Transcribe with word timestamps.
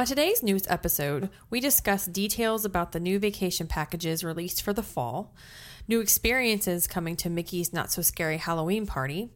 On 0.00 0.06
today's 0.06 0.42
news 0.42 0.62
episode, 0.66 1.28
we 1.50 1.60
discuss 1.60 2.06
details 2.06 2.64
about 2.64 2.92
the 2.92 2.98
new 3.00 3.18
vacation 3.18 3.66
packages 3.66 4.24
released 4.24 4.62
for 4.62 4.72
the 4.72 4.82
fall, 4.82 5.34
new 5.86 6.00
experiences 6.00 6.86
coming 6.86 7.16
to 7.16 7.28
Mickey's 7.28 7.74
Not 7.74 7.92
So 7.92 8.00
Scary 8.00 8.38
Halloween 8.38 8.86
Party, 8.86 9.28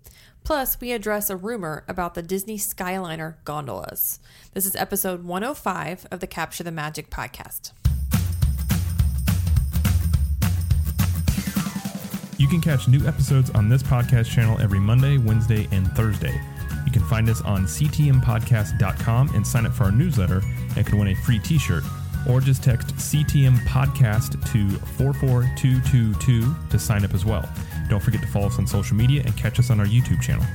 plus, 0.43 0.81
we 0.81 0.93
address 0.93 1.29
a 1.29 1.37
rumor 1.37 1.85
about 1.87 2.15
the 2.15 2.23
Disney 2.23 2.57
Skyliner 2.57 3.35
gondolas. 3.45 4.21
This 4.55 4.65
is 4.65 4.75
episode 4.75 5.23
105 5.23 6.07
of 6.11 6.21
the 6.21 6.27
Capture 6.27 6.65
the 6.65 6.73
Magic 6.73 7.11
podcast. 7.11 7.73
You 12.39 12.49
can 12.49 12.63
catch 12.63 12.89
new 12.89 13.07
episodes 13.07 13.51
on 13.51 13.69
this 13.69 13.83
podcast 13.83 14.31
channel 14.31 14.59
every 14.63 14.81
Monday, 14.81 15.19
Wednesday, 15.19 15.69
and 15.73 15.93
Thursday. 15.93 16.41
You 16.95 17.01
can 17.01 17.09
find 17.09 17.29
us 17.29 17.41
on 17.43 17.65
ctmpodcast.com 17.65 19.35
and 19.35 19.45
sign 19.45 19.67
up 19.67 19.73
for 19.73 19.83
our 19.85 19.91
newsletter 19.91 20.43
and 20.77 20.87
can 20.87 20.97
win 20.97 21.09
a 21.09 21.15
free 21.15 21.41
t 21.41 21.59
shirt. 21.59 21.83
Or 22.29 22.41
just 22.41 22.63
text 22.63 22.95
CTM 22.95 23.59
Podcast 23.67 24.41
to 24.53 24.79
44222 24.97 26.55
to 26.71 26.79
sign 26.79 27.05
up 27.05 27.13
as 27.13 27.25
well. 27.25 27.49
Don't 27.91 28.01
forget 28.01 28.21
to 28.21 28.29
follow 28.29 28.47
us 28.47 28.59
on 28.61 28.67
social 28.69 28.97
media 28.97 29.23
and 29.27 29.37
catch 29.37 29.59
us 29.59 29.71
on 29.71 29.81
our 29.81 29.87
YouTube 29.87 30.23
channel. 30.23 30.47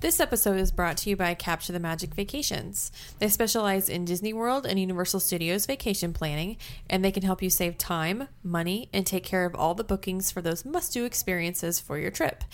This 0.00 0.18
episode 0.18 0.58
is 0.58 0.72
brought 0.72 0.96
to 0.98 1.08
you 1.10 1.16
by 1.16 1.34
Capture 1.34 1.72
the 1.74 1.78
Magic 1.78 2.14
Vacations. 2.14 2.90
They 3.18 3.28
specialize 3.28 3.90
in 3.90 4.06
Disney 4.06 4.32
World 4.32 4.64
and 4.64 4.80
Universal 4.80 5.20
Studios 5.20 5.66
vacation 5.66 6.14
planning, 6.14 6.56
and 6.88 7.04
they 7.04 7.12
can 7.12 7.22
help 7.22 7.42
you 7.42 7.50
save 7.50 7.76
time, 7.76 8.28
money, 8.42 8.88
and 8.94 9.06
take 9.06 9.24
care 9.24 9.44
of 9.44 9.54
all 9.54 9.74
the 9.74 9.84
bookings 9.84 10.30
for 10.30 10.40
those 10.40 10.64
must 10.64 10.94
do 10.94 11.04
experiences 11.04 11.80
for 11.80 11.98
your 11.98 12.10
trip. 12.10 12.44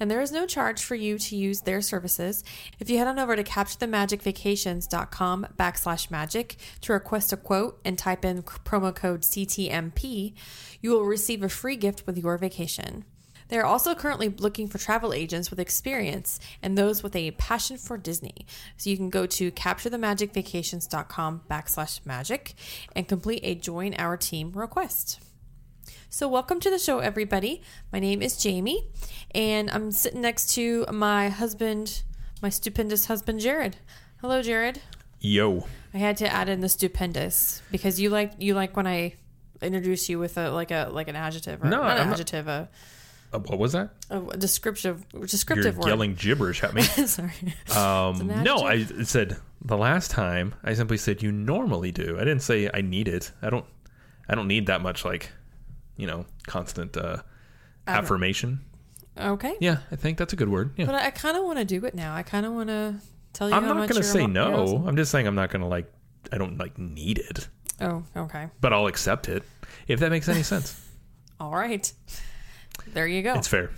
And 0.00 0.10
there 0.10 0.20
is 0.20 0.32
no 0.32 0.46
charge 0.46 0.82
for 0.82 0.96
you 0.96 1.16
to 1.16 1.36
use 1.36 1.60
their 1.60 1.80
services. 1.80 2.42
If 2.80 2.90
you 2.90 2.98
head 2.98 3.06
on 3.06 3.20
over 3.20 3.36
to 3.36 3.44
capturethemagicvacations.com 3.44 5.46
backslash 5.56 6.10
magic 6.10 6.56
to 6.80 6.92
request 6.92 7.32
a 7.32 7.36
quote 7.36 7.78
and 7.84 7.96
type 7.96 8.24
in 8.24 8.42
promo 8.42 8.92
code 8.92 9.22
CTMP, 9.22 10.34
you 10.80 10.90
will 10.90 11.04
receive 11.04 11.44
a 11.44 11.48
free 11.48 11.76
gift 11.76 12.04
with 12.04 12.18
your 12.18 12.36
vacation. 12.36 13.04
They 13.48 13.58
are 13.58 13.64
also 13.64 13.94
currently 13.94 14.28
looking 14.28 14.66
for 14.68 14.78
travel 14.78 15.12
agents 15.12 15.50
with 15.50 15.60
experience 15.60 16.40
and 16.62 16.76
those 16.76 17.02
with 17.02 17.14
a 17.14 17.30
passion 17.32 17.76
for 17.76 17.96
Disney. 17.96 18.46
So 18.76 18.90
you 18.90 18.96
can 18.96 19.08
go 19.10 19.26
to 19.26 19.50
capturethemagicvacations.com 19.52 21.42
backslash 21.50 22.04
magic 22.04 22.54
and 22.94 23.06
complete 23.06 23.40
a 23.42 23.54
join 23.54 23.94
our 23.98 24.16
team 24.16 24.52
request. 24.52 25.20
So 26.08 26.28
welcome 26.28 26.60
to 26.60 26.70
the 26.70 26.78
show, 26.78 26.98
everybody. 27.00 27.62
My 27.92 27.98
name 28.00 28.22
is 28.22 28.36
Jamie, 28.36 28.88
and 29.34 29.70
I'm 29.70 29.90
sitting 29.90 30.20
next 30.20 30.54
to 30.54 30.86
my 30.92 31.28
husband, 31.28 32.02
my 32.42 32.48
stupendous 32.48 33.06
husband, 33.06 33.40
Jared. 33.40 33.76
Hello, 34.20 34.42
Jared. 34.42 34.80
Yo. 35.20 35.66
I 35.94 35.98
had 35.98 36.16
to 36.18 36.28
add 36.32 36.48
in 36.48 36.60
the 36.60 36.68
stupendous 36.68 37.62
because 37.70 38.00
you 38.00 38.10
like 38.10 38.32
you 38.38 38.54
like 38.54 38.76
when 38.76 38.86
I 38.86 39.14
introduce 39.62 40.08
you 40.08 40.18
with 40.18 40.36
a 40.36 40.50
like 40.50 40.70
a 40.70 40.88
like 40.92 41.08
an 41.08 41.16
adjective 41.16 41.62
or 41.62 41.66
No, 41.68 41.82
not 41.82 41.92
an 41.96 42.02
I'm 42.02 42.06
not- 42.10 42.14
adjective 42.20 42.48
a 42.48 42.68
Uh, 43.32 43.38
what 43.40 43.58
was 43.58 43.72
that? 43.72 43.90
a 44.10 44.20
descriptive 44.36 45.04
descriptive 45.26 45.74
You're 45.74 45.82
word. 45.82 45.88
yelling 45.88 46.14
gibberish 46.14 46.62
at 46.62 46.74
me. 46.74 46.82
Sorry. 47.06 47.32
Um, 47.74 48.30
an 48.30 48.44
no, 48.44 48.58
I 48.58 48.84
said 48.84 49.36
the 49.64 49.76
last 49.76 50.10
time. 50.10 50.54
I 50.62 50.74
simply 50.74 50.96
said 50.96 51.22
you 51.22 51.32
normally 51.32 51.90
do. 51.92 52.16
I 52.16 52.20
didn't 52.20 52.40
say 52.42 52.70
I 52.72 52.80
need 52.82 53.08
it. 53.08 53.32
I 53.42 53.50
don't. 53.50 53.64
I 54.28 54.34
don't 54.34 54.48
need 54.48 54.66
that 54.66 54.80
much 54.80 55.04
like, 55.04 55.30
you 55.96 56.06
know, 56.06 56.26
constant 56.46 56.96
uh, 56.96 57.18
affirmation. 57.86 58.60
Okay. 59.18 59.54
Yeah, 59.60 59.78
I 59.90 59.96
think 59.96 60.18
that's 60.18 60.32
a 60.32 60.36
good 60.36 60.48
word. 60.48 60.72
Yeah, 60.76 60.86
But 60.86 60.94
I, 60.96 61.06
I 61.06 61.10
kind 61.10 61.36
of 61.36 61.44
want 61.44 61.58
to 61.58 61.64
do 61.64 61.84
it 61.86 61.94
now. 61.94 62.14
I 62.14 62.22
kind 62.22 62.44
of 62.44 62.52
want 62.52 62.68
to 62.68 62.96
tell 63.32 63.48
you. 63.48 63.54
I'm 63.54 63.64
not 63.66 63.88
gonna 63.88 64.02
say 64.02 64.26
no. 64.26 64.62
awesome. 64.62 64.88
I'm 64.88 64.96
just 64.96 65.10
saying 65.10 65.26
I'm 65.26 65.34
not 65.34 65.50
gonna 65.50 65.68
like. 65.68 65.90
I 66.32 66.38
don't 66.38 66.58
like 66.58 66.76
need 66.76 67.18
it, 67.18 67.46
Oh, 67.80 68.02
okay. 68.16 68.48
but 68.60 68.72
I'll 68.72 68.88
accept 68.88 69.28
it 69.28 69.44
if 69.86 70.00
that 70.00 70.10
makes 70.10 70.28
any 70.28 70.42
sense. 70.54 70.80
All 71.38 71.52
right. 71.52 71.90
There 72.96 73.06
you 73.06 73.22
go. 73.22 73.34
It's 73.34 73.46
fair. 73.46 73.70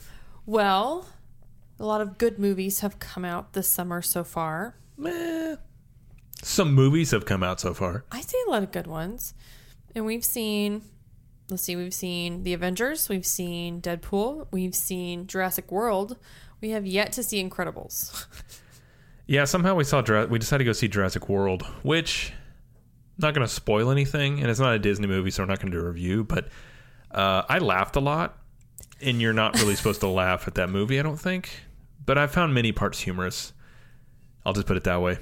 well, 0.46 1.08
a 1.80 1.84
lot 1.84 2.00
of 2.00 2.18
good 2.18 2.38
movies 2.38 2.80
have 2.80 3.00
come 3.00 3.24
out 3.24 3.52
this 3.52 3.68
summer 3.68 4.00
so 4.00 4.22
far. 4.22 4.76
Meh. 4.96 5.56
Some 6.40 6.72
movies 6.72 7.10
have 7.10 7.26
come 7.26 7.42
out 7.42 7.58
so 7.58 7.74
far. 7.74 8.04
I 8.12 8.20
see 8.20 8.40
a 8.46 8.50
lot 8.50 8.62
of 8.62 8.70
good 8.70 8.86
ones. 8.86 9.34
And 9.94 10.06
we've 10.06 10.24
seen, 10.24 10.82
let's 11.50 11.64
see, 11.64 11.74
we've 11.74 11.92
seen 11.92 12.44
The 12.44 12.52
Avengers, 12.52 13.08
we've 13.08 13.26
seen 13.26 13.80
Deadpool, 13.80 14.46
we've 14.52 14.74
seen 14.74 15.26
Jurassic 15.26 15.72
World. 15.72 16.16
We 16.60 16.70
have 16.70 16.86
yet 16.86 17.10
to 17.14 17.22
see 17.24 17.42
Incredibles. 17.42 18.26
Yeah, 19.30 19.44
somehow 19.44 19.74
we 19.74 19.84
saw 19.84 20.00
we 20.24 20.38
decided 20.38 20.64
to 20.64 20.68
go 20.68 20.72
see 20.72 20.88
Jurassic 20.88 21.28
World, 21.28 21.62
which 21.82 22.32
not 23.18 23.34
going 23.34 23.46
to 23.46 23.52
spoil 23.52 23.90
anything, 23.90 24.40
and 24.40 24.50
it's 24.50 24.58
not 24.58 24.74
a 24.74 24.78
Disney 24.78 25.06
movie, 25.06 25.30
so 25.30 25.42
we're 25.42 25.48
not 25.48 25.60
going 25.60 25.70
to 25.70 25.78
do 25.78 25.84
a 25.84 25.86
review. 25.86 26.24
But 26.24 26.48
uh, 27.10 27.42
I 27.46 27.58
laughed 27.58 27.96
a 27.96 28.00
lot, 28.00 28.37
and 29.00 29.20
you're 29.20 29.32
not 29.32 29.54
really 29.60 29.74
supposed 29.74 30.00
to 30.00 30.08
laugh 30.08 30.46
at 30.48 30.54
that 30.56 30.70
movie, 30.70 30.98
I 30.98 31.02
don't 31.02 31.20
think. 31.20 31.50
But 32.04 32.18
I 32.18 32.26
found 32.26 32.54
many 32.54 32.72
parts 32.72 33.00
humorous. 33.00 33.52
I'll 34.44 34.52
just 34.54 34.66
put 34.66 34.76
it 34.76 34.84
that 34.84 35.00
way. 35.00 35.18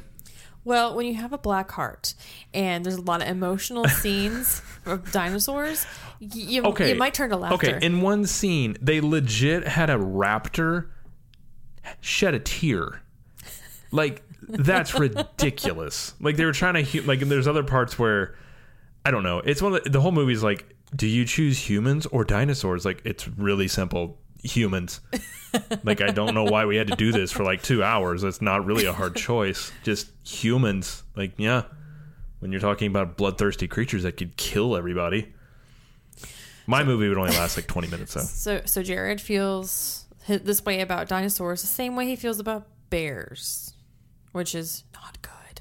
Well, 0.64 0.96
when 0.96 1.06
you 1.06 1.14
have 1.14 1.32
a 1.32 1.38
black 1.38 1.70
heart 1.70 2.14
and 2.52 2.84
there's 2.84 2.96
a 2.96 3.00
lot 3.00 3.22
of 3.22 3.28
emotional 3.28 3.84
scenes 3.88 4.62
of 4.84 5.12
dinosaurs, 5.12 5.86
you, 6.18 6.64
Okay, 6.64 6.90
you 6.90 6.96
might 6.96 7.14
turn 7.14 7.30
to 7.30 7.36
laughter. 7.36 7.70
Okay, 7.70 7.86
in 7.86 8.00
one 8.00 8.26
scene, 8.26 8.76
they 8.80 9.00
legit 9.00 9.66
had 9.66 9.90
a 9.90 9.96
raptor 9.96 10.88
shed 12.00 12.34
a 12.34 12.40
tear. 12.40 13.00
Like 13.92 14.22
that's 14.48 14.94
ridiculous. 14.98 16.14
Like 16.20 16.36
they 16.36 16.44
were 16.44 16.52
trying 16.52 16.84
to 16.84 17.02
like. 17.02 17.22
And 17.22 17.30
there's 17.30 17.46
other 17.46 17.62
parts 17.62 17.96
where 17.98 18.34
I 19.04 19.12
don't 19.12 19.22
know. 19.22 19.38
It's 19.38 19.62
one 19.62 19.74
of 19.74 19.84
the, 19.84 19.90
the 19.90 20.00
whole 20.00 20.12
movie's 20.12 20.42
like, 20.42 20.75
do 20.94 21.06
you 21.06 21.24
choose 21.24 21.68
humans 21.68 22.06
or 22.06 22.24
dinosaurs? 22.24 22.84
Like 22.84 23.02
it's 23.04 23.26
really 23.28 23.68
simple. 23.68 24.18
Humans. 24.42 25.00
like 25.84 26.00
I 26.00 26.08
don't 26.08 26.34
know 26.34 26.44
why 26.44 26.66
we 26.66 26.76
had 26.76 26.86
to 26.88 26.96
do 26.96 27.10
this 27.10 27.32
for 27.32 27.42
like 27.42 27.62
two 27.62 27.82
hours. 27.82 28.22
It's 28.22 28.40
not 28.40 28.64
really 28.64 28.84
a 28.84 28.92
hard 28.92 29.16
choice. 29.16 29.72
Just 29.82 30.10
humans. 30.24 31.02
Like 31.16 31.32
yeah, 31.38 31.64
when 32.38 32.52
you're 32.52 32.60
talking 32.60 32.88
about 32.88 33.16
bloodthirsty 33.16 33.66
creatures 33.66 34.04
that 34.04 34.16
could 34.16 34.36
kill 34.36 34.76
everybody. 34.76 35.32
My 36.68 36.82
movie 36.82 37.08
would 37.08 37.18
only 37.18 37.30
last 37.32 37.56
like 37.56 37.66
20 37.66 37.88
minutes 37.88 38.14
though. 38.14 38.20
so, 38.22 38.62
so 38.64 38.82
Jared 38.82 39.20
feels 39.20 40.06
this 40.26 40.64
way 40.64 40.80
about 40.80 41.08
dinosaurs 41.08 41.62
the 41.62 41.68
same 41.68 41.94
way 41.94 42.06
he 42.06 42.16
feels 42.16 42.40
about 42.40 42.66
bears, 42.90 43.74
which 44.32 44.54
is 44.54 44.84
not 44.92 45.22
good. 45.22 45.60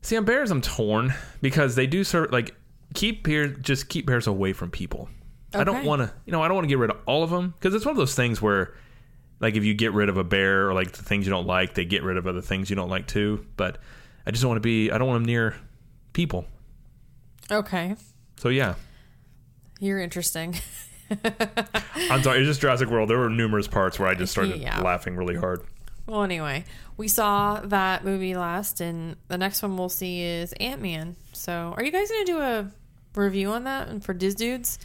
See, 0.00 0.16
on 0.16 0.24
bears, 0.24 0.50
I'm 0.50 0.62
torn 0.62 1.12
because 1.42 1.74
they 1.74 1.86
do 1.86 2.04
sort 2.04 2.32
like 2.32 2.54
keep 2.96 3.22
bears, 3.24 3.56
just 3.60 3.88
keep 3.88 4.06
bears 4.06 4.26
away 4.26 4.52
from 4.52 4.70
people. 4.70 5.08
I 5.54 5.64
don't 5.64 5.84
want 5.84 6.02
to, 6.02 6.12
you 6.26 6.32
know, 6.32 6.42
I 6.42 6.48
don't 6.48 6.54
want 6.56 6.64
to 6.64 6.68
get 6.68 6.78
rid 6.78 6.90
of 6.90 6.98
all 7.06 7.22
of 7.22 7.30
them 7.30 7.54
because 7.58 7.74
it's 7.74 7.84
one 7.86 7.92
of 7.92 7.96
those 7.96 8.14
things 8.14 8.42
where, 8.42 8.74
like, 9.40 9.54
if 9.54 9.64
you 9.64 9.72
get 9.74 9.92
rid 9.92 10.08
of 10.08 10.16
a 10.18 10.24
bear 10.24 10.68
or 10.68 10.74
like 10.74 10.92
the 10.92 11.02
things 11.02 11.24
you 11.26 11.30
don't 11.30 11.46
like, 11.46 11.74
they 11.74 11.84
get 11.84 12.02
rid 12.02 12.16
of 12.16 12.26
other 12.26 12.42
things 12.42 12.68
you 12.68 12.76
don't 12.76 12.90
like 12.90 13.06
too. 13.06 13.46
But 13.56 13.78
I 14.26 14.32
just 14.32 14.42
don't 14.42 14.50
want 14.50 14.58
to 14.58 14.66
be, 14.66 14.90
I 14.90 14.98
don't 14.98 15.06
want 15.08 15.16
them 15.22 15.26
near 15.26 15.54
people. 16.12 16.44
Okay, 17.50 17.94
So 18.38 18.48
yeah, 18.48 18.74
you're 19.78 20.00
interesting. 20.00 20.56
I'm 22.10 22.22
sorry. 22.22 22.40
It's 22.40 22.48
just 22.48 22.60
Jurassic 22.60 22.88
World. 22.88 23.08
There 23.08 23.18
were 23.18 23.30
numerous 23.30 23.68
parts 23.68 23.98
where 23.98 24.08
I 24.08 24.14
just 24.14 24.32
started 24.32 24.60
Yeah. 24.60 24.80
laughing 24.80 25.16
really 25.16 25.36
hard. 25.36 25.62
Well, 26.06 26.22
anyway, 26.22 26.64
we 26.96 27.08
saw 27.08 27.60
that 27.64 28.04
movie 28.04 28.34
last, 28.36 28.80
and 28.80 29.16
the 29.28 29.38
next 29.38 29.62
one 29.62 29.76
we'll 29.76 29.88
see 29.88 30.22
is 30.22 30.52
Ant 30.54 30.80
Man. 30.82 31.16
So, 31.32 31.74
are 31.76 31.84
you 31.84 31.90
guys 31.90 32.10
going 32.10 32.26
to 32.26 32.32
do 32.32 32.38
a 32.40 32.70
review 33.24 33.50
on 33.50 33.64
that 33.64 33.88
and 33.88 34.04
for 34.04 34.14
Diz 34.14 34.34
Dudes? 34.34 34.78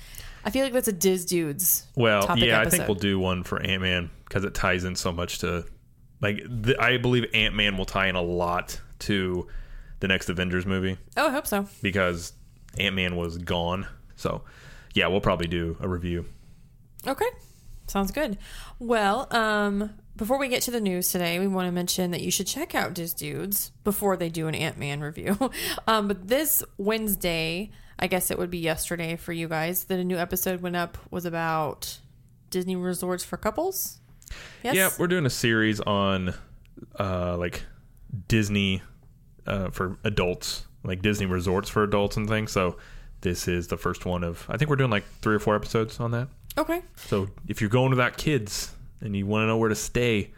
I 0.44 0.50
feel 0.50 0.64
like 0.64 0.74
that's 0.74 0.88
a 0.88 0.94
Diz 0.94 1.26
Dudes. 1.26 1.86
Well, 1.96 2.38
yeah, 2.38 2.60
I 2.62 2.70
think 2.70 2.88
we'll 2.88 2.96
do 2.96 3.20
one 3.20 3.44
for 3.44 3.62
Ant 3.62 3.82
Man 3.82 4.10
because 4.26 4.44
it 4.44 4.54
ties 4.56 4.84
in 4.84 4.96
so 4.96 5.12
much 5.12 5.40
to, 5.40 5.66
like, 6.22 6.42
the, 6.48 6.76
I 6.82 6.98
believe 6.98 7.26
Ant 7.34 7.56
Man 7.56 7.78
will 7.78 7.86
tie 7.86 8.08
in 8.08 8.16
a 8.16 8.22
lot 8.22 8.80
to 9.00 9.48
the 10.00 10.08
next 10.08 10.30
Avengers 10.30 10.66
movie 10.66 10.98
Oh, 11.16 11.28
I 11.28 11.32
hope 11.32 11.46
so. 11.46 11.68
because 11.84 12.34
Ant 12.80 12.96
Man 12.96 13.16
was 13.16 13.38
gone. 13.38 13.86
So, 14.16 14.42
yeah, 14.96 15.08
we'll 15.08 15.22
probably 15.22 15.48
do 15.48 15.78
a 15.80 15.88
review. 15.88 16.26
Okay. 17.06 17.26
Sounds 17.88 18.12
good. 18.12 18.38
Well, 18.80 19.28
um, 19.32 19.92
before 20.16 20.38
we 20.40 20.48
get 20.48 20.62
to 20.64 20.72
the 20.72 20.80
news 20.82 21.12
today, 21.12 21.40
we 21.40 21.48
want 21.48 21.68
to 21.68 21.72
mention 21.72 22.12
that 22.12 22.22
you 22.22 22.32
should 22.32 22.48
check 22.48 22.74
out 22.74 22.94
Diz 22.94 23.14
Dudes 23.14 23.72
before 23.84 24.16
they 24.18 24.30
do 24.30 24.48
an 24.48 24.56
Ant 24.56 24.78
Man 24.78 25.02
review. 25.02 25.38
um, 25.88 26.08
but 26.08 26.28
this 26.28 26.64
Wednesday, 26.78 27.70
I 28.02 28.08
guess 28.08 28.32
it 28.32 28.38
would 28.38 28.50
be 28.50 28.58
yesterday 28.58 29.16
for 29.16 29.32
you 29.34 29.48
guys, 29.48 29.86
that 29.86 30.00
a 30.00 30.04
new 30.04 30.18
episode 30.18 30.62
went 30.62 30.76
up 30.76 30.98
was 31.12 31.26
about 31.26 32.00
Disney 32.50 32.76
resorts 32.76 33.24
for 33.24 33.38
couples. 33.38 34.00
Yes. 34.64 34.76
Yeah, 34.76 34.90
we're 34.98 35.08
doing 35.08 35.26
a 35.26 35.30
series 35.30 35.80
on, 35.82 36.34
uh, 37.00 37.38
like 37.38 37.64
Disney, 38.28 38.82
uh, 39.46 39.70
for 39.70 39.98
adults, 40.04 40.66
like 40.84 41.02
Disney 41.02 41.26
resorts 41.26 41.70
for 41.70 41.84
adults 41.84 42.18
and 42.18 42.28
things. 42.28 42.52
So, 42.52 42.78
this 43.22 43.48
is 43.48 43.68
the 43.68 43.78
first 43.78 44.06
one 44.06 44.24
of. 44.24 44.46
I 44.50 44.58
think 44.58 44.70
we're 44.70 44.78
doing 44.78 44.90
like 44.90 45.06
three 45.22 45.36
or 45.36 45.40
four 45.40 45.56
episodes 45.56 46.00
on 46.00 46.12
that. 46.12 46.28
Okay. 46.58 46.82
So 46.96 47.30
if 47.48 47.62
you're 47.62 47.70
going 47.70 47.92
without 47.92 48.18
kids 48.18 48.74
and 49.00 49.16
you 49.16 49.26
want 49.26 49.44
to 49.44 49.48
know 49.48 49.58
where 49.58 49.70
to 49.70 49.76
stay, 49.76 50.32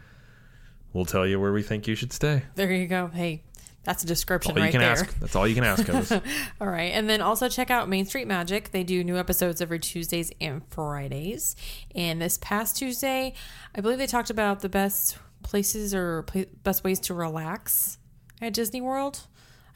we'll 0.92 1.06
tell 1.06 1.26
you 1.26 1.40
where 1.40 1.52
we 1.52 1.62
think 1.62 1.86
you 1.88 1.94
should 1.94 2.12
stay. 2.12 2.42
There 2.54 2.70
you 2.72 2.86
go. 2.86 3.08
Hey, 3.08 3.42
that's 3.84 4.02
a 4.02 4.06
description 4.06 4.54
right 4.54 4.70
can 4.72 4.80
there. 4.80 4.90
ask. 4.92 5.18
That's 5.18 5.36
all 5.36 5.46
you 5.46 5.54
can 5.54 5.64
ask 5.64 5.88
of 5.88 6.10
us. 6.10 6.12
All 6.60 6.66
right. 6.68 6.92
And 6.92 7.08
then 7.08 7.20
also 7.20 7.48
check 7.48 7.70
out 7.70 7.88
Main 7.88 8.06
Street 8.06 8.26
Magic. 8.26 8.70
They 8.70 8.82
do 8.82 9.04
new 9.04 9.16
episodes 9.16 9.60
every 9.60 9.78
Tuesdays 9.78 10.32
and 10.40 10.62
Fridays. 10.70 11.54
And 11.94 12.20
this 12.20 12.38
past 12.38 12.76
Tuesday, 12.76 13.34
I 13.74 13.80
believe 13.80 13.98
they 13.98 14.06
talked 14.06 14.30
about 14.30 14.60
the 14.60 14.68
best 14.68 15.18
places 15.42 15.94
or 15.94 16.22
pla 16.22 16.44
best 16.62 16.82
ways 16.82 16.98
to 17.00 17.14
relax 17.14 17.98
at 18.40 18.54
Disney 18.54 18.80
World. 18.80 19.26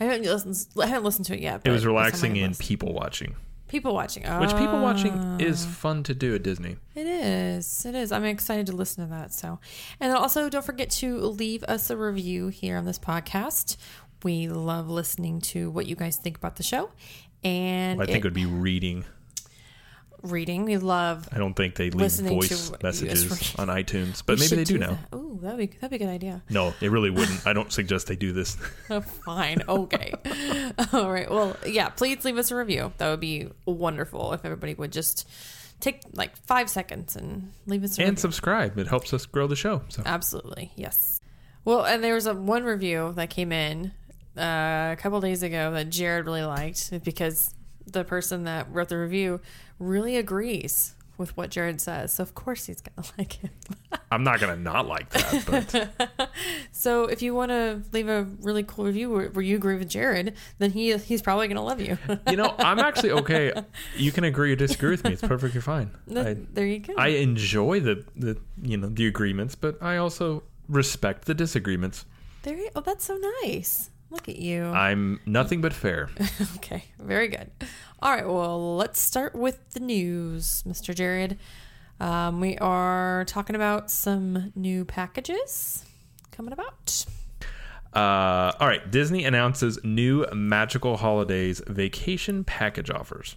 I 0.00 0.04
haven't 0.04 0.22
listened, 0.22 0.66
I 0.82 0.86
haven't 0.86 1.04
listened 1.04 1.26
to 1.26 1.34
it 1.34 1.40
yet. 1.40 1.62
It 1.64 1.70
was 1.70 1.82
it's 1.82 1.86
on 1.86 1.92
my 1.92 2.00
relaxing 2.00 2.38
and 2.38 2.58
people 2.58 2.94
watching, 2.94 3.36
people 3.68 3.94
watching. 3.94 4.22
which 4.40 4.50
people 4.50 4.80
watching 4.80 5.40
is 5.40 5.64
oh. 5.64 5.68
fun 5.68 6.02
to 6.04 6.14
do 6.14 6.34
at 6.34 6.42
Disney. 6.42 6.76
It 6.94 7.06
is. 7.06 7.86
It 7.86 7.94
is. 7.94 8.10
I'm 8.12 8.24
excited 8.24 8.66
to 8.66 8.72
listen 8.72 9.04
to 9.04 9.10
that. 9.10 9.32
So, 9.32 9.60
and 10.00 10.12
also 10.12 10.48
don't 10.48 10.64
forget 10.64 10.90
to 10.90 11.18
leave 11.20 11.62
us 11.64 11.90
a 11.90 11.96
review 11.96 12.48
here 12.48 12.76
on 12.76 12.84
this 12.84 12.98
podcast. 12.98 13.76
We 14.22 14.48
love 14.48 14.88
listening 14.88 15.40
to 15.42 15.70
what 15.70 15.86
you 15.86 15.94
guys 15.94 16.16
think 16.16 16.36
about 16.36 16.56
the 16.56 16.62
show. 16.62 16.90
And 17.44 18.02
I 18.02 18.06
think 18.06 18.16
it 18.16 18.18
it- 18.18 18.24
would 18.24 18.34
be 18.34 18.46
reading. 18.46 19.04
Reading. 20.22 20.64
We 20.64 20.76
love 20.78 21.28
I 21.32 21.38
don't 21.38 21.54
think 21.54 21.74
they 21.76 21.84
leave 21.90 21.94
Listening 21.94 22.34
voice 22.40 22.72
messages 22.82 23.54
on 23.56 23.68
iTunes, 23.68 24.22
but 24.24 24.38
We 24.38 24.44
maybe 24.46 24.56
they 24.56 24.64
do 24.64 24.78
now. 24.78 24.98
that. 25.10 25.16
Ooh, 25.16 25.38
that'd 25.42 25.58
be 25.58 25.66
that'd 25.78 25.90
be 25.90 25.96
a 25.96 25.98
good 26.06 26.12
idea. 26.12 26.42
No, 26.50 26.74
it 26.80 26.90
really 26.90 27.10
wouldn't. 27.10 27.46
I 27.46 27.52
don't 27.52 27.72
suggest 27.72 28.06
they 28.08 28.16
do 28.16 28.32
this. 28.32 28.56
Oh, 28.90 29.00
Fine, 29.00 29.62
okay, 29.68 30.12
all 30.92 31.10
right. 31.12 31.30
Well, 31.30 31.56
yeah. 31.66 31.90
Please 31.90 32.24
leave 32.24 32.38
us 32.38 32.50
a 32.50 32.56
review. 32.56 32.92
That 32.98 33.10
would 33.10 33.20
be 33.20 33.48
wonderful 33.66 34.32
if 34.32 34.44
everybody 34.44 34.74
would 34.74 34.92
just 34.92 35.28
take 35.80 36.00
like 36.14 36.36
five 36.46 36.68
seconds 36.70 37.14
and 37.16 37.52
leave 37.66 37.84
us 37.84 37.98
a 37.98 38.02
and 38.02 38.10
review. 38.10 38.20
subscribe. 38.20 38.78
It 38.78 38.88
helps 38.88 39.12
us 39.12 39.26
grow 39.26 39.46
the 39.46 39.56
show. 39.56 39.82
So 39.88 40.02
Absolutely, 40.06 40.72
yes. 40.74 41.20
Well, 41.64 41.84
and 41.84 42.02
there 42.02 42.14
was 42.14 42.26
a 42.26 42.34
one 42.34 42.64
review 42.64 43.12
that 43.16 43.28
came 43.30 43.52
in 43.52 43.92
uh, 44.36 44.40
a 44.92 44.96
couple 44.98 45.20
days 45.20 45.42
ago 45.42 45.70
that 45.72 45.90
Jared 45.90 46.24
really 46.26 46.42
liked 46.44 47.04
because 47.04 47.54
the 47.86 48.04
person 48.04 48.44
that 48.44 48.66
wrote 48.72 48.88
the 48.88 48.96
review 48.98 49.40
really 49.78 50.16
agrees 50.16 50.94
with 51.16 51.36
what 51.36 51.50
Jared 51.50 51.80
says. 51.80 52.12
So 52.12 52.22
of 52.22 52.34
course 52.34 52.66
he's 52.66 52.80
gonna 52.80 53.06
like 53.18 53.42
it. 53.44 53.50
I'm 54.10 54.22
not 54.22 54.40
gonna 54.40 54.56
not 54.56 54.86
like 54.86 55.10
that, 55.10 55.90
but 56.16 56.30
So 56.72 57.04
if 57.04 57.20
you 57.22 57.34
want 57.34 57.50
to 57.50 57.82
leave 57.92 58.08
a 58.08 58.22
really 58.40 58.62
cool 58.62 58.84
review 58.86 59.10
where, 59.10 59.28
where 59.28 59.42
you 59.42 59.56
agree 59.56 59.76
with 59.76 59.88
Jared, 59.90 60.34
then 60.58 60.70
he 60.70 60.96
he's 60.98 61.20
probably 61.20 61.48
gonna 61.48 61.64
love 61.64 61.80
you. 61.80 61.98
you 62.30 62.36
know, 62.36 62.54
I'm 62.58 62.78
actually 62.78 63.10
okay. 63.12 63.52
You 63.96 64.12
can 64.12 64.24
agree 64.24 64.52
or 64.52 64.56
disagree 64.56 64.90
with 64.90 65.04
me. 65.04 65.12
It's 65.12 65.22
perfectly 65.22 65.60
fine. 65.60 65.90
I, 66.14 66.36
there 66.52 66.66
you 66.66 66.78
go. 66.78 66.94
I 66.96 67.08
enjoy 67.08 67.80
the 67.80 68.04
the 68.16 68.38
you 68.62 68.76
know 68.76 68.88
the 68.88 69.06
agreements, 69.06 69.54
but 69.56 69.82
I 69.82 69.96
also 69.96 70.44
respect 70.68 71.24
the 71.24 71.34
disagreements. 71.34 72.04
there 72.42 72.56
you, 72.56 72.70
oh, 72.76 72.80
that's 72.80 73.04
so 73.04 73.18
nice. 73.42 73.90
Look 74.10 74.28
at 74.28 74.36
you. 74.36 74.64
I'm 74.64 75.20
nothing 75.26 75.60
but 75.60 75.74
fair. 75.74 76.08
Okay, 76.56 76.84
very 76.98 77.28
good. 77.28 77.50
All 78.00 78.12
right, 78.12 78.28
well, 78.28 78.76
let's 78.76 79.00
start 79.00 79.34
with 79.34 79.58
the 79.70 79.80
news, 79.80 80.62
Mr. 80.62 80.94
Jared. 80.94 81.36
Um, 81.98 82.40
we 82.40 82.56
are 82.58 83.24
talking 83.26 83.56
about 83.56 83.90
some 83.90 84.52
new 84.54 84.84
packages 84.84 85.84
coming 86.30 86.52
about. 86.52 87.04
Uh, 87.92 88.52
all 88.60 88.68
right, 88.68 88.88
Disney 88.88 89.24
announces 89.24 89.82
new 89.82 90.24
Magical 90.32 90.98
Holidays 90.98 91.60
vacation 91.66 92.44
package 92.44 92.88
offers. 92.88 93.34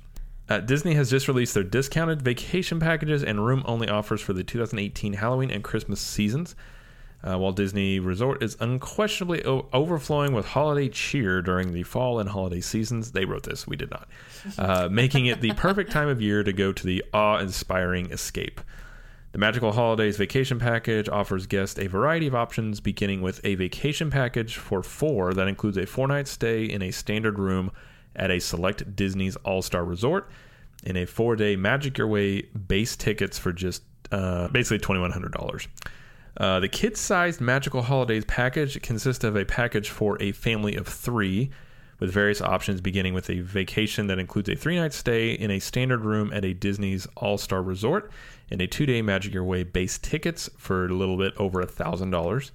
Uh, 0.47 0.59
Disney 0.59 0.93
has 0.93 1.09
just 1.09 1.27
released 1.27 1.55
their 1.55 1.63
discounted 1.63 2.21
vacation 2.21 2.79
packages 2.79 3.23
and 3.23 3.43
room 3.43 3.63
only 3.65 3.89
offers 3.89 4.21
for 4.21 4.33
the 4.33 4.43
2018 4.43 5.13
Halloween 5.13 5.49
and 5.49 5.63
Christmas 5.63 5.99
seasons. 5.99 6.55
Uh, 7.23 7.37
while 7.37 7.51
Disney 7.51 7.99
Resort 7.99 8.41
is 8.41 8.57
unquestionably 8.59 9.45
o- 9.45 9.67
overflowing 9.73 10.33
with 10.33 10.47
holiday 10.47 10.89
cheer 10.89 11.41
during 11.41 11.71
the 11.71 11.83
fall 11.83 12.19
and 12.19 12.29
holiday 12.29 12.61
seasons, 12.61 13.11
they 13.11 13.25
wrote 13.25 13.43
this, 13.43 13.67
we 13.67 13.75
did 13.75 13.91
not, 13.91 14.07
uh, 14.57 14.89
making 14.89 15.27
it 15.27 15.39
the 15.39 15.53
perfect 15.53 15.91
time 15.91 16.09
of 16.09 16.21
year 16.21 16.43
to 16.43 16.51
go 16.51 16.71
to 16.71 16.85
the 16.85 17.03
awe 17.13 17.37
inspiring 17.37 18.11
escape. 18.11 18.59
The 19.33 19.37
Magical 19.37 19.71
Holidays 19.71 20.17
Vacation 20.17 20.59
Package 20.59 21.07
offers 21.07 21.47
guests 21.47 21.79
a 21.79 21.87
variety 21.87 22.27
of 22.27 22.35
options, 22.35 22.81
beginning 22.81 23.21
with 23.21 23.39
a 23.45 23.55
vacation 23.55 24.09
package 24.09 24.57
for 24.57 24.83
four 24.83 25.33
that 25.33 25.47
includes 25.47 25.77
a 25.77 25.85
four 25.85 26.07
night 26.07 26.27
stay 26.27 26.65
in 26.65 26.81
a 26.81 26.91
standard 26.91 27.39
room 27.39 27.71
at 28.13 28.29
a 28.29 28.39
select 28.39 28.93
Disney's 28.95 29.37
All 29.37 29.61
Star 29.61 29.85
Resort, 29.85 30.29
and 30.83 30.97
a 30.97 31.05
four 31.05 31.37
day 31.37 31.55
Magic 31.55 31.97
Your 31.97 32.07
Way 32.07 32.41
base 32.41 32.97
tickets 32.97 33.37
for 33.37 33.53
just 33.53 33.83
uh, 34.11 34.49
basically 34.49 34.79
$2,100. 34.79 35.67
Uh, 36.37 36.59
the 36.59 36.67
kid 36.67 36.97
sized 36.97 37.41
Magical 37.41 37.81
Holidays 37.81 38.25
package 38.25 38.81
consists 38.81 39.23
of 39.23 39.35
a 39.35 39.45
package 39.45 39.89
for 39.89 40.21
a 40.21 40.31
family 40.31 40.75
of 40.75 40.87
three, 40.87 41.49
with 41.99 42.11
various 42.11 42.41
options 42.41 42.81
beginning 42.81 43.13
with 43.13 43.29
a 43.29 43.41
vacation 43.41 44.07
that 44.07 44.17
includes 44.17 44.49
a 44.49 44.55
three 44.55 44.75
night 44.75 44.91
stay 44.91 45.31
in 45.33 45.51
a 45.51 45.59
standard 45.59 46.03
room 46.03 46.33
at 46.33 46.43
a 46.43 46.53
Disney's 46.53 47.07
All 47.15 47.37
Star 47.37 47.61
Resort 47.61 48.11
and 48.49 48.59
a 48.59 48.67
two 48.67 48.85
day 48.85 49.01
Magic 49.01 49.33
Your 49.33 49.43
Way 49.43 49.63
base 49.63 49.99
tickets 49.99 50.49
for 50.57 50.85
a 50.85 50.93
little 50.93 51.17
bit 51.17 51.33
over 51.37 51.61
a 51.61 51.67
$1,000. 51.67 52.51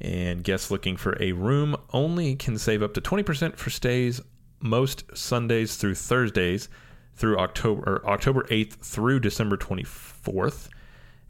And 0.00 0.44
guests 0.44 0.70
looking 0.70 0.96
for 0.96 1.16
a 1.20 1.32
room 1.32 1.76
only 1.92 2.36
can 2.36 2.58
save 2.58 2.82
up 2.82 2.94
to 2.94 3.00
20% 3.00 3.56
for 3.56 3.70
stays 3.70 4.20
most 4.60 5.04
Sundays 5.16 5.76
through 5.76 5.94
Thursdays 5.94 6.68
through 7.14 7.38
October 7.38 7.82
or 7.84 8.08
October 8.08 8.44
8th 8.44 8.74
through 8.74 9.20
December 9.20 9.56
24th. 9.56 10.68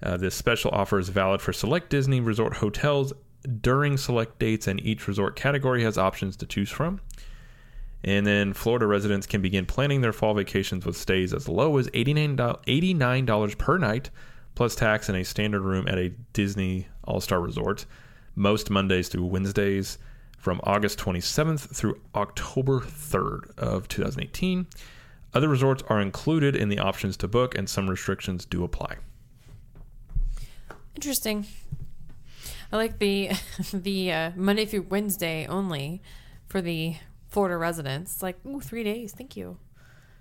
Uh, 0.03 0.17
this 0.17 0.35
special 0.35 0.71
offer 0.73 0.99
is 0.99 1.09
valid 1.09 1.41
for 1.41 1.53
select 1.53 1.91
Disney 1.91 2.21
resort 2.21 2.55
hotels 2.55 3.13
during 3.61 3.97
select 3.97 4.39
dates, 4.39 4.67
and 4.67 4.81
each 4.81 5.09
resort 5.09 5.37
category 5.37 5.83
has 5.83 5.99
options 5.99 6.37
to 6.37 6.47
choose 6.47 6.71
from. 6.71 7.01
And 8.05 8.27
then 8.27 8.53
Florida 8.53 8.87
residents 8.87 9.27
can 9.27 9.43
begin 9.43 9.67
planning 9.67 10.01
their 10.01 10.13
fall 10.13 10.35
vacations 10.35 10.87
with 10.87 10.97
stays 10.97 11.35
as 11.35 11.49
low 11.49 11.79
as 11.79 11.89
$89, 11.89 12.37
$89 12.37 13.59
per 13.59 13.79
night, 13.79 14.11
plus 14.55 14.75
tax 14.77 15.09
in 15.09 15.17
a 15.17 15.25
standard 15.25 15.63
room 15.63 15.89
at 15.89 15.99
a 15.99 16.11
Disney 16.33 16.87
All 17.05 17.21
Star 17.21 17.41
Resort, 17.41 17.87
most 18.37 18.71
Mondays 18.71 19.09
through 19.09 19.27
Wednesdays 19.27 19.99
from 20.39 20.61
August 20.63 20.99
27th 21.01 21.75
through 21.75 22.01
October 22.15 22.81
3rd 22.81 23.59
of 23.59 23.89
2018. 23.89 24.67
Other 25.35 25.49
resorts 25.49 25.83
are 25.89 26.01
included 26.01 26.55
in 26.55 26.69
the 26.69 26.79
options 26.79 27.17
to 27.19 27.29
book, 27.29 27.59
and 27.59 27.69
some 27.69 27.91
restrictions 27.91 28.45
do 28.45 28.63
apply. 28.63 28.97
Interesting. 30.99 31.47
I 32.73 32.77
like 32.77 32.99
the 32.99 33.31
the 33.73 34.11
uh, 34.13 34.31
Monday 34.35 34.65
through 34.65 34.87
Wednesday 34.91 35.47
only 35.47 36.03
for 36.49 36.61
the 36.61 36.97
Florida 37.29 37.57
residents. 37.57 38.15
It's 38.15 38.23
like, 38.25 38.45
ooh, 38.45 38.61
three 38.61 38.83
days. 38.83 39.13
Thank 39.17 39.37
you. 39.37 39.59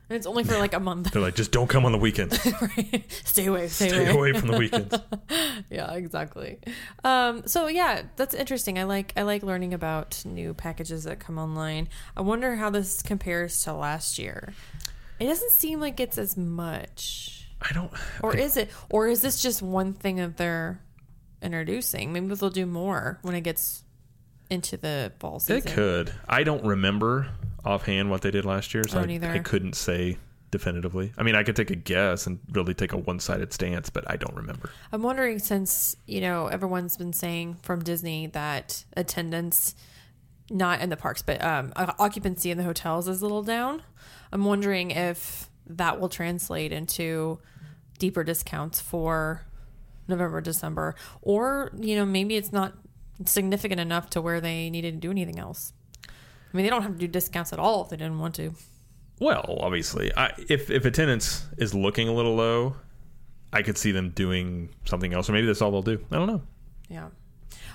And 0.07 0.15
it's 0.15 0.27
only 0.27 0.43
for 0.43 0.55
like 0.59 0.75
a 0.75 0.79
month. 0.79 1.11
They're 1.11 1.21
like, 1.21 1.33
just 1.33 1.51
don't 1.51 1.67
come 1.67 1.83
on 1.83 1.93
the 1.93 1.97
weekends. 1.97 2.37
Right. 2.61 3.03
stay 3.25 3.47
away. 3.47 3.69
Stay, 3.69 3.89
Stay 3.89 4.07
away 4.07 4.33
from 4.33 4.49
the 4.49 4.57
weekends. 4.59 4.95
yeah, 5.71 5.91
exactly. 5.93 6.59
Um, 7.03 7.47
so 7.47 7.65
yeah, 7.65 8.03
that's 8.15 8.35
interesting. 8.35 8.77
I 8.77 8.83
like 8.83 9.13
I 9.17 9.23
like 9.23 9.41
learning 9.41 9.73
about 9.73 10.23
new 10.25 10.53
packages 10.53 11.05
that 11.05 11.19
come 11.19 11.39
online. 11.39 11.89
I 12.15 12.21
wonder 12.21 12.57
how 12.57 12.69
this 12.69 13.01
compares 13.01 13.63
to 13.63 13.73
last 13.73 14.19
year. 14.19 14.53
It 15.19 15.25
doesn't 15.25 15.53
seem 15.53 15.79
like 15.79 15.99
it's 15.99 16.19
as 16.19 16.37
much, 16.37 17.36
I 17.61 17.73
don't. 17.73 17.91
or 18.21 18.35
is 18.35 18.57
it? 18.57 18.69
Or 18.89 19.07
is 19.07 19.21
this 19.21 19.41
just 19.41 19.61
one 19.61 19.93
thing 19.93 20.17
that 20.17 20.37
they're 20.37 20.79
introducing? 21.41 22.13
Maybe 22.13 22.33
they'll 22.35 22.49
do 22.49 22.65
more 22.65 23.19
when 23.21 23.35
it 23.35 23.41
gets 23.41 23.83
into 24.49 24.77
the 24.77 25.11
fall 25.19 25.39
They 25.39 25.59
season. 25.61 25.71
could. 25.75 26.13
I 26.27 26.43
don't 26.43 26.63
remember 26.63 27.27
offhand 27.65 28.09
what 28.09 28.21
they 28.21 28.31
did 28.31 28.45
last 28.45 28.73
year, 28.73 28.83
so 28.87 28.99
I 28.99 29.05
I. 29.05 29.33
I 29.33 29.39
couldn't 29.39 29.73
say 29.75 30.17
definitively. 30.51 31.11
I 31.17 31.23
mean, 31.23 31.35
I 31.35 31.43
could 31.43 31.55
take 31.57 31.69
a 31.71 31.75
guess 31.75 32.25
and 32.27 32.39
really 32.51 32.73
take 32.73 32.93
a 32.93 32.97
one-sided 32.97 33.51
stance, 33.51 33.89
but 33.89 34.09
I 34.09 34.15
don't 34.15 34.35
remember. 34.35 34.69
I'm 34.93 35.03
wondering 35.03 35.39
since, 35.39 35.97
you 36.05 36.21
know, 36.21 36.47
everyone's 36.47 36.95
been 36.95 37.11
saying 37.11 37.57
from 37.63 37.83
Disney 37.83 38.27
that 38.27 38.85
attendance, 38.95 39.75
not 40.49 40.79
in 40.79 40.89
the 40.89 40.95
parks, 40.95 41.21
but 41.21 41.43
um, 41.43 41.73
occupancy 41.75 42.49
in 42.51 42.57
the 42.57 42.63
hotels 42.63 43.09
is 43.09 43.21
a 43.21 43.25
little 43.25 43.43
down. 43.43 43.81
I'm 44.31 44.45
wondering 44.45 44.91
if 44.91 45.49
that 45.69 45.99
will 45.99 46.09
translate 46.09 46.71
into 46.71 47.39
deeper 47.99 48.23
discounts 48.23 48.79
for 48.79 49.45
November, 50.07 50.41
December, 50.41 50.95
or, 51.21 51.71
you 51.79 51.95
know, 51.95 52.05
maybe 52.05 52.35
it's 52.35 52.53
not 52.53 52.73
significant 53.25 53.79
enough 53.79 54.09
to 54.11 54.21
where 54.21 54.39
they 54.39 54.69
needed 54.69 54.93
to 54.93 54.99
do 54.99 55.11
anything 55.11 55.39
else. 55.39 55.73
I 56.07 56.55
mean, 56.55 56.63
they 56.63 56.69
don't 56.69 56.83
have 56.83 56.93
to 56.93 56.97
do 56.97 57.07
discounts 57.07 57.51
at 57.51 57.59
all 57.59 57.83
if 57.83 57.89
they 57.89 57.97
didn't 57.97 58.19
want 58.19 58.35
to. 58.35 58.53
Well, 59.19 59.57
obviously, 59.61 60.15
I, 60.15 60.31
if 60.47 60.69
if 60.69 60.85
attendance 60.85 61.45
is 61.57 61.73
looking 61.73 62.07
a 62.07 62.13
little 62.13 62.35
low, 62.35 62.75
I 63.51 63.63
could 63.63 63.77
see 63.77 63.91
them 63.91 64.11
doing 64.11 64.69
something 64.85 65.13
else, 65.13 65.29
or 65.29 65.33
maybe 65.33 65.47
that's 65.47 65.61
all 65.61 65.71
they'll 65.71 65.81
do. 65.81 66.03
I 66.11 66.15
don't 66.15 66.27
know. 66.27 66.41
Yeah. 66.87 67.07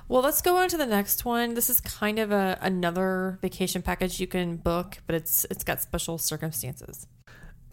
Well, 0.09 0.23
let's 0.23 0.43
go 0.43 0.57
on 0.57 0.69
to 0.69 0.77
the 0.77 0.87
next 0.87 1.25
one. 1.25 1.55
This 1.55 1.69
is 1.69 1.81
kind 1.81 2.19
of 2.19 2.31
a 2.31 2.59
another 2.61 3.39
vacation 3.43 3.83
package 3.83 4.21
you 4.21 4.27
can 4.27 4.57
book, 4.57 4.99
but 5.07 5.17
it's 5.17 5.45
it's 5.51 5.65
got 5.65 5.81
special 5.81 6.19
circumstances. 6.19 7.07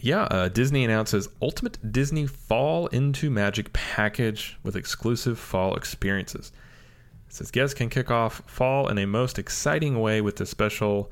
Yeah, 0.02 0.24
uh, 0.24 0.48
Disney 0.48 0.86
announces 0.86 1.28
Ultimate 1.42 1.92
Disney 1.92 2.26
Fall 2.26 2.88
into 2.88 3.30
Magic 3.30 3.74
package 3.74 4.58
with 4.64 4.78
exclusive 4.78 5.38
fall 5.38 5.76
experiences. 5.76 6.54
It 7.28 7.34
says 7.34 7.52
guests 7.52 7.74
can 7.74 7.90
kick 7.90 8.10
off 8.10 8.42
fall 8.48 8.88
in 8.88 8.98
a 8.98 9.06
most 9.06 9.38
exciting 9.38 10.00
way 10.00 10.22
with 10.22 10.38
the 10.38 10.46
special 10.46 11.12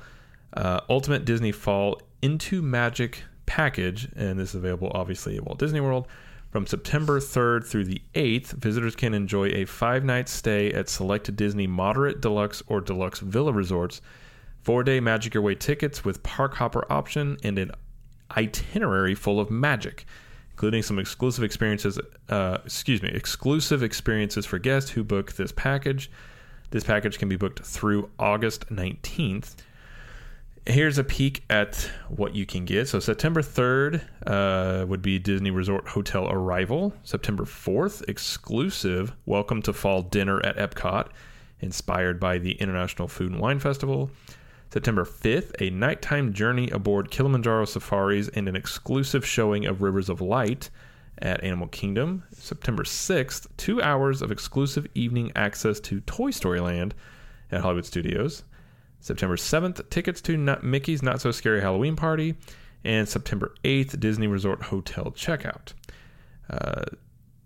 uh, 0.53 0.79
Ultimate 0.89 1.25
Disney 1.25 1.51
Fall 1.51 2.01
Into 2.21 2.61
Magic 2.61 3.23
package, 3.45 4.07
and 4.15 4.39
this 4.39 4.49
is 4.49 4.55
available 4.55 4.91
obviously 4.93 5.35
at 5.35 5.43
Walt 5.43 5.59
Disney 5.59 5.81
World. 5.81 6.07
From 6.49 6.65
September 6.65 7.19
3rd 7.19 7.65
through 7.65 7.85
the 7.85 8.01
8th, 8.15 8.53
visitors 8.53 8.95
can 8.95 9.13
enjoy 9.13 9.49
a 9.49 9.65
five 9.65 10.05
night 10.05 10.29
stay 10.29 10.71
at 10.71 10.87
select 10.87 11.35
Disney 11.35 11.67
Moderate, 11.67 12.21
Deluxe, 12.21 12.63
or 12.67 12.79
Deluxe 12.79 13.19
Villa 13.19 13.51
resorts, 13.51 13.99
four 14.63 14.81
day 14.81 15.01
Magic 15.01 15.33
Your 15.33 15.43
Way 15.43 15.55
tickets 15.55 16.05
with 16.05 16.23
park 16.23 16.55
hopper 16.55 16.89
option, 16.89 17.35
and 17.43 17.59
an 17.59 17.71
itinerary 18.35 19.15
full 19.15 19.39
of 19.39 19.49
magic, 19.49 20.05
including 20.51 20.83
some 20.83 20.99
exclusive 20.99 21.43
experiences. 21.43 21.99
Uh, 22.29 22.57
excuse 22.65 23.01
me, 23.01 23.09
exclusive 23.09 23.83
experiences 23.83 24.45
for 24.45 24.59
guests 24.59 24.91
who 24.91 25.03
book 25.03 25.33
this 25.33 25.51
package. 25.51 26.09
This 26.71 26.83
package 26.83 27.17
can 27.17 27.29
be 27.29 27.37
booked 27.37 27.61
through 27.61 28.09
August 28.19 28.67
19th. 28.69 29.55
Here's 30.65 30.97
a 30.97 31.03
peek 31.05 31.45
at 31.49 31.89
what 32.09 32.35
you 32.35 32.45
can 32.45 32.65
get. 32.65 32.89
So 32.89 32.99
September 32.99 33.41
3rd 33.41 34.01
uh, 34.25 34.85
would 34.85 35.01
be 35.01 35.17
Disney 35.17 35.49
Resort 35.49 35.87
Hotel 35.87 36.27
Arrival. 36.29 36.93
September 37.03 37.45
4th, 37.45 38.03
exclusive 38.09 39.13
Welcome 39.25 39.61
to 39.61 39.71
Fall 39.71 40.01
Dinner 40.01 40.45
at 40.45 40.57
Epcot, 40.57 41.07
inspired 41.61 42.19
by 42.19 42.37
the 42.37 42.51
International 42.53 43.07
Food 43.07 43.31
and 43.31 43.39
Wine 43.39 43.59
Festival. 43.59 44.11
September 44.69 45.05
5th, 45.05 45.61
a 45.61 45.69
nighttime 45.69 46.33
journey 46.33 46.69
aboard 46.69 47.09
Kilimanjaro 47.09 47.65
Safaris 47.65 48.27
and 48.29 48.49
an 48.49 48.55
exclusive 48.55 49.25
showing 49.25 49.65
of 49.65 49.81
Rivers 49.81 50.09
of 50.09 50.19
Light 50.19 50.69
at 51.19 51.43
Animal 51.43 51.67
Kingdom. 51.67 52.23
September 52.33 52.83
6th, 52.83 53.47
two 53.57 53.81
hours 53.81 54.21
of 54.21 54.31
exclusive 54.31 54.85
evening 54.93 55.31
access 55.35 55.79
to 55.79 56.01
Toy 56.01 56.31
Story 56.31 56.59
Land 56.59 56.93
at 57.51 57.61
Hollywood 57.61 57.85
Studios. 57.85 58.43
September 58.99 59.37
7th, 59.37 59.89
tickets 59.89 60.21
to 60.21 60.37
Mickey's 60.61 61.01
Not 61.01 61.21
So 61.21 61.31
Scary 61.31 61.61
Halloween 61.61 61.95
Party. 61.95 62.35
And 62.83 63.07
September 63.07 63.55
8th, 63.63 63.99
Disney 63.99 64.27
Resort 64.27 64.63
Hotel 64.63 65.05
checkout. 65.05 65.73
Uh, 66.49 66.83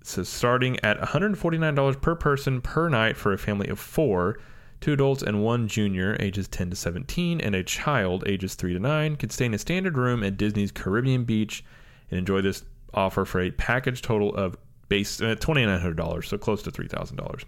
so 0.03 0.23
starting 0.23 0.79
at 0.81 0.99
$149 0.99 2.01
per 2.01 2.15
person 2.15 2.61
per 2.61 2.89
night 2.89 3.15
for 3.15 3.31
a 3.31 3.37
family 3.37 3.69
of 3.69 3.79
four, 3.79 4.39
two 4.81 4.93
adults 4.93 5.21
and 5.23 5.43
one 5.43 5.67
junior, 5.67 6.17
ages 6.19 6.47
10 6.47 6.71
to 6.71 6.75
17, 6.75 7.39
and 7.39 7.55
a 7.55 7.63
child, 7.63 8.23
ages 8.27 8.55
3 8.55 8.73
to 8.73 8.79
9, 8.79 9.15
can 9.15 9.29
stay 9.29 9.45
in 9.45 9.53
a 9.53 9.57
standard 9.57 9.97
room 9.97 10.23
at 10.23 10.37
Disney's 10.37 10.71
Caribbean 10.71 11.23
Beach 11.23 11.63
and 12.09 12.17
enjoy 12.17 12.41
this 12.41 12.63
offer 12.93 13.23
for 13.23 13.39
a 13.41 13.51
package 13.51 14.01
total 14.01 14.35
of 14.35 14.57
base 14.89 15.21
uh, 15.21 15.35
$2,900, 15.35 16.25
so 16.25 16.37
close 16.37 16.61
to 16.63 16.71
$3,000. 16.71 17.43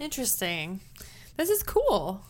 Interesting. 0.00 0.80
This 1.36 1.48
is 1.48 1.62
cool. 1.62 2.22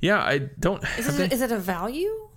Yeah, 0.00 0.22
I 0.22 0.38
don't. 0.38 0.82
Is 0.98 1.08
it, 1.08 1.28
they- 1.28 1.34
is 1.34 1.42
it 1.42 1.52
a 1.52 1.58
value? 1.58 2.28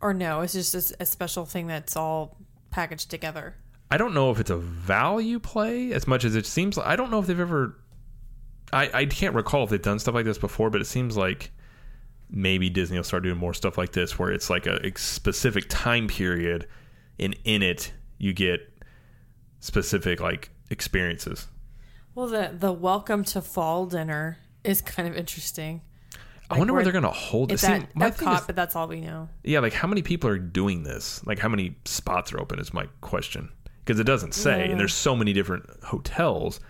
Or 0.00 0.12
no, 0.12 0.40
it's 0.40 0.52
just 0.52 0.74
a, 0.74 0.96
a 1.02 1.06
special 1.06 1.44
thing 1.46 1.66
that's 1.68 1.96
all 1.96 2.36
packaged 2.70 3.10
together. 3.10 3.54
I 3.90 3.96
don't 3.96 4.14
know 4.14 4.30
if 4.32 4.40
it's 4.40 4.50
a 4.50 4.56
value 4.56 5.38
play 5.38 5.92
as 5.92 6.06
much 6.08 6.24
as 6.24 6.34
it 6.34 6.44
seems. 6.46 6.76
I 6.76 6.96
don't 6.96 7.10
know 7.10 7.20
if 7.20 7.26
they've 7.26 7.38
ever. 7.38 7.76
I 8.72 8.90
I 8.92 9.04
can't 9.06 9.34
recall 9.34 9.64
if 9.64 9.70
they've 9.70 9.80
done 9.82 9.98
stuff 9.98 10.14
like 10.14 10.24
this 10.24 10.38
before, 10.38 10.70
but 10.70 10.80
it 10.80 10.86
seems 10.86 11.16
like 11.16 11.50
maybe 12.30 12.68
Disney 12.68 12.96
will 12.96 13.04
start 13.04 13.22
doing 13.22 13.36
more 13.38 13.54
stuff 13.54 13.78
like 13.78 13.92
this, 13.92 14.18
where 14.18 14.30
it's 14.32 14.50
like 14.50 14.66
a, 14.66 14.84
a 14.86 14.92
specific 14.98 15.66
time 15.68 16.08
period, 16.08 16.66
and 17.18 17.36
in 17.44 17.62
it 17.62 17.92
you 18.18 18.32
get 18.32 18.60
specific 19.60 20.20
like 20.20 20.50
experiences. 20.70 21.46
Well, 22.14 22.26
the 22.28 22.52
the 22.58 22.72
welcome 22.72 23.24
to 23.24 23.40
fall 23.42 23.86
dinner 23.86 24.38
is 24.64 24.80
kind 24.82 25.08
of 25.08 25.16
interesting. 25.16 25.82
I 26.48 26.58
wonder 26.58 26.72
where 26.72 26.84
they're 26.84 26.92
gonna 26.92 27.10
hold 27.10 27.50
It's 27.50 27.62
this. 27.62 27.70
at 27.70 27.80
See, 27.82 27.86
my 27.94 28.10
Epcot, 28.10 28.40
is- 28.40 28.46
but 28.46 28.54
that's 28.56 28.76
all 28.76 28.86
we 28.86 29.00
know. 29.00 29.28
yeah, 29.42 29.58
like 29.60 29.72
how 29.72 29.88
many 29.88 30.02
people 30.02 30.30
are 30.30 30.38
doing 30.38 30.84
this? 30.84 31.24
Like 31.26 31.38
how 31.40 31.48
many 31.48 31.76
spots 31.84 32.32
are 32.32 32.40
open 32.40 32.58
is 32.60 32.72
my 32.72 32.86
question 33.00 33.48
because 33.84 33.98
it 34.00 34.04
doesn't 34.04 34.32
say, 34.32 34.70
and 34.70 34.78
there's 34.80 34.94
so 34.94 35.14
many 35.16 35.32
different 35.32 35.68
hotels. 35.84 36.60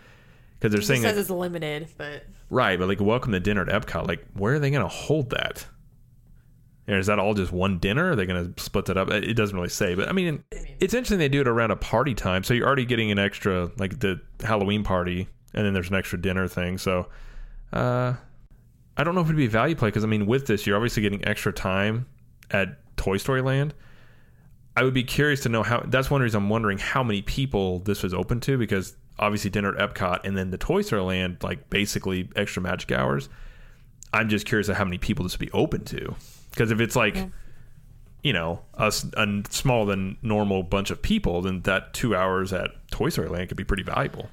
Because 0.59 0.73
they're 0.73 0.81
It 0.81 0.85
saying 0.85 1.03
says 1.03 1.17
like, 1.17 1.21
it's 1.21 1.31
limited, 1.31 1.89
but 1.97 2.25
Right, 2.49 2.79
but 2.79 2.89
like 2.89 3.01
welcome 3.01 3.33
to 3.33 3.41
dinner 3.41 3.63
at 3.63 3.69
Epcot. 3.69 4.07
Like, 4.07 4.25
where 4.35 4.55
are 4.55 4.59
they 4.59 4.71
going 4.71 4.83
to 4.83 4.89
hold 4.89 5.31
that? 5.31 5.67
And 6.87 6.97
is 6.97 7.07
that 7.07 7.19
all 7.19 7.35
just 7.35 7.53
one 7.53 7.79
dinner? 7.79 8.13
Are 8.13 8.17
they 8.17 8.27
going 8.27 8.55
to 8.55 8.63
split 8.63 8.85
that 8.87 8.97
up? 8.97 9.11
It 9.11 9.35
doesn't 9.35 9.57
really 9.57 9.69
say, 9.69 9.95
but 9.95 10.09
I 10.09 10.13
mean, 10.13 10.45
it's 10.79 10.95
interesting 10.95 11.19
they 11.19 11.29
do 11.29 11.41
it 11.41 11.49
around 11.49 11.73
a 11.73 11.77
party 11.77 12.15
time. 12.15 12.45
So 12.45 12.55
you're 12.55 12.67
already 12.67 12.85
getting 12.85 13.11
an 13.11 13.19
extra, 13.19 13.71
like 13.77 13.99
the 13.99 14.21
Halloween 14.41 14.85
party, 14.85 15.29
and 15.53 15.67
then 15.67 15.75
there's 15.75 15.91
an 15.91 15.97
extra 15.97 16.21
dinner 16.21 16.47
thing. 16.47 16.79
So, 16.79 17.09
uh, 17.73 18.15
I 18.97 19.05
don't 19.05 19.15
know 19.17 19.21
if 19.21 19.27
it'd 19.27 19.37
be 19.37 19.47
a 19.47 19.51
value 19.51 19.75
play 19.75 19.89
because 19.89 20.05
I 20.05 20.07
mean, 20.07 20.27
with 20.27 20.47
this, 20.47 20.67
you're 20.67 20.77
obviously 20.77 21.03
getting 21.03 21.27
extra 21.27 21.53
time 21.53 22.07
at 22.53 22.79
Toy 22.97 23.17
Story 23.17 23.43
Land. 23.43 23.75
I 24.77 24.85
would 24.85 24.95
be 24.95 25.05
curious 25.05 25.41
to 25.41 25.49
know 25.49 25.65
how. 25.65 25.83
That's 25.87 26.11
one 26.11 26.21
reason 26.21 26.43
I'm 26.43 26.49
wondering 26.49 26.79
how 26.79 27.03
many 27.03 27.21
people 27.21 27.81
this 27.81 28.03
was 28.03 28.15
open 28.15 28.41
to 28.41 28.59
because 28.59 28.97
obviously 29.19 29.51
dinner 29.51 29.77
at 29.77 29.95
Epcot 29.95 30.21
and 30.25 30.37
then 30.37 30.51
the 30.51 30.59
Toy 30.59 30.83
Story 30.83 31.03
Land, 31.03 31.39
like 31.43 31.71
basically 31.71 32.29
extra 32.37 32.63
magic 32.63 32.93
hours. 32.93 33.29
I'm 34.13 34.29
just 34.29 34.47
curious 34.47 34.69
of 34.69 34.77
how 34.77 34.85
many 34.85 34.99
people 34.99 35.25
this 35.25 35.39
would 35.39 35.47
be 35.47 35.53
open 35.53 35.85
to 35.87 36.15
because 36.51 36.71
if 36.71 36.81
it's 36.81 36.97
like, 36.97 37.17
you 38.23 38.33
know, 38.33 38.63
a 38.75 38.91
smaller 39.51 39.87
than 39.87 40.17
normal 40.23 40.63
bunch 40.63 40.91
of 40.91 41.03
people, 41.03 41.43
then 41.43 41.63
that 41.63 41.93
two 41.93 42.17
hours 42.17 42.53
at 42.53 42.71
Toy 42.91 43.11
Story 43.11 43.29
Land 43.29 43.49
could 43.49 43.57
be 43.57 43.65
pretty 43.65 43.83
valuable. 43.83 44.31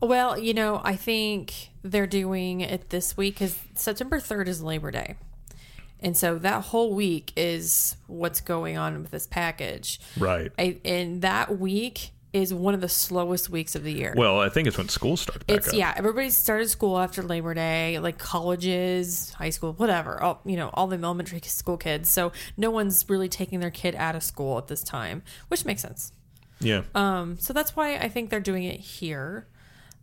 well, 0.00 0.38
you 0.38 0.54
know, 0.54 0.80
I 0.82 0.96
think 0.96 1.70
they're 1.82 2.06
doing 2.06 2.60
it 2.62 2.90
this 2.90 3.16
week 3.16 3.34
because 3.34 3.58
September 3.74 4.18
third 4.18 4.48
is 4.48 4.62
Labor 4.62 4.90
Day, 4.90 5.16
and 6.00 6.16
so 6.16 6.38
that 6.38 6.64
whole 6.64 6.94
week 6.94 7.32
is 7.36 7.96
what's 8.06 8.40
going 8.40 8.78
on 8.78 9.02
with 9.02 9.10
this 9.10 9.26
package. 9.26 10.00
Right. 10.18 10.52
I, 10.58 10.78
and 10.84 11.22
that 11.22 11.58
week 11.58 12.12
is 12.32 12.52
one 12.52 12.74
of 12.74 12.80
the 12.80 12.88
slowest 12.88 13.48
weeks 13.48 13.74
of 13.74 13.82
the 13.84 13.92
year. 13.92 14.12
Well, 14.16 14.38
I 14.40 14.48
think 14.50 14.68
it's 14.68 14.76
when 14.76 14.88
school 14.90 15.16
starts 15.16 15.44
back 15.44 15.56
it's 15.56 15.68
up. 15.68 15.74
yeah 15.74 15.94
everybody 15.96 16.28
started 16.30 16.68
school 16.68 16.98
after 16.98 17.22
labor 17.22 17.54
day 17.54 17.98
like 18.00 18.18
colleges 18.18 19.32
high 19.34 19.50
school 19.50 19.72
whatever 19.74 20.22
all 20.22 20.40
you 20.44 20.56
know 20.56 20.70
all 20.74 20.86
the 20.86 20.96
elementary 20.96 21.40
school 21.40 21.76
kids 21.76 22.08
so 22.10 22.32
no 22.56 22.70
one's 22.70 23.04
really 23.08 23.28
taking 23.28 23.60
their 23.60 23.70
kid 23.70 23.94
out 23.94 24.14
of 24.14 24.22
school 24.22 24.58
at 24.58 24.66
this 24.66 24.82
time 24.82 25.22
which 25.48 25.64
makes 25.64 25.80
sense 25.82 26.12
Yeah. 26.60 26.82
um 26.94 27.38
so 27.38 27.52
that's 27.52 27.74
why 27.76 27.96
i 27.96 28.08
think 28.08 28.30
they're 28.30 28.40
doing 28.40 28.64
it 28.64 28.80
here 28.80 29.46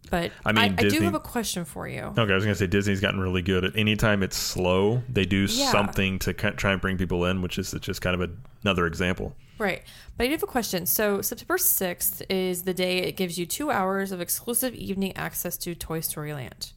but 0.10 0.32
I 0.46 0.50
i, 0.50 0.52
mean, 0.54 0.76
I, 0.80 0.84
do 0.90 1.00
have 1.02 1.16
a 1.16 1.20
question 1.20 1.66
for 1.66 1.88
you 1.88 2.02
Okay, 2.18 2.32
I 2.32 2.36
was 2.36 2.44
gonna 2.44 2.56
say 2.56 2.68
Disney's 2.68 3.02
gotten 3.02 3.20
really 3.20 3.42
good 3.42 3.66
at 3.66 3.76
anytime 3.76 4.22
it's 4.24 4.38
slow, 4.38 5.02
they 5.10 5.26
do 5.26 5.46
Yeah. 5.50 5.72
something 5.72 6.20
to 6.20 6.34
try 6.34 6.72
and 6.74 6.80
bring 6.82 6.98
people 6.98 7.26
in, 7.26 7.42
which 7.42 7.58
is 7.58 7.72
just 7.82 8.02
kind 8.02 8.20
of 8.22 8.30
a, 8.30 8.34
another 8.64 8.86
example. 8.86 9.36
Right. 9.58 9.84
But 10.18 10.24
I 10.26 10.28
do 10.28 10.32
have 10.34 10.44
a 10.44 10.48
question. 10.48 10.86
So 10.86 11.22
September 11.22 11.58
6th 11.58 12.22
is 12.30 12.64
the 12.64 12.74
day 12.74 13.00
it 13.00 13.16
gives 13.16 13.38
you 13.38 13.46
two 13.46 13.72
hours 13.72 14.12
of 14.12 14.20
exclusive 14.22 14.74
evening 14.74 15.16
access 15.16 15.58
to 15.60 15.74
Toy 15.76 16.02
Story 16.02 16.34
Land. 16.34 16.74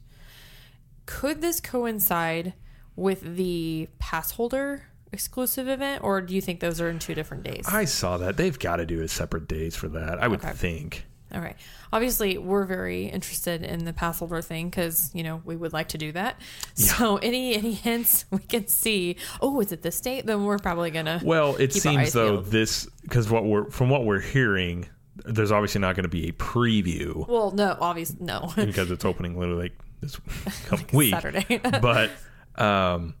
Could 1.05 1.41
this 1.41 1.59
coincide 1.59 2.53
with 2.95 3.35
the 3.35 3.89
pass 3.99 4.31
holder 4.31 4.83
exclusive 5.11 5.67
event, 5.67 6.03
or 6.03 6.21
do 6.21 6.35
you 6.35 6.41
think 6.41 6.59
those 6.59 6.79
are 6.79 6.89
in 6.89 6.99
two 6.99 7.15
different 7.15 7.43
days? 7.43 7.65
I 7.67 7.85
saw 7.85 8.17
that 8.17 8.37
they've 8.37 8.57
got 8.59 8.75
to 8.75 8.85
do 8.85 9.01
a 9.01 9.07
separate 9.07 9.47
days 9.47 9.75
for 9.75 9.87
that. 9.89 10.21
I 10.21 10.27
would 10.27 10.39
Okay. 10.43 10.51
think. 10.53 11.05
All 11.33 11.41
right. 11.41 11.55
Obviously, 11.93 12.37
we're 12.37 12.65
very 12.65 13.05
interested 13.05 13.63
in 13.63 13.85
the 13.85 13.93
pass 13.93 14.19
holder 14.19 14.41
thing 14.41 14.69
because 14.69 15.11
you 15.13 15.23
know 15.23 15.41
we 15.45 15.55
would 15.55 15.73
like 15.73 15.89
to 15.89 15.97
do 15.97 16.11
that. 16.13 16.39
So 16.75 17.17
any 17.17 17.55
any 17.55 17.73
hints 17.73 18.25
we 18.31 18.39
can 18.39 18.67
see? 18.67 19.17
Oh, 19.41 19.59
is 19.61 19.71
it 19.71 19.81
this 19.81 19.99
date? 20.01 20.25
Then 20.25 20.43
we're 20.43 20.57
probably 20.57 20.91
gonna. 20.91 21.21
Well, 21.23 21.55
it 21.57 21.73
seems 21.73 22.13
though 22.13 22.37
this 22.37 22.87
because 23.03 23.29
what 23.29 23.45
we're 23.45 23.69
from 23.69 23.89
what 23.89 24.05
we're 24.05 24.21
hearing, 24.21 24.87
there's 25.25 25.51
obviously 25.51 25.81
not 25.81 25.95
going 25.95 26.03
to 26.03 26.09
be 26.09 26.29
a 26.29 26.31
preview 26.33 27.27
Well, 27.27 27.51
no, 27.51 27.77
obviously 27.79 28.17
no. 28.19 28.51
because 28.55 28.91
it's 28.91 29.05
opening 29.05 29.37
literally 29.37 29.63
like 29.63 29.79
this 30.01 30.19
coming 30.65 30.87
week. 30.93 31.13
Saturday. 31.13 31.61
but 31.81 32.11
um, 32.55 33.13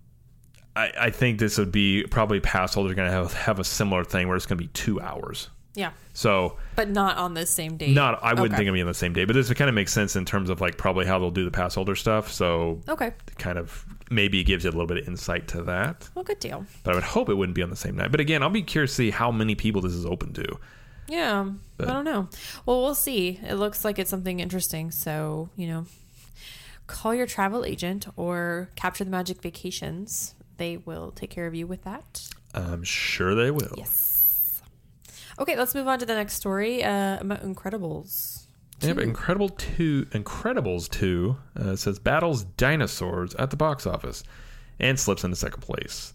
I, 0.75 0.91
I 0.99 1.09
think 1.11 1.39
this 1.39 1.57
would 1.57 1.71
be 1.71 2.05
probably 2.09 2.39
pass 2.39 2.73
holders 2.73 2.95
going 2.95 3.09
to 3.09 3.15
have 3.15 3.33
have 3.33 3.59
a 3.59 3.63
similar 3.63 4.03
thing 4.03 4.27
where 4.27 4.37
it's 4.37 4.45
going 4.45 4.57
to 4.57 4.63
be 4.63 4.69
two 4.69 4.99
hours. 4.99 5.49
Yeah, 5.75 5.91
So 6.13 6.57
but 6.75 6.89
not 6.89 7.17
on 7.17 7.33
the 7.35 7.45
same 7.45 7.77
date. 7.77 7.93
not 7.93 8.23
I 8.23 8.33
wouldn't 8.33 8.47
Okay. 8.51 8.57
think 8.57 8.61
it'd 8.67 8.73
be 8.73 8.81
on 8.81 8.87
the 8.87 8.93
same 8.93 9.13
day, 9.13 9.25
but 9.25 9.33
this 9.33 9.51
kind 9.53 9.69
of 9.69 9.75
makes 9.75 9.93
sense 9.93 10.15
in 10.15 10.25
terms 10.25 10.49
of 10.49 10.59
like 10.61 10.77
probably 10.77 11.05
how 11.05 11.19
they'll 11.19 11.31
do 11.31 11.45
the 11.45 11.51
pass 11.51 11.75
holder 11.75 11.95
stuff. 11.95 12.31
So 12.31 12.81
Okay. 12.89 13.11
kind 13.37 13.57
of 13.57 13.85
maybe 14.09 14.43
gives 14.43 14.63
you 14.63 14.69
a 14.69 14.73
little 14.73 14.87
bit 14.87 14.97
of 14.97 15.07
insight 15.07 15.47
to 15.49 15.61
that. 15.63 16.09
Well, 16.15 16.23
good 16.25 16.39
deal. 16.39 16.65
But 16.83 16.91
I 16.91 16.95
would 16.95 17.03
hope 17.03 17.29
it 17.29 17.35
wouldn't 17.35 17.55
be 17.55 17.61
on 17.63 17.69
the 17.69 17.75
same 17.75 17.95
night. 17.95 18.11
But 18.11 18.19
again, 18.19 18.41
I'll 18.43 18.49
be 18.49 18.63
curious 18.63 18.91
to 18.91 18.95
see 18.95 19.09
how 19.11 19.31
many 19.31 19.55
people 19.55 19.81
this 19.81 19.93
is 19.93 20.05
open 20.05 20.33
to. 20.33 20.45
Yeah, 21.07 21.49
But- 21.77 21.89
I 21.89 21.93
don't 21.93 22.05
know. 22.05 22.29
Well, 22.65 22.81
we'll 22.81 22.95
see. 22.95 23.39
It 23.47 23.55
looks 23.55 23.83
like 23.85 23.97
it's 23.99 24.09
something 24.09 24.39
interesting. 24.39 24.91
So, 24.91 25.49
you 25.55 25.67
know, 25.67 25.85
call 26.87 27.13
your 27.15 27.25
travel 27.27 27.65
agent 27.65 28.07
or 28.15 28.69
capture 28.75 29.03
the 29.03 29.09
magic 29.11 29.41
vacations. 29.41 30.33
They 30.57 30.77
will 30.77 31.11
take 31.11 31.29
care 31.29 31.47
of 31.47 31.55
you 31.55 31.65
with 31.67 31.83
that. 31.83 32.27
I'm 32.53 32.83
sure 32.83 33.35
they 33.35 33.51
will. 33.51 33.73
Yes. 33.77 34.08
Okay, 35.39 35.55
let's 35.55 35.73
move 35.73 35.87
on 35.87 35.99
to 35.99 36.05
the 36.05 36.15
next 36.15 36.33
story 36.33 36.83
uh, 36.83 37.17
about 37.21 37.41
Incredibles. 37.43 38.45
Yeah, 38.81 38.93
but 38.93 39.05
Incredible 39.05 39.49
two, 39.49 40.05
Incredibles 40.11 40.89
two 40.89 41.37
uh, 41.55 41.77
says 41.77 41.97
battles 41.97 42.43
dinosaurs 42.43 43.35
at 43.35 43.49
the 43.49 43.57
box 43.57 43.87
office, 43.87 44.23
and 44.79 44.99
slips 44.99 45.23
into 45.23 45.37
second 45.37 45.61
place. 45.61 46.13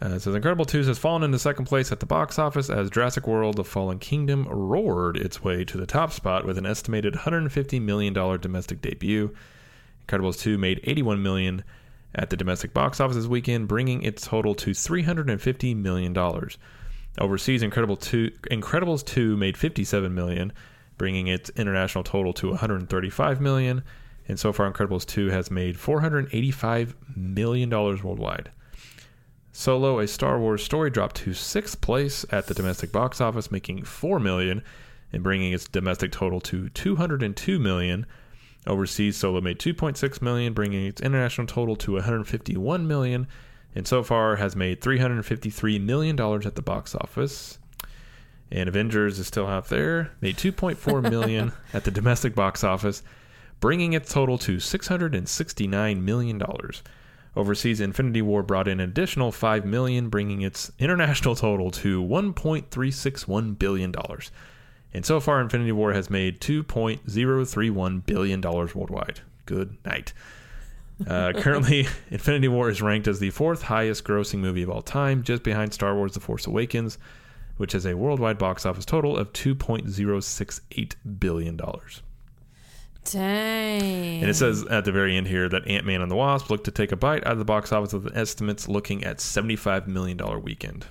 Uh, 0.00 0.14
it 0.14 0.20
says 0.20 0.34
Incredible 0.34 0.64
two 0.64 0.82
has 0.82 0.98
fallen 0.98 1.22
into 1.22 1.38
second 1.38 1.66
place 1.66 1.92
at 1.92 2.00
the 2.00 2.06
box 2.06 2.38
office 2.38 2.70
as 2.70 2.90
Jurassic 2.90 3.26
World: 3.26 3.56
The 3.56 3.64
Fallen 3.64 3.98
Kingdom 3.98 4.46
roared 4.48 5.18
its 5.18 5.42
way 5.44 5.64
to 5.64 5.76
the 5.76 5.86
top 5.86 6.12
spot 6.12 6.46
with 6.46 6.56
an 6.56 6.66
estimated 6.66 7.16
150 7.16 7.80
million 7.80 8.14
dollar 8.14 8.38
domestic 8.38 8.80
debut. 8.80 9.34
Incredibles 10.06 10.40
two 10.40 10.56
made 10.56 10.80
81 10.84 11.22
million 11.22 11.64
at 12.14 12.30
the 12.30 12.36
domestic 12.36 12.72
box 12.72 12.98
office 12.98 13.16
this 13.16 13.26
weekend, 13.26 13.68
bringing 13.68 14.02
its 14.02 14.26
total 14.26 14.54
to 14.54 14.72
350 14.72 15.74
million 15.74 16.14
dollars. 16.14 16.56
Overseas, 17.16 17.62
Incredible 17.62 17.96
two, 17.96 18.30
Incredibles 18.50 19.04
two 19.04 19.36
made 19.36 19.56
57 19.56 20.14
million 20.14 20.52
bringing 20.98 21.28
its 21.28 21.48
international 21.50 22.04
total 22.04 22.32
to 22.34 22.50
135 22.50 23.40
million. 23.40 23.82
And 24.26 24.38
so 24.38 24.52
far, 24.52 24.70
Incredibles 24.70 25.06
2 25.06 25.28
has 25.28 25.50
made 25.50 25.78
485 25.78 26.94
million 27.16 27.70
dollars 27.70 28.04
worldwide. 28.04 28.50
Solo, 29.52 30.00
a 30.00 30.06
Star 30.06 30.38
Wars 30.38 30.62
story, 30.62 30.90
dropped 30.90 31.16
to 31.16 31.32
sixth 31.32 31.80
place 31.80 32.26
at 32.30 32.46
the 32.46 32.54
domestic 32.54 32.92
box 32.92 33.20
office, 33.20 33.50
making 33.50 33.84
4 33.84 34.20
million 34.20 34.62
and 35.12 35.22
bringing 35.22 35.52
its 35.52 35.66
domestic 35.66 36.12
total 36.12 36.40
to 36.42 36.68
202 36.68 37.58
million. 37.58 38.04
Overseas, 38.66 39.16
Solo 39.16 39.40
made 39.40 39.58
2.6 39.58 40.20
million, 40.20 40.52
bringing 40.52 40.86
its 40.86 41.00
international 41.00 41.46
total 41.46 41.74
to 41.76 41.94
151 41.94 42.86
million, 42.86 43.26
and 43.74 43.86
so 43.86 44.02
far 44.02 44.36
has 44.36 44.56
made 44.56 44.80
353 44.80 45.78
million 45.78 46.16
dollars 46.16 46.46
at 46.46 46.54
the 46.54 46.62
box 46.62 46.94
office. 46.94 47.58
And 48.50 48.68
Avengers 48.68 49.18
is 49.18 49.26
still 49.26 49.46
out 49.46 49.68
there. 49.68 50.12
Made 50.20 50.36
2.4 50.36 51.02
million 51.10 51.52
at 51.74 51.84
the 51.84 51.90
domestic 51.90 52.34
box 52.34 52.64
office, 52.64 53.02
bringing 53.60 53.92
its 53.92 54.12
total 54.12 54.38
to 54.38 54.58
669 54.58 56.04
million 56.04 56.38
dollars. 56.38 56.82
Overseas, 57.36 57.80
Infinity 57.80 58.22
War 58.22 58.42
brought 58.42 58.66
in 58.66 58.80
an 58.80 58.88
additional 58.88 59.30
5 59.30 59.64
million, 59.64 60.08
bringing 60.08 60.42
its 60.42 60.72
international 60.78 61.36
total 61.36 61.70
to 61.70 62.02
1.361 62.02 63.58
billion 63.58 63.92
dollars. 63.92 64.32
And 64.92 65.04
so 65.04 65.20
far, 65.20 65.40
Infinity 65.40 65.72
War 65.72 65.92
has 65.92 66.10
made 66.10 66.40
2.031 66.40 68.06
billion 68.06 68.40
dollars 68.40 68.74
worldwide. 68.74 69.20
Good 69.46 69.76
night. 69.84 70.12
Uh, 71.06 71.32
currently, 71.36 71.86
Infinity 72.10 72.48
War 72.48 72.68
is 72.68 72.82
ranked 72.82 73.06
as 73.06 73.20
the 73.20 73.30
fourth 73.30 73.62
highest 73.62 74.04
grossing 74.04 74.38
movie 74.40 74.62
of 74.62 74.70
all 74.70 74.82
time, 74.82 75.22
just 75.22 75.42
behind 75.42 75.72
Star 75.72 75.94
Wars 75.94 76.12
The 76.12 76.20
Force 76.20 76.46
Awakens, 76.46 76.98
which 77.56 77.72
has 77.72 77.86
a 77.86 77.96
worldwide 77.96 78.38
box 78.38 78.66
office 78.66 78.84
total 78.84 79.16
of 79.16 79.32
$2.068 79.32 80.94
billion. 81.18 81.60
Dang. 83.04 84.20
And 84.20 84.30
it 84.30 84.34
says 84.34 84.64
at 84.66 84.84
the 84.84 84.92
very 84.92 85.16
end 85.16 85.28
here 85.28 85.48
that 85.48 85.66
Ant 85.66 85.86
Man 85.86 86.02
and 86.02 86.10
the 86.10 86.16
Wasp 86.16 86.50
look 86.50 86.64
to 86.64 86.70
take 86.70 86.92
a 86.92 86.96
bite 86.96 87.26
out 87.26 87.32
of 87.32 87.38
the 87.38 87.44
box 87.44 87.72
office 87.72 87.92
with 87.92 88.14
estimates 88.16 88.68
looking 88.68 89.04
at 89.04 89.18
$75 89.18 89.86
million 89.86 90.18
weekend. 90.42 90.86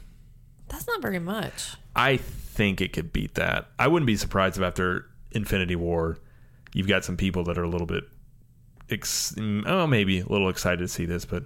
That's 0.68 0.88
not 0.88 1.02
very 1.02 1.20
much. 1.20 1.76
I 1.96 2.18
think 2.18 2.82
it 2.82 2.94
could 2.94 3.14
beat 3.14 3.36
that. 3.36 3.68
I 3.78 3.88
wouldn't 3.88 4.08
be 4.08 4.18
surprised 4.18 4.58
if 4.58 4.64
after 4.64 5.06
Infinity 5.32 5.76
War, 5.76 6.18
you've 6.74 6.88
got 6.88 7.06
some 7.06 7.18
people 7.18 7.44
that 7.46 7.58
are 7.58 7.64
a 7.64 7.70
little 7.70 7.88
bit, 7.88 8.04
ex- 8.90 9.36
oh, 9.38 9.88
maybe 9.88 10.20
a 10.20 10.26
little 10.28 10.50
excited 10.50 10.80
to 10.80 10.88
see 10.88 11.06
this, 11.06 11.26
but 11.26 11.44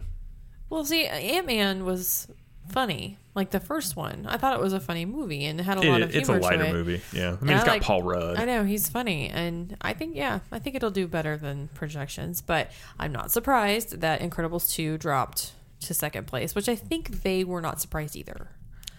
Well, 0.70 0.84
see, 0.86 1.06
Ant 1.06 1.48
Man 1.48 1.86
was 1.86 2.28
funny. 2.70 3.18
Like 3.34 3.52
the 3.52 3.60
first 3.62 3.96
one, 3.96 4.26
I 4.28 4.36
thought 4.38 4.54
it 4.56 4.62
was 4.62 4.74
a 4.74 4.80
funny 4.82 5.06
movie 5.06 5.46
and 5.46 5.58
it 5.60 5.64
had 5.64 5.78
a 5.78 5.90
lot 5.90 6.02
it, 6.02 6.04
of 6.04 6.12
humor 6.12 6.36
it's 6.38 6.46
a 6.46 6.50
lighter 6.50 6.64
it. 6.66 6.74
movie. 6.74 7.02
Yeah, 7.14 7.28
I 7.28 7.32
mean, 7.32 7.38
And 7.42 7.52
it's 7.52 7.64
I 7.64 7.66
got 7.66 7.72
like- 7.74 7.82
Paul 7.84 8.04
Rudd. 8.04 8.38
I 8.38 8.44
know 8.46 8.66
he's 8.66 8.90
funny, 8.90 9.30
and 9.30 9.78
I 9.82 9.94
think 9.94 10.16
yeah, 10.16 10.40
I 10.52 10.60
think 10.60 10.76
it'll 10.76 10.92
do 10.92 11.08
better 11.08 11.38
than 11.38 11.70
projections. 11.74 12.42
But 12.42 12.72
I'm 13.00 13.12
not 13.14 13.32
surprised 13.32 14.02
that 14.02 14.20
Incredibles 14.22 14.70
two 14.72 14.98
dropped 14.98 15.54
to 15.82 15.94
second 15.94 16.28
place, 16.28 16.54
which 16.56 16.68
I 16.70 16.76
think 16.76 17.24
they 17.24 17.44
were 17.46 17.62
not 17.62 17.80
surprised 17.82 18.16
either. 18.18 18.50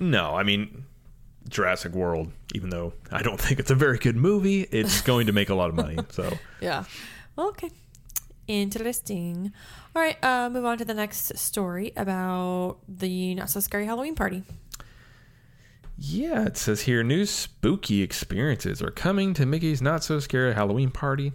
No, 0.01 0.35
I 0.35 0.43
mean 0.45 0.85
Jurassic 1.49 1.93
World. 1.93 2.33
Even 2.55 2.71
though 2.71 2.95
I 3.11 3.23
don't 3.23 3.39
think 3.41 3.61
it's 3.61 3.71
a 3.71 3.75
very 3.75 3.99
good 3.99 4.17
movie, 4.17 4.63
it's 4.63 5.03
going 5.03 5.27
to 5.27 5.33
make 5.33 5.51
a 5.51 5.55
lot 5.55 5.69
of 5.69 5.75
money. 5.77 5.99
So 6.11 6.33
Yeah. 6.61 6.85
Well, 7.37 7.49
okay. 7.49 7.71
Interesting. 8.49 9.53
All 9.95 10.03
right. 10.03 10.23
Uh, 10.23 10.51
move 10.51 10.65
on 10.65 10.79
to 10.79 10.85
the 10.85 10.95
next 10.95 11.37
story 11.39 11.93
about 11.97 12.79
the 12.89 13.35
not 13.35 13.51
so 13.51 13.61
scary 13.61 13.87
Halloween 13.87 14.15
party. 14.15 14.43
yeah, 15.97 16.47
it 16.47 16.57
says 16.57 16.83
here 16.83 17.03
new 17.03 17.25
spooky 17.27 18.03
experiences 18.03 18.83
are 18.83 18.91
coming 18.91 19.35
to 19.35 19.47
Mickey's 19.47 19.81
Not 19.83 20.03
So 20.03 20.19
Scary 20.19 20.55
Halloween 20.55 20.91
Party, 20.91 21.33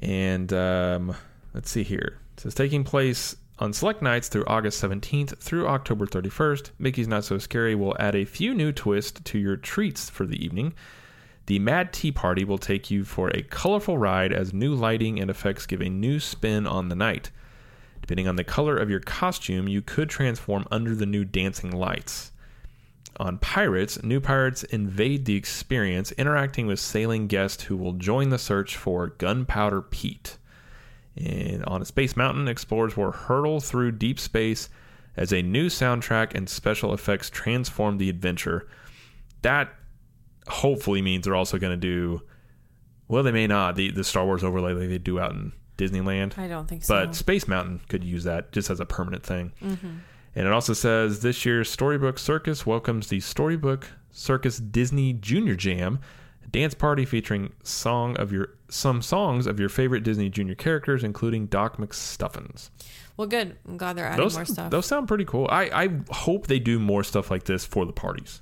and 0.00 0.52
um, 0.52 1.14
let's 1.54 1.70
see 1.70 1.82
here. 1.82 2.18
It 2.36 2.40
says 2.40 2.54
taking 2.54 2.84
place 2.84 3.36
on 3.58 3.72
select 3.72 4.02
nights 4.02 4.28
through 4.28 4.44
August 4.46 4.82
17th 4.82 5.38
through 5.38 5.66
October 5.68 6.06
31st. 6.06 6.70
Mickey's 6.78 7.08
Not 7.08 7.24
So 7.24 7.38
Scary 7.38 7.74
will 7.74 7.96
add 7.98 8.14
a 8.14 8.24
few 8.24 8.54
new 8.54 8.72
twists 8.72 9.20
to 9.24 9.38
your 9.38 9.56
treats 9.56 10.10
for 10.10 10.26
the 10.26 10.44
evening. 10.44 10.74
The 11.46 11.58
Mad 11.58 11.92
Tea 11.92 12.12
Party 12.12 12.44
will 12.44 12.58
take 12.58 12.90
you 12.90 13.04
for 13.04 13.28
a 13.30 13.42
colorful 13.42 13.98
ride 13.98 14.32
as 14.32 14.52
new 14.52 14.74
lighting 14.74 15.18
and 15.18 15.30
effects 15.30 15.66
give 15.66 15.80
a 15.80 15.88
new 15.88 16.20
spin 16.20 16.66
on 16.66 16.88
the 16.88 16.94
night. 16.94 17.30
Depending 18.00 18.28
on 18.28 18.36
the 18.36 18.44
color 18.44 18.76
of 18.76 18.90
your 18.90 19.00
costume, 19.00 19.68
you 19.68 19.82
could 19.82 20.08
transform 20.08 20.66
under 20.70 20.94
the 20.94 21.06
new 21.06 21.24
dancing 21.24 21.70
lights. 21.70 22.32
On 23.18 23.38
Pirates, 23.38 24.02
new 24.02 24.20
pirates 24.20 24.62
invade 24.64 25.24
the 25.24 25.36
experience, 25.36 26.12
interacting 26.12 26.66
with 26.66 26.80
sailing 26.80 27.26
guests 27.26 27.64
who 27.64 27.76
will 27.76 27.92
join 27.92 28.30
the 28.30 28.38
search 28.38 28.76
for 28.76 29.08
Gunpowder 29.18 29.82
Pete. 29.82 30.38
And 31.16 31.64
on 31.66 31.84
Space 31.84 32.16
Mountain, 32.16 32.48
explorers 32.48 32.96
will 32.96 33.12
hurtle 33.12 33.60
through 33.60 33.92
deep 33.92 34.18
space 34.18 34.70
as 35.16 35.32
a 35.32 35.42
new 35.42 35.66
soundtrack 35.66 36.34
and 36.34 36.48
special 36.48 36.94
effects 36.94 37.28
transform 37.28 37.98
the 37.98 38.08
adventure. 38.08 38.66
That 39.42 39.74
hopefully 40.48 41.02
means 41.02 41.24
they're 41.24 41.34
also 41.34 41.58
going 41.58 41.72
to 41.72 41.76
do, 41.76 42.22
well, 43.08 43.22
they 43.22 43.32
may 43.32 43.46
not, 43.46 43.76
the, 43.76 43.90
the 43.90 44.04
Star 44.04 44.24
Wars 44.24 44.42
overlay 44.44 44.72
like 44.72 44.88
they 44.88 44.98
do 44.98 45.18
out 45.20 45.32
in 45.32 45.52
Disneyland. 45.78 46.36
I 46.38 46.48
don't 46.48 46.68
think 46.68 46.84
so. 46.84 46.94
But 46.94 47.14
Space 47.14 47.48
Mountain 47.48 47.80
could 47.88 48.04
use 48.04 48.24
that 48.24 48.52
just 48.52 48.70
as 48.70 48.80
a 48.80 48.86
permanent 48.86 49.24
thing. 49.24 49.52
Mm-hmm. 49.62 49.90
And 50.34 50.46
it 50.46 50.52
also 50.52 50.72
says 50.72 51.20
this 51.20 51.44
year's 51.44 51.70
Storybook 51.70 52.18
Circus 52.18 52.64
welcomes 52.66 53.08
the 53.08 53.20
Storybook 53.20 53.88
Circus 54.10 54.58
Disney 54.58 55.12
Junior 55.12 55.54
Jam, 55.54 56.00
a 56.44 56.48
dance 56.48 56.74
party 56.74 57.04
featuring 57.04 57.52
song 57.62 58.16
of 58.18 58.32
your 58.32 58.54
some 58.68 59.02
songs 59.02 59.46
of 59.46 59.60
your 59.60 59.68
favorite 59.68 60.02
Disney 60.02 60.30
Junior 60.30 60.54
characters, 60.54 61.04
including 61.04 61.46
Doc 61.46 61.76
McStuffins. 61.76 62.70
well, 63.16 63.26
good. 63.28 63.56
I'm 63.68 63.76
glad 63.76 63.96
they're 63.96 64.06
adding 64.06 64.22
Those 64.24 64.34
more 64.34 64.44
stuff. 64.46 64.70
those 64.70 64.86
sound 64.86 65.08
pretty 65.08 65.24
cool. 65.26 65.46
I, 65.50 65.64
I 65.84 65.88
hope 66.10 66.46
they 66.46 66.58
do 66.58 66.78
more 66.78 67.04
stuff 67.04 67.30
like 67.30 67.44
this 67.44 67.64
for 67.66 67.84
the 67.86 67.92
parties, 67.92 68.40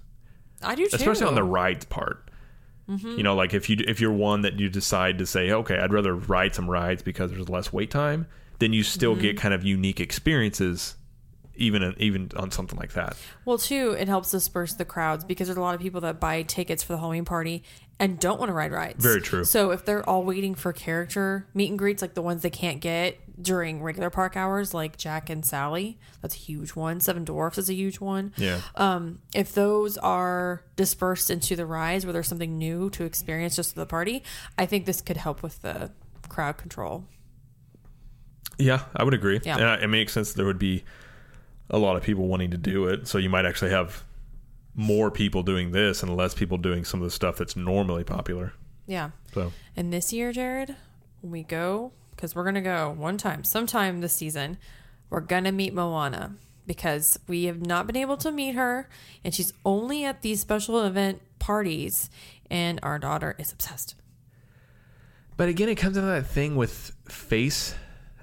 I 0.62 0.74
do 0.74 0.88
too. 0.88 0.96
especially 0.96 1.26
on 1.26 1.34
the 1.34 1.44
rides 1.44 1.84
part. 1.84 2.30
Mm-hmm. 2.88 3.18
You 3.18 3.22
know, 3.22 3.34
like 3.36 3.54
if 3.54 3.70
you 3.70 3.76
if 3.86 4.00
you're 4.00 4.12
one 4.12 4.42
that 4.42 4.58
you 4.58 4.68
decide 4.68 5.18
to 5.18 5.26
say, 5.26 5.52
okay, 5.52 5.78
I'd 5.78 5.92
rather 5.92 6.14
ride 6.14 6.54
some 6.54 6.68
rides 6.68 7.02
because 7.02 7.30
there's 7.30 7.48
less 7.48 7.72
wait 7.72 7.90
time, 7.90 8.26
then 8.58 8.72
you 8.72 8.82
still 8.82 9.12
mm-hmm. 9.12 9.22
get 9.22 9.36
kind 9.36 9.54
of 9.54 9.64
unique 9.64 10.00
experiences, 10.00 10.96
even 11.54 11.94
even 11.98 12.30
on 12.36 12.50
something 12.50 12.78
like 12.78 12.92
that. 12.94 13.16
Well, 13.44 13.58
too, 13.58 13.92
it 13.98 14.08
helps 14.08 14.30
disperse 14.30 14.74
the 14.74 14.84
crowds 14.84 15.24
because 15.24 15.48
there's 15.48 15.58
a 15.58 15.60
lot 15.60 15.74
of 15.74 15.80
people 15.80 16.00
that 16.02 16.20
buy 16.20 16.42
tickets 16.42 16.82
for 16.82 16.92
the 16.92 16.98
Halloween 16.98 17.24
party 17.24 17.62
and 17.98 18.18
don't 18.18 18.38
want 18.38 18.48
to 18.48 18.54
ride 18.54 18.72
rides. 18.72 19.02
Very 19.02 19.20
true. 19.20 19.44
So 19.44 19.70
if 19.72 19.84
they're 19.84 20.08
all 20.08 20.24
waiting 20.24 20.54
for 20.54 20.72
character 20.72 21.46
meet 21.52 21.68
and 21.68 21.78
greets, 21.78 22.00
like 22.00 22.14
the 22.14 22.22
ones 22.22 22.42
they 22.42 22.50
can't 22.50 22.80
get 22.80 23.18
during 23.40 23.82
regular 23.82 24.10
park 24.10 24.36
hours, 24.36 24.72
like 24.72 24.96
Jack 24.96 25.28
and 25.28 25.44
Sally, 25.44 25.98
that's 26.22 26.34
a 26.34 26.38
huge 26.38 26.70
one. 26.70 27.00
Seven 27.00 27.24
Dwarfs 27.24 27.58
is 27.58 27.68
a 27.68 27.74
huge 27.74 28.00
one. 28.00 28.32
Yeah. 28.36 28.60
Um, 28.74 29.20
if 29.34 29.52
those 29.52 29.98
are 29.98 30.64
dispersed 30.76 31.30
into 31.30 31.56
the 31.56 31.66
rides 31.66 32.06
where 32.06 32.12
there's 32.12 32.28
something 32.28 32.58
new 32.58 32.88
to 32.90 33.04
experience 33.04 33.54
just 33.54 33.74
for 33.74 33.80
the 33.80 33.86
party, 33.86 34.22
I 34.56 34.64
think 34.64 34.86
this 34.86 35.02
could 35.02 35.18
help 35.18 35.42
with 35.42 35.60
the 35.60 35.90
crowd 36.28 36.56
control. 36.56 37.04
Yeah, 38.58 38.82
I 38.94 39.04
would 39.04 39.14
agree. 39.14 39.40
Yeah. 39.42 39.58
And 39.58 39.82
it 39.82 39.88
makes 39.88 40.12
sense 40.12 40.32
there 40.32 40.46
would 40.46 40.58
be 40.58 40.84
a 41.70 41.78
lot 41.78 41.96
of 41.96 42.02
people 42.02 42.26
wanting 42.26 42.50
to 42.50 42.58
do 42.58 42.86
it. 42.86 43.08
So 43.08 43.18
you 43.18 43.30
might 43.30 43.46
actually 43.46 43.70
have 43.70 44.04
more 44.74 45.10
people 45.10 45.42
doing 45.42 45.72
this 45.72 46.02
and 46.02 46.14
less 46.16 46.34
people 46.34 46.58
doing 46.58 46.84
some 46.84 47.00
of 47.00 47.04
the 47.04 47.10
stuff 47.10 47.36
that's 47.36 47.56
normally 47.56 48.04
popular. 48.04 48.52
Yeah. 48.86 49.10
So 49.34 49.52
And 49.76 49.92
this 49.92 50.12
year, 50.12 50.32
Jared, 50.32 50.76
we 51.22 51.42
go, 51.42 51.92
because 52.10 52.34
we're 52.34 52.42
going 52.42 52.54
to 52.56 52.60
go 52.60 52.94
one 52.96 53.16
time, 53.16 53.44
sometime 53.44 54.00
this 54.00 54.12
season, 54.12 54.58
we're 55.08 55.20
going 55.20 55.44
to 55.44 55.52
meet 55.52 55.74
Moana 55.74 56.34
because 56.66 57.18
we 57.26 57.44
have 57.44 57.64
not 57.64 57.86
been 57.86 57.96
able 57.96 58.16
to 58.18 58.30
meet 58.30 58.54
her. 58.54 58.88
And 59.24 59.34
she's 59.34 59.52
only 59.64 60.04
at 60.04 60.22
these 60.22 60.40
special 60.40 60.84
event 60.84 61.20
parties. 61.38 62.10
And 62.50 62.80
our 62.82 62.98
daughter 62.98 63.36
is 63.38 63.52
obsessed. 63.52 63.94
But 65.36 65.48
again, 65.48 65.68
it 65.68 65.76
comes 65.76 65.96
into 65.96 66.08
that 66.10 66.26
thing 66.26 66.56
with 66.56 66.92
face 67.08 67.74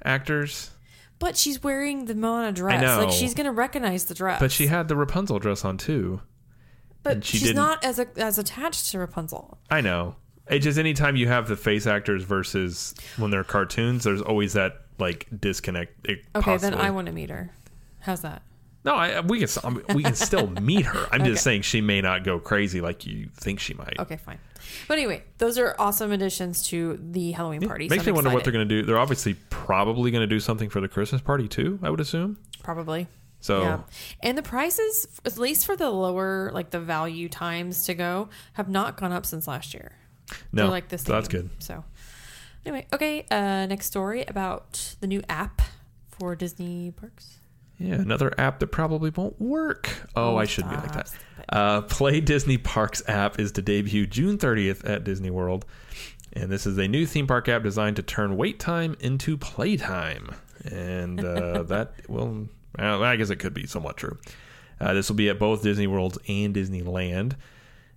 actors. 0.03 0.71
But 1.19 1.35
she's 1.37 1.63
wearing 1.63 2.05
the 2.05 2.15
Moana 2.15 2.51
dress. 2.51 2.81
know. 2.81 3.05
Like, 3.05 3.11
she's 3.11 3.33
going 3.33 3.45
to 3.45 3.51
recognize 3.51 4.05
the 4.05 4.13
dress. 4.13 4.39
But 4.39 4.51
she 4.51 4.67
had 4.67 4.87
the 4.87 4.95
Rapunzel 4.95 5.39
dress 5.39 5.65
on 5.65 5.77
too. 5.77 6.21
But 7.03 7.23
she 7.23 7.37
she's 7.37 7.47
didn't- 7.47 7.55
not 7.57 7.83
as, 7.83 7.99
a, 7.99 8.07
as 8.17 8.37
attached 8.37 8.91
to 8.91 8.99
Rapunzel. 8.99 9.57
I 9.69 9.81
know. 9.81 10.15
It's 10.49 10.63
just 10.63 10.77
anytime 10.79 11.15
you 11.15 11.27
have 11.27 11.47
the 11.47 11.55
face 11.57 11.87
actors 11.87 12.23
versus 12.23 12.93
when 13.17 13.31
they're 13.31 13.43
cartoons, 13.43 14.03
there's 14.03 14.21
always 14.21 14.53
that 14.53 14.81
like 14.99 15.27
disconnect. 15.39 16.07
it- 16.07 16.23
Okay, 16.35 16.57
then 16.57 16.71
possibly. 16.71 16.79
I 16.79 16.89
want 16.91 17.07
to 17.07 17.13
meet 17.13 17.29
her. 17.29 17.51
How's 17.99 18.21
that? 18.21 18.41
No, 18.85 18.93
I, 18.95 19.19
we 19.19 19.39
can 19.39 19.49
I 19.65 19.69
mean, 19.69 19.83
um, 19.89 19.95
we 19.95 20.03
can 20.03 20.15
still 20.15 20.47
meet 20.61 20.85
her. 20.85 21.07
I'm 21.11 21.25
just 21.25 21.43
saying 21.43 21.63
she 21.63 21.81
may 21.81 21.99
not 21.99 22.23
go 22.23 22.39
crazy 22.39 22.79
like 22.79 23.05
you 23.05 23.27
think 23.35 23.59
she 23.59 23.73
might. 23.73 23.95
Okay, 23.99 24.15
fine. 24.15 24.39
But 24.87 24.97
anyway, 24.97 25.23
those 25.39 25.57
are 25.57 25.75
awesome 25.77 26.11
additions 26.13 26.63
to 26.67 26.97
the 27.01 27.31
Halloween 27.31 27.67
party. 27.67 27.89
Makes 27.89 28.05
me 28.05 28.13
wonder 28.13 28.29
what 28.29 28.43
they're 28.45 28.53
going 28.53 28.67
to 28.67 28.81
do. 28.81 28.85
They're 28.85 28.99
obviously 28.99 29.33
probably 29.67 30.11
going 30.11 30.21
to 30.21 30.27
do 30.27 30.39
something 30.39 30.69
for 30.69 30.79
the 30.79 30.87
Christmas 30.87 31.21
party 31.21 31.45
too. 31.49 31.77
I 31.83 31.89
would 31.89 31.99
assume. 31.99 32.37
Probably. 32.63 33.07
So 33.41 33.61
Yeah. 33.61 33.79
And 34.21 34.37
the 34.37 34.41
prices, 34.41 35.07
at 35.25 35.37
least 35.37 35.65
for 35.65 35.75
the 35.75 35.89
lower, 35.89 36.51
like 36.53 36.69
the 36.69 36.79
value 36.79 37.27
times 37.27 37.83
to 37.85 37.93
go, 37.93 38.29
have 38.53 38.69
not 38.69 38.95
gone 38.95 39.11
up 39.11 39.25
since 39.25 39.45
last 39.45 39.73
year. 39.73 39.91
no, 40.53 40.63
They're 40.63 40.71
like 40.71 40.87
this. 40.87 41.03
so 41.03 41.11
that's 41.11 41.27
good. 41.27 41.49
So, 41.59 41.83
anyway, 42.65 42.87
okay. 42.93 43.25
Uh, 43.29 43.65
next 43.65 43.87
story 43.87 44.23
about 44.25 44.95
the 45.01 45.07
new 45.07 45.21
app 45.27 45.61
for 46.11 46.33
Disney 46.33 46.91
parks. 46.91 47.35
Yeah, 47.77 47.95
another 47.95 48.33
app 48.39 48.59
that 48.59 48.67
probably 48.67 49.11
won't 49.11 49.39
work. 49.39 49.89
Oh, 50.15 50.37
I 50.37 50.45
should 50.45 50.67
be 50.67 50.75
like 50.75 50.93
that. 50.93 51.11
Uh, 51.49 51.81
Play 51.81 52.21
Disney 52.21 52.57
Parks 52.57 53.03
app 53.07 53.39
is 53.39 53.51
to 53.51 53.61
debut 53.61 54.07
June 54.07 54.37
30th 54.39 54.89
at 54.89 55.03
Disney 55.03 55.29
World. 55.29 55.63
And 56.37 56.51
this 56.51 56.67
is 56.67 56.77
a 56.77 56.87
new 56.87 57.07
theme 57.07 57.25
park 57.25 57.49
app 57.49 57.63
designed 57.63 57.95
to 57.95 58.03
turn 58.03 58.37
wait 58.37 58.59
time 58.59 58.95
into 58.99 59.37
playtime. 59.37 60.35
And 60.71 61.19
uh, 61.23 61.63
that 61.67 61.93
will, 62.07 62.47
well, 62.77 63.03
I 63.03 63.15
guess 63.15 63.31
it 63.31 63.37
could 63.37 63.55
be 63.55 63.65
somewhat 63.65 63.97
true. 63.97 64.19
Uh, 64.79 64.93
this 64.93 65.09
will 65.09 65.15
be 65.15 65.29
at 65.29 65.39
both 65.39 65.63
Disney 65.63 65.87
Worlds 65.87 66.19
and 66.27 66.53
Disneyland. 66.53 67.33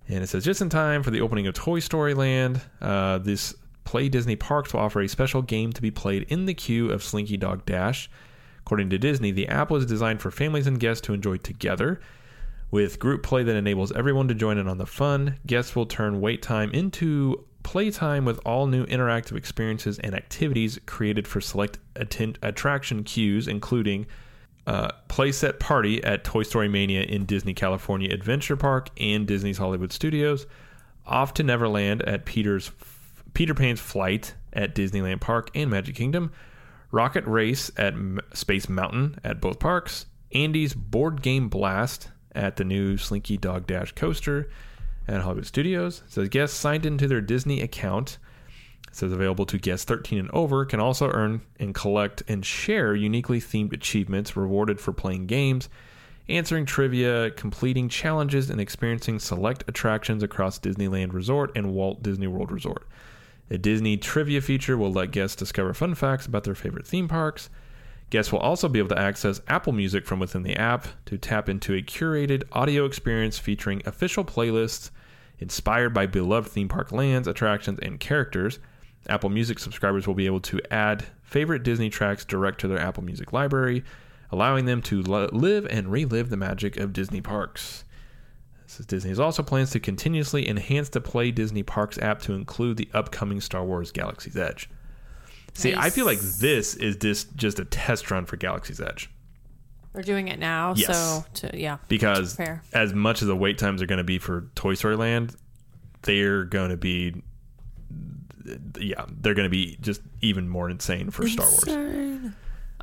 And 0.07 0.23
it 0.23 0.27
says 0.27 0.43
just 0.43 0.59
in 0.59 0.69
time 0.69 1.03
for 1.03 1.11
the 1.11 1.21
opening 1.21 1.45
of 1.45 1.53
Toy 1.53 1.79
Story 1.79 2.15
Land, 2.15 2.61
uh, 2.81 3.19
this 3.19 3.53
Play 3.83 4.09
Disney 4.09 4.35
Parks 4.35 4.73
will 4.73 4.79
offer 4.79 5.01
a 5.01 5.07
special 5.07 5.43
game 5.43 5.71
to 5.73 5.81
be 5.81 5.91
played 5.91 6.23
in 6.23 6.47
the 6.47 6.55
queue 6.55 6.89
of 6.89 7.03
Slinky 7.03 7.37
Dog 7.37 7.63
Dash. 7.67 8.09
According 8.61 8.89
to 8.89 8.97
Disney, 8.97 9.29
the 9.29 9.49
app 9.49 9.69
was 9.69 9.85
designed 9.85 10.19
for 10.19 10.31
families 10.31 10.65
and 10.65 10.79
guests 10.79 11.01
to 11.05 11.13
enjoy 11.13 11.37
together. 11.37 12.01
With 12.71 12.97
group 12.97 13.21
play 13.21 13.43
that 13.43 13.55
enables 13.55 13.91
everyone 13.91 14.27
to 14.29 14.33
join 14.33 14.57
in 14.57 14.67
on 14.67 14.79
the 14.79 14.85
fun, 14.87 15.37
guests 15.45 15.75
will 15.75 15.85
turn 15.85 16.21
wait 16.21 16.41
time 16.41 16.71
into 16.71 17.45
playtime 17.63 18.25
with 18.25 18.39
all 18.45 18.67
new 18.67 18.85
interactive 18.85 19.35
experiences 19.35 19.99
and 19.99 20.13
activities 20.13 20.79
created 20.85 21.27
for 21.27 21.41
select 21.41 21.79
attraction 21.95 23.03
queues, 23.03 23.47
including 23.47 24.07
uh, 24.67 24.89
Playset 25.09 25.59
Party 25.59 26.03
at 26.03 26.23
Toy 26.23 26.43
Story 26.43 26.67
Mania 26.67 27.01
in 27.01 27.25
Disney 27.25 27.53
California 27.53 28.13
Adventure 28.13 28.55
Park 28.55 28.89
and 28.99 29.25
Disney's 29.25 29.57
Hollywood 29.57 29.91
Studios, 29.91 30.45
Off 31.05 31.33
to 31.35 31.43
Neverland 31.43 32.03
at 32.03 32.25
Peter's 32.25 32.71
Peter 33.33 33.53
Pan's 33.53 33.79
Flight 33.79 34.35
at 34.53 34.75
Disneyland 34.75 35.21
Park 35.21 35.49
and 35.55 35.69
Magic 35.69 35.95
Kingdom, 35.95 36.31
Rocket 36.91 37.25
Race 37.25 37.71
at 37.77 37.93
M- 37.93 38.19
Space 38.33 38.69
Mountain 38.69 39.19
at 39.23 39.41
both 39.41 39.59
parks, 39.59 40.05
Andy's 40.33 40.73
Board 40.73 41.21
Game 41.21 41.49
Blast 41.49 42.09
at 42.33 42.57
the 42.57 42.63
new 42.63 42.97
Slinky 42.97 43.37
Dog 43.37 43.67
Dash 43.67 43.93
coaster 43.93 44.49
at 45.07 45.21
Hollywood 45.21 45.45
Studios. 45.45 46.03
It 46.05 46.11
says 46.11 46.29
guests 46.29 46.57
signed 46.57 46.85
into 46.85 47.07
their 47.07 47.21
Disney 47.21 47.61
account. 47.61 48.17
It 48.87 48.95
says 48.95 49.11
available 49.11 49.45
to 49.45 49.57
guests 49.57 49.85
13 49.85 50.19
and 50.19 50.31
over 50.31 50.65
can 50.65 50.79
also 50.79 51.09
earn 51.09 51.41
and 51.59 51.73
collect 51.73 52.23
and 52.27 52.45
share 52.45 52.93
uniquely 52.93 53.39
themed 53.39 53.73
achievements 53.73 54.35
rewarded 54.35 54.79
for 54.79 54.91
playing 54.91 55.27
games, 55.27 55.69
answering 56.27 56.65
trivia, 56.65 57.31
completing 57.31 57.89
challenges, 57.89 58.49
and 58.49 58.59
experiencing 58.59 59.19
select 59.19 59.63
attractions 59.67 60.23
across 60.23 60.59
Disneyland 60.59 61.13
Resort 61.13 61.51
and 61.55 61.73
Walt 61.73 62.03
Disney 62.03 62.27
World 62.27 62.51
Resort. 62.51 62.87
A 63.49 63.57
Disney 63.57 63.97
trivia 63.97 64.41
feature 64.41 64.77
will 64.77 64.93
let 64.93 65.11
guests 65.11 65.35
discover 65.35 65.73
fun 65.73 65.93
facts 65.95 66.25
about 66.25 66.45
their 66.45 66.55
favorite 66.55 66.87
theme 66.87 67.07
parks. 67.07 67.49
Guests 68.11 68.33
will 68.33 68.39
also 68.39 68.67
be 68.67 68.77
able 68.77 68.89
to 68.89 68.99
access 68.99 69.39
Apple 69.47 69.71
Music 69.71 70.05
from 70.05 70.19
within 70.19 70.43
the 70.43 70.57
app 70.57 70.85
to 71.05 71.17
tap 71.17 71.47
into 71.47 71.73
a 71.73 71.81
curated 71.81 72.43
audio 72.51 72.83
experience 72.83 73.39
featuring 73.39 73.81
official 73.85 74.25
playlists 74.25 74.91
inspired 75.39 75.93
by 75.93 76.05
beloved 76.05 76.51
theme 76.51 76.67
park 76.67 76.91
lands, 76.91 77.25
attractions, 77.25 77.79
and 77.81 78.01
characters. 78.01 78.59
Apple 79.07 79.29
Music 79.29 79.59
subscribers 79.59 80.07
will 80.07 80.13
be 80.13 80.25
able 80.25 80.41
to 80.41 80.59
add 80.69 81.05
favorite 81.23 81.63
Disney 81.63 81.89
tracks 81.89 82.25
direct 82.25 82.59
to 82.59 82.67
their 82.67 82.79
Apple 82.79 83.01
Music 83.01 83.31
library, 83.31 83.81
allowing 84.29 84.65
them 84.65 84.81
to 84.81 85.01
li- 85.01 85.29
live 85.31 85.65
and 85.67 85.89
relive 85.89 86.29
the 86.29 86.37
magic 86.37 86.75
of 86.75 86.91
Disney 86.91 87.21
parks. 87.21 87.85
Says 88.65 88.85
Disney 88.85 89.15
also 89.23 89.41
plans 89.41 89.71
to 89.71 89.79
continuously 89.79 90.49
enhance 90.49 90.89
the 90.89 90.99
Play 90.99 91.31
Disney 91.31 91.63
Parks 91.63 91.97
app 91.97 92.21
to 92.23 92.33
include 92.33 92.75
the 92.75 92.89
upcoming 92.93 93.39
Star 93.39 93.63
Wars 93.63 93.91
Galaxy's 93.91 94.35
Edge. 94.35 94.69
See, 95.53 95.75
I 95.75 95.89
feel 95.89 96.05
like 96.05 96.19
this 96.19 96.75
is 96.75 96.95
just 96.95 97.35
just 97.35 97.59
a 97.59 97.65
test 97.65 98.09
run 98.11 98.25
for 98.25 98.37
Galaxy's 98.37 98.79
Edge 98.79 99.09
They're 99.93 100.01
doing 100.03 100.27
it 100.29 100.39
now, 100.39 100.73
Yes. 100.77 100.87
so 100.97 101.25
to 101.49 101.59
yeah. 101.59 101.77
because 101.87 102.35
Fair. 102.35 102.63
as 102.73 102.93
much 102.93 103.21
as 103.21 103.27
the 103.27 103.35
wait 103.35 103.57
times 103.57 103.81
are 103.81 103.85
going 103.85 103.97
to 103.97 104.03
be 104.03 104.17
for 104.17 104.49
Toy 104.55 104.73
Story 104.75 104.95
Land, 104.95 105.35
they're 106.03 106.45
going 106.45 106.69
to 106.71 106.77
be 106.77 107.21
yeah, 108.79 109.05
they're 109.21 109.33
going 109.35 109.45
to 109.45 109.49
be 109.51 109.77
just 109.81 110.01
even 110.21 110.49
more 110.49 110.69
insane 110.69 111.09
for 111.11 111.27
Star 111.27 111.45
Wars. 111.47 112.33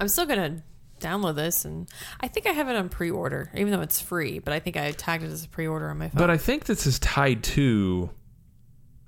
I'm 0.01 0.07
still 0.09 0.27
gonna 0.27 0.63
download 1.01 1.35
this, 1.35 1.65
and 1.65 1.89
I 2.21 2.29
think 2.29 2.47
I 2.47 2.51
have 2.51 2.69
it 2.69 2.77
on 2.77 2.89
pre-order, 2.89 3.51
even 3.57 3.73
though 3.73 3.81
it's 3.81 4.01
free. 4.01 4.39
But 4.39 4.55
I 4.55 4.61
think 4.61 4.77
I 4.77 4.93
tagged 4.93 5.25
it 5.25 5.31
as 5.33 5.45
a 5.45 5.49
pre-order 5.49 5.89
on 5.91 5.99
my 5.99 6.09
phone. 6.09 6.19
But 6.21 6.31
I 6.31 6.37
think 6.37 6.67
this 6.67 6.87
is 6.87 6.99
tied 7.01 7.43
to. 7.45 8.11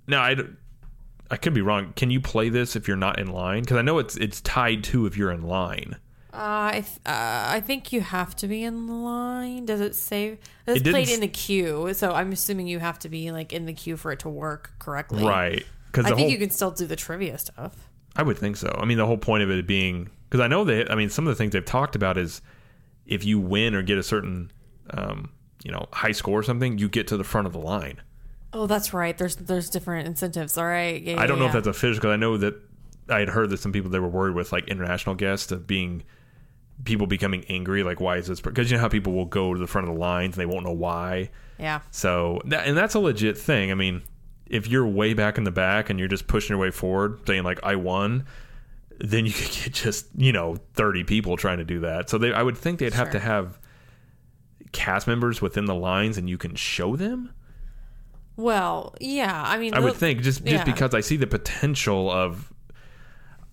Now 0.08 0.22
I, 0.22 0.34
don't- 0.34 0.56
I 1.30 1.36
could 1.36 1.54
be 1.54 1.60
wrong. 1.60 1.92
Can 1.94 2.10
you 2.10 2.20
play 2.20 2.48
this 2.48 2.74
if 2.74 2.88
you're 2.88 2.96
not 2.96 3.18
in 3.18 3.28
line? 3.28 3.62
Because 3.62 3.76
I 3.76 3.82
know 3.82 3.98
it's 3.98 4.16
it's 4.16 4.40
tied 4.40 4.82
to 4.84 5.06
if 5.06 5.16
you're 5.16 5.30
in 5.30 5.42
line. 5.42 5.96
Uh, 6.32 6.36
I 6.36 6.72
th- 6.72 6.98
uh, 7.06 7.44
I 7.48 7.60
think 7.60 7.92
you 7.92 8.00
have 8.02 8.36
to 8.36 8.46
be 8.46 8.62
in 8.62 9.02
line. 9.02 9.66
Does 9.66 9.80
it 9.80 9.94
say 9.94 10.38
it's 10.66 10.80
It 10.80 10.90
played 10.90 11.08
in 11.08 11.20
the 11.20 11.28
queue? 11.28 11.92
So 11.94 12.12
I'm 12.12 12.32
assuming 12.32 12.68
you 12.68 12.78
have 12.78 12.98
to 13.00 13.08
be 13.08 13.32
like 13.32 13.52
in 13.52 13.66
the 13.66 13.72
queue 13.72 13.96
for 13.96 14.12
it 14.12 14.20
to 14.20 14.28
work 14.28 14.72
correctly. 14.78 15.24
Right. 15.24 15.64
Because 15.86 16.06
I 16.06 16.10
think 16.10 16.20
whole 16.20 16.30
you 16.30 16.38
can 16.38 16.50
still 16.50 16.70
do 16.70 16.86
the 16.86 16.94
trivia 16.94 17.36
stuff. 17.36 17.88
I 18.14 18.22
would 18.22 18.38
think 18.38 18.56
so. 18.56 18.74
I 18.78 18.84
mean, 18.84 18.98
the 18.98 19.06
whole 19.06 19.18
point 19.18 19.42
of 19.42 19.50
it 19.50 19.66
being 19.66 20.10
because 20.28 20.40
I 20.40 20.46
know 20.46 20.64
that 20.64 20.90
I 20.90 20.94
mean, 20.94 21.10
some 21.10 21.26
of 21.26 21.32
the 21.32 21.36
things 21.36 21.52
they've 21.52 21.64
talked 21.64 21.96
about 21.96 22.16
is 22.16 22.42
if 23.06 23.24
you 23.24 23.40
win 23.40 23.74
or 23.74 23.82
get 23.82 23.98
a 23.98 24.02
certain, 24.02 24.52
um, 24.90 25.30
you 25.64 25.72
know, 25.72 25.86
high 25.92 26.12
score 26.12 26.38
or 26.38 26.42
something, 26.44 26.78
you 26.78 26.88
get 26.88 27.08
to 27.08 27.16
the 27.16 27.24
front 27.24 27.48
of 27.48 27.52
the 27.52 27.58
line. 27.58 28.00
Oh, 28.52 28.66
that's 28.66 28.92
right. 28.92 29.16
There's 29.16 29.36
there's 29.36 29.70
different 29.70 30.06
incentives. 30.08 30.58
All 30.58 30.64
right. 30.64 31.00
Yeah, 31.00 31.20
I 31.20 31.26
don't 31.26 31.36
yeah, 31.36 31.42
know 31.42 31.48
if 31.48 31.54
yeah. 31.54 31.60
that's 31.60 31.76
official 31.78 31.96
because 31.96 32.12
I 32.12 32.16
know 32.16 32.36
that 32.36 32.54
I 33.08 33.20
had 33.20 33.28
heard 33.28 33.50
that 33.50 33.58
some 33.58 33.72
people 33.72 33.90
they 33.90 34.00
were 34.00 34.08
worried 34.08 34.34
with 34.34 34.52
like 34.52 34.68
international 34.68 35.14
guests 35.14 35.52
of 35.52 35.66
being 35.66 36.02
people 36.84 37.06
becoming 37.06 37.44
angry. 37.48 37.82
Like, 37.82 38.00
why 38.00 38.16
is 38.16 38.26
this? 38.26 38.40
Because 38.40 38.70
you 38.70 38.76
know 38.76 38.82
how 38.82 38.88
people 38.88 39.12
will 39.12 39.26
go 39.26 39.54
to 39.54 39.60
the 39.60 39.66
front 39.66 39.88
of 39.88 39.94
the 39.94 40.00
lines 40.00 40.36
and 40.36 40.40
they 40.40 40.52
won't 40.52 40.64
know 40.64 40.72
why. 40.72 41.30
yeah. 41.58 41.80
So, 41.90 42.40
that, 42.46 42.66
and 42.66 42.76
that's 42.76 42.94
a 42.94 43.00
legit 43.00 43.38
thing. 43.38 43.70
I 43.70 43.74
mean, 43.74 44.02
if 44.46 44.66
you're 44.66 44.86
way 44.86 45.14
back 45.14 45.38
in 45.38 45.44
the 45.44 45.50
back 45.50 45.90
and 45.90 45.98
you're 45.98 46.08
just 46.08 46.26
pushing 46.26 46.54
your 46.54 46.60
way 46.60 46.70
forward, 46.70 47.20
saying 47.26 47.44
like 47.44 47.60
"I 47.62 47.76
won," 47.76 48.26
then 48.98 49.26
you 49.26 49.32
could 49.36 49.50
get 49.50 49.72
just 49.72 50.06
you 50.16 50.32
know 50.32 50.56
30 50.74 51.04
people 51.04 51.36
trying 51.36 51.58
to 51.58 51.64
do 51.64 51.80
that. 51.80 52.10
So 52.10 52.18
they, 52.18 52.32
I 52.32 52.42
would 52.42 52.58
think 52.58 52.78
they'd 52.78 52.94
have 52.94 53.10
to 53.10 53.20
have 53.20 53.58
cast 54.72 55.06
members 55.06 55.40
within 55.40 55.66
the 55.66 55.74
lines, 55.74 56.18
and 56.18 56.28
you 56.28 56.38
can 56.38 56.54
show 56.54 56.96
them. 56.96 57.32
Well, 58.40 58.94
yeah. 59.00 59.42
I 59.44 59.58
mean, 59.58 59.74
I 59.74 59.80
would 59.80 59.96
think 59.96 60.22
just 60.22 60.44
just 60.44 60.66
yeah. 60.66 60.72
because 60.72 60.94
I 60.94 61.00
see 61.00 61.16
the 61.16 61.26
potential 61.26 62.10
of 62.10 62.50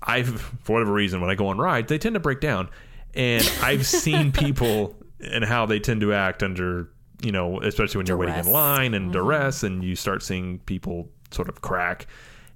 I've 0.01 0.39
for 0.63 0.73
whatever 0.73 0.93
reason 0.93 1.19
when 1.19 1.29
I 1.29 1.35
go 1.35 1.47
on 1.47 1.57
rides 1.57 1.89
they 1.89 1.97
tend 1.97 2.13
to 2.13 2.19
break 2.19 2.39
down 2.39 2.69
and 3.13 3.49
I've 3.61 3.85
seen 3.85 4.31
people 4.31 4.95
and 5.19 5.43
how 5.43 5.65
they 5.65 5.79
tend 5.79 6.01
to 6.01 6.13
act 6.13 6.41
under 6.43 6.89
you 7.21 7.31
know 7.31 7.59
especially 7.61 7.97
when 7.99 8.07
you're 8.07 8.17
waiting 8.17 8.35
in 8.35 8.51
line 8.51 8.93
and 8.93 9.11
duress 9.11 9.63
and 9.63 9.83
you 9.83 9.95
start 9.95 10.23
seeing 10.23 10.59
people 10.59 11.09
sort 11.31 11.49
of 11.49 11.61
crack 11.61 12.07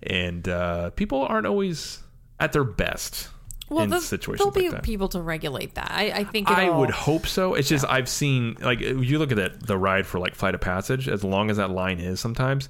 and 0.03 0.47
uh, 0.47 0.91
people 0.91 1.21
aren't 1.23 1.47
always 1.47 1.99
at 2.39 2.53
their 2.53 2.63
best 2.63 3.29
well, 3.71 3.83
in 3.85 3.89
the- 3.89 3.99
situations 4.01 4.39
there'll 4.39 4.51
be 4.51 4.69
like 4.69 4.77
that. 4.81 4.83
people 4.83 5.07
to 5.09 5.21
regulate 5.21 5.75
that. 5.75 5.89
I, 5.91 6.11
I 6.11 6.23
think. 6.25 6.49
I 6.49 6.69
would 6.69 6.89
hope 6.91 7.25
so. 7.25 7.53
It's 7.55 7.67
just 7.69 7.85
I've 7.87 8.09
seen 8.09 8.57
like 8.61 8.79
you 8.81 9.17
look 9.19 9.31
at 9.31 9.37
that 9.37 9.65
the 9.65 9.77
ride 9.77 10.05
for 10.05 10.19
like 10.19 10.35
Flight 10.35 10.53
of 10.55 10.61
Passage. 10.61 11.07
As 11.07 11.23
long 11.23 11.49
as 11.49 11.57
that 11.57 11.71
line 11.71 11.99
is, 11.99 12.19
sometimes 12.19 12.69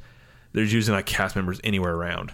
there's 0.53 0.71
usually 0.73 0.95
like 0.95 1.05
cast 1.05 1.35
members 1.35 1.59
anywhere 1.63 1.93
around. 1.93 2.33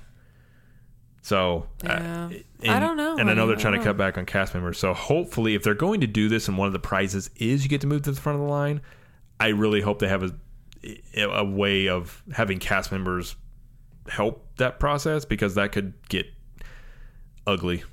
So 1.22 1.68
uh, 1.84 1.88
Yeah. 1.90 2.30
and- 2.32 2.44
I 2.72 2.80
don't 2.80 2.98
know. 2.98 3.18
and 3.18 3.30
I 3.30 3.34
know 3.34 3.48
they're 3.48 3.56
trying 3.58 3.78
to 3.78 3.84
cut 3.84 3.98
back 3.98 4.18
on 4.18 4.26
cast 4.26 4.54
members. 4.54 4.78
So 4.80 4.94
hopefully, 4.94 5.56
if 5.56 5.64
they're 5.64 5.74
going 5.76 6.02
to 6.02 6.08
do 6.08 6.30
this, 6.30 6.48
and 6.48 6.58
one 6.58 6.68
of 6.68 6.74
the 6.74 6.80
prizes 6.80 7.30
is 7.36 7.64
you 7.64 7.70
get 7.70 7.82
to 7.82 7.88
move 7.88 8.04
to 8.04 8.12
the 8.12 8.20
front 8.22 8.40
of 8.40 8.46
the 8.46 8.52
line, 8.52 8.82
I 9.40 9.50
really 9.50 9.82
hope 9.82 10.00
they 10.00 10.08
have 10.08 10.24
a 10.24 10.34
a 11.18 11.44
way 11.44 11.88
of 11.90 12.24
having 12.34 12.60
cast 12.60 12.92
members 12.92 13.36
help 14.08 14.48
that 14.58 14.80
process 14.80 15.26
because 15.26 15.56
that 15.56 15.72
could 15.74 15.94
get 16.08 16.28
ugly. 17.46 17.84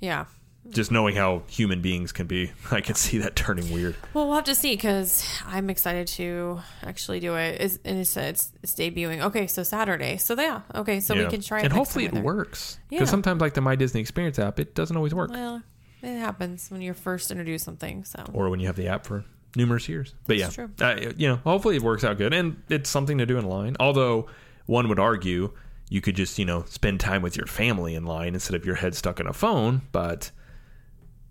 Yeah. 0.00 0.26
just 0.70 0.90
knowing 0.92 1.16
how 1.16 1.42
human 1.48 1.80
beings 1.80 2.12
can 2.12 2.26
be, 2.26 2.52
I 2.70 2.80
can 2.80 2.94
see 2.94 3.18
that 3.18 3.34
turning 3.36 3.70
weird. 3.72 3.96
Well, 4.14 4.26
we'll 4.26 4.34
have 4.36 4.44
to 4.44 4.54
see 4.54 4.74
because 4.76 5.26
I'm 5.46 5.70
excited 5.70 6.06
to 6.08 6.60
actually 6.82 7.20
do 7.20 7.34
it. 7.36 7.60
It's, 7.60 7.78
and 7.84 7.98
it's, 7.98 8.16
it's 8.16 8.52
it's 8.62 8.74
debuting. 8.74 9.20
Okay, 9.22 9.46
so 9.46 9.62
Saturday. 9.62 10.16
So 10.18 10.34
yeah. 10.38 10.60
Okay, 10.74 11.00
so 11.00 11.14
Yeah. 11.14 11.24
we 11.24 11.30
can 11.30 11.40
try 11.40 11.58
it. 11.60 11.64
and 11.64 11.72
next 11.74 11.78
hopefully 11.78 12.08
time 12.08 12.18
it 12.18 12.24
we're 12.24 12.36
works. 12.36 12.78
Because 12.88 13.06
Yeah. 13.08 13.10
sometimes, 13.10 13.40
like 13.40 13.54
the 13.54 13.60
My 13.60 13.76
Disney 13.76 14.00
Experience 14.00 14.38
app, 14.38 14.60
it 14.60 14.74
doesn't 14.74 14.96
always 14.96 15.14
work. 15.14 15.30
Well, 15.30 15.62
it 16.02 16.18
happens 16.18 16.70
when 16.70 16.80
you're 16.82 16.94
first 16.94 17.30
introduced 17.30 17.64
something. 17.64 18.04
So 18.04 18.24
or 18.34 18.50
when 18.50 18.60
you 18.60 18.66
have 18.66 18.76
the 18.76 18.88
app 18.88 19.06
for 19.06 19.24
numerous 19.56 19.88
years. 19.88 20.14
But 20.26 20.38
That's 20.38 20.56
yeah, 20.58 20.66
true. 20.66 21.08
Uh, 21.08 21.12
you 21.16 21.28
know, 21.28 21.36
hopefully 21.36 21.76
it 21.76 21.82
works 21.82 22.04
out 22.04 22.18
good, 22.18 22.34
and 22.34 22.62
it's 22.68 22.90
something 22.90 23.16
to 23.18 23.26
do 23.26 23.38
in 23.38 23.46
line. 23.46 23.74
Although 23.80 24.26
one 24.66 24.88
would 24.90 24.98
argue 24.98 25.52
you 25.90 26.00
could 26.00 26.16
just 26.16 26.38
you 26.38 26.44
know 26.44 26.64
spend 26.68 27.00
time 27.00 27.22
with 27.22 27.36
your 27.36 27.46
family 27.46 27.94
in 27.94 28.04
line 28.04 28.34
instead 28.34 28.54
of 28.54 28.64
your 28.64 28.76
head 28.76 28.94
stuck 28.94 29.20
in 29.20 29.26
a 29.26 29.32
phone. 29.32 29.82
But 29.92 30.30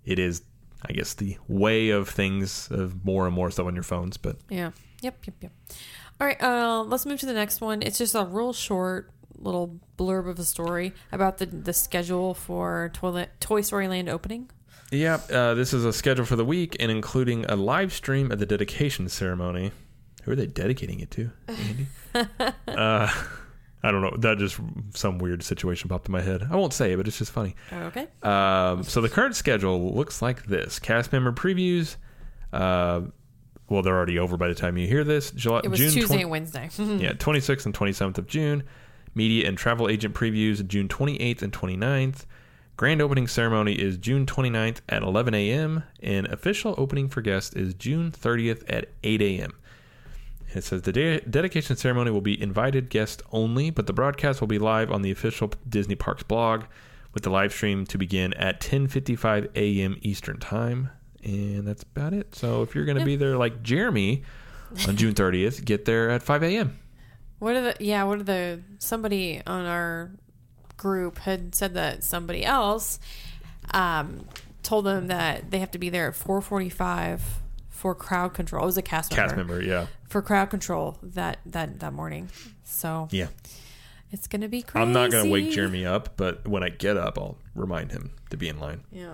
it 0.06 0.20
is, 0.20 0.42
I 0.88 0.94
guess, 0.94 1.14
the 1.14 1.38
way 1.48 1.90
of 1.90 2.10
things 2.10 2.70
of 2.72 3.06
more 3.06 3.26
and 3.26 3.36
more 3.36 3.52
stuff 3.52 3.68
on 3.68 3.74
your 3.76 3.84
phones. 3.84 4.18
But 4.18 4.38
yeah. 4.50 4.72
Yep. 5.02 5.18
Yep. 5.26 5.36
Yep. 5.42 5.52
All 6.20 6.28
right. 6.28 6.42
Uh, 6.42 6.84
let's 6.84 7.06
move 7.06 7.20
to 7.20 7.26
the 7.26 7.34
next 7.34 7.62
one. 7.62 7.82
It's 7.82 7.98
just 7.98 8.16
a 8.16 8.26
real 8.26 8.54
short 8.54 9.12
little 9.40 9.80
blurb 9.98 10.28
of 10.28 10.40
a 10.40 10.44
story 10.44 10.94
about 11.12 11.38
the 11.38 11.46
the 11.46 11.74
schedule 11.74 12.34
for 12.34 12.90
Toilet 12.94 13.30
Toy 13.40 13.62
Story 13.62 13.88
Land 13.88 14.10
opening. 14.10 14.50
yeah, 14.92 15.20
uh, 15.32 15.54
this 15.54 15.74
is 15.74 15.86
a 15.86 15.94
schedule 15.94 16.26
for 16.26 16.36
the 16.36 16.46
week, 16.46 16.76
and 16.80 16.90
including 16.90 17.46
a 17.46 17.56
live 17.56 17.94
stream 17.94 18.32
of 18.32 18.40
the 18.40 18.46
dedication 18.46 19.08
ceremony. 19.10 19.72
Who 20.24 20.32
are 20.32 20.36
they 20.36 20.48
dedicating 20.48 21.00
it 21.00 21.12
to, 21.12 21.30
Andy? 21.48 21.88
uh, 22.68 23.14
I 23.84 23.92
don't 23.92 24.02
know. 24.02 24.16
That 24.18 24.38
just 24.38 24.60
some 24.96 25.20
weird 25.20 25.44
situation 25.44 25.90
popped 25.90 26.08
in 26.08 26.12
my 26.12 26.22
head. 26.22 26.48
I 26.50 26.56
won't 26.56 26.74
say 26.74 26.94
it, 26.94 26.98
but 26.98 27.08
it's 27.08 27.20
just 27.20 27.32
funny. 27.32 27.56
Okay. 27.72 28.08
Um, 28.24 28.84
so 28.84 29.02
the 29.02 29.10
current 29.10 29.36
schedule 29.36 29.94
looks 29.94 30.22
like 30.22 30.46
this: 30.46 30.80
cast 30.80 31.12
member 31.14 31.32
previews. 31.32 31.96
Uh, 32.52 33.02
well, 33.70 33.82
they're 33.82 33.96
already 33.96 34.18
over 34.18 34.38
by 34.38 34.48
the 34.48 34.56
time 34.56 34.78
you 34.78 34.88
hear 34.88 35.04
this. 35.04 35.32
July, 35.32 35.62
It 35.64 35.70
was 35.70 35.80
June 35.80 35.92
Tuesday 35.92 36.08
20 36.08 36.22
and 36.24 36.32
Wednesday. 36.32 36.70
yeah, 36.78 37.14
26th 37.14 37.66
and 37.66 37.74
27th 37.76 38.18
of 38.18 38.28
June. 38.28 38.64
Media 39.14 39.48
and 39.48 39.58
travel 39.58 39.90
agent 39.90 40.14
previews 40.16 40.66
June 40.66 40.88
28th 40.88 41.42
and 41.42 41.52
29th. 41.52 42.26
Grand 42.78 43.02
opening 43.02 43.28
ceremony 43.28 43.74
is 43.74 43.98
June 43.98 44.26
29th 44.26 44.82
at 44.88 45.02
11 45.02 45.34
a.m. 45.34 45.84
and 46.02 46.28
official 46.28 46.76
opening 46.78 47.10
for 47.10 47.22
guests 47.22 47.56
is 47.56 47.74
June 47.74 48.12
30th 48.12 48.64
at 48.70 48.90
8 49.04 49.22
a.m. 49.22 49.54
It 50.58 50.64
says 50.64 50.82
the 50.82 50.92
de- 50.92 51.22
dedication 51.22 51.76
ceremony 51.76 52.12
will 52.12 52.22
be 52.22 52.42
invited 52.42 52.90
guests 52.90 53.22
only, 53.32 53.70
but 53.70 53.88
the 53.88 53.94
broadcast 53.94 54.42
will 54.42 54.48
be 54.48 54.60
live 54.60 54.92
on 54.92 55.04
the 55.04 55.12
official 55.12 55.52
Disney 55.70 55.96
Parks 55.96 56.24
blog, 56.24 56.64
with 57.14 57.24
the 57.24 57.30
live 57.30 57.54
stream 57.54 57.86
to 57.86 57.98
begin 57.98 58.34
at 58.34 58.60
10:55 58.60 59.50
a.m. 59.56 59.98
Eastern 60.02 60.40
Time, 60.40 60.90
and 61.24 61.68
that's 61.68 61.84
about 61.84 62.14
it. 62.14 62.36
So 62.36 62.64
if 62.64 62.76
you're 62.76 62.86
going 62.86 62.98
to 62.98 63.06
be 63.06 63.16
there 63.16 63.38
like 63.38 63.64
Jeremy 63.64 64.24
on 64.88 64.98
June 64.98 65.14
30th, 65.14 65.64
get 65.64 65.86
there 65.86 66.10
at 66.10 66.22
5 66.24 66.44
a.m. 66.44 66.78
What 67.40 67.56
are 67.56 67.62
the 67.62 67.76
yeah? 67.80 68.04
What 68.04 68.20
are 68.20 68.24
the 68.24 68.62
somebody 68.80 69.42
on 69.46 69.66
our 69.66 70.12
group 70.76 71.20
had 71.20 71.54
said 71.54 71.76
that 71.76 72.04
somebody 72.04 72.44
else 72.44 73.00
um, 73.74 74.26
told 74.64 74.86
them 74.86 75.08
that 75.08 75.52
they 75.52 75.60
have 75.60 75.72
to 75.72 75.80
be 75.80 75.90
there 75.90 76.08
at 76.08 76.16
four 76.16 76.42
forty 76.42 76.70
five 76.70 77.22
for 77.88 77.96
crowd 77.96 78.34
control. 78.34 78.64
It 78.64 78.66
was 78.66 78.78
a 78.78 78.82
cast 78.82 79.12
member, 79.12 79.24
Cast 79.24 79.38
member, 79.38 79.64
yeah, 79.64 79.88
for 80.10 80.22
crowd 80.22 80.50
control 80.50 80.98
that 81.02 81.40
that 81.46 81.80
that 81.80 81.94
morning. 81.94 82.28
So 82.66 83.08
yeah. 83.12 83.28
it's 84.12 84.28
gonna 84.28 84.50
be 84.50 84.62
crazy. 84.62 84.84
I'm 84.84 84.92
not 84.92 85.10
going 85.10 85.24
to 85.24 85.32
wake 85.32 85.52
Jeremy 85.52 85.86
up, 85.86 86.18
but 86.18 86.46
when 86.46 86.64
I 86.64 86.70
get 86.70 86.98
up, 86.98 87.18
I'll 87.18 87.38
remind 87.56 87.94
him 87.94 88.12
to 88.30 88.36
be 88.36 88.50
in 88.50 88.60
line. 88.60 88.84
Yeah. 88.92 89.14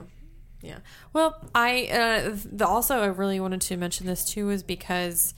Yeah. 0.62 0.80
Well, 1.12 1.38
I 1.54 1.88
uh, 1.88 2.38
the, 2.52 2.66
also 2.66 3.02
I 3.02 3.08
really 3.08 3.40
wanted 3.40 3.62
to 3.62 3.78
mention 3.78 4.08
this 4.08 4.26
too 4.26 4.50
is 4.50 4.64
because 4.64 5.36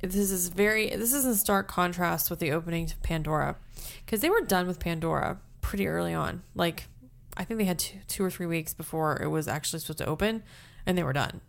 this 0.00 0.16
is 0.32 0.48
very 0.48 0.88
this 0.90 1.12
is 1.12 1.24
in 1.24 1.36
stark 1.36 1.68
contrast 1.68 2.28
with 2.28 2.40
the 2.40 2.50
opening 2.50 2.86
to 2.86 2.96
Pandora 2.98 3.56
because 4.04 4.20
they 4.20 4.30
were 4.30 4.40
done 4.40 4.66
with 4.66 4.80
Pandora 4.80 5.38
pretty 5.60 5.86
early 5.86 6.14
on. 6.14 6.42
Like 6.56 6.88
I 7.36 7.44
think 7.44 7.58
they 7.58 7.66
had 7.66 7.78
two, 7.78 7.98
two 8.08 8.24
or 8.24 8.30
three 8.30 8.46
weeks 8.46 8.74
before 8.74 9.22
it 9.22 9.28
was 9.28 9.46
actually 9.46 9.78
supposed 9.78 9.98
to 9.98 10.06
open, 10.06 10.42
and 10.84 10.98
they 10.98 11.04
were 11.04 11.12
done. 11.12 11.40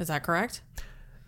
Is 0.00 0.08
that 0.08 0.22
correct? 0.22 0.62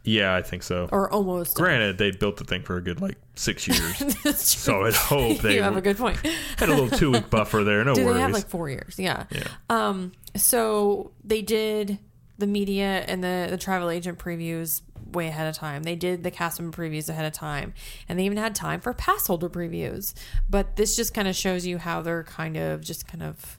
Yeah, 0.04 0.34
I 0.34 0.42
think 0.42 0.64
so. 0.64 0.88
Or 0.90 1.08
almost? 1.12 1.54
Granted, 1.56 1.96
they 1.98 2.10
built 2.10 2.36
the 2.36 2.44
thing 2.44 2.62
for 2.62 2.76
a 2.76 2.82
good 2.82 3.00
like 3.00 3.16
six 3.36 3.68
years, 3.68 4.40
so. 4.40 4.84
I'd 4.84 4.94
hope 4.94 5.38
they 5.42 5.54
you 5.54 5.62
have 5.62 5.76
a 5.76 5.80
good 5.80 5.96
point. 5.96 6.18
had 6.56 6.68
a 6.68 6.74
little 6.74 6.90
two 6.90 7.12
week 7.12 7.30
buffer 7.30 7.62
there. 7.62 7.84
No 7.84 7.94
Did 7.94 8.04
worries. 8.04 8.16
they 8.16 8.20
have 8.22 8.32
like 8.32 8.48
four 8.48 8.68
years? 8.68 8.98
Yeah. 8.98 9.26
yeah. 9.30 9.44
Um, 9.70 10.12
so 10.34 11.12
they 11.22 11.40
did 11.42 11.98
the 12.38 12.46
media 12.48 13.04
and 13.06 13.22
the, 13.22 13.46
the 13.50 13.56
travel 13.58 13.90
agent 13.90 14.18
previews 14.18 14.82
way 15.12 15.28
ahead 15.28 15.46
of 15.46 15.54
time. 15.54 15.84
They 15.84 15.94
did 15.94 16.24
the 16.24 16.30
cast 16.32 16.60
member 16.60 16.76
previews 16.76 17.08
ahead 17.08 17.24
of 17.26 17.32
time, 17.32 17.72
and 18.08 18.18
they 18.18 18.24
even 18.24 18.38
had 18.38 18.54
time 18.56 18.80
for 18.80 18.92
pass 18.94 19.28
holder 19.28 19.48
previews. 19.48 20.14
But 20.50 20.74
this 20.74 20.96
just 20.96 21.14
kind 21.14 21.28
of 21.28 21.36
shows 21.36 21.64
you 21.64 21.78
how 21.78 22.02
they're 22.02 22.24
kind 22.24 22.56
of 22.56 22.80
just 22.80 23.06
kind 23.06 23.22
of 23.22 23.58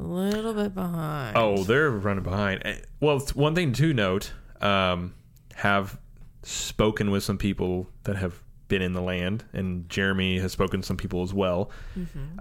a 0.00 0.06
little 0.06 0.54
bit 0.54 0.74
behind. 0.74 1.36
Oh, 1.36 1.62
they're 1.64 1.90
running 1.90 2.24
behind. 2.24 2.62
Eh, 2.64 2.76
Well, 3.00 3.18
one 3.34 3.54
thing 3.54 3.72
to 3.74 3.92
note: 3.92 4.32
um, 4.60 5.14
have 5.56 5.98
spoken 6.42 7.10
with 7.10 7.22
some 7.22 7.38
people 7.38 7.88
that 8.04 8.16
have 8.16 8.42
been 8.68 8.82
in 8.82 8.92
the 8.92 9.02
land, 9.02 9.44
and 9.52 9.88
Jeremy 9.88 10.38
has 10.38 10.52
spoken 10.52 10.80
to 10.80 10.86
some 10.86 10.96
people 10.96 11.22
as 11.22 11.34
well. 11.34 11.70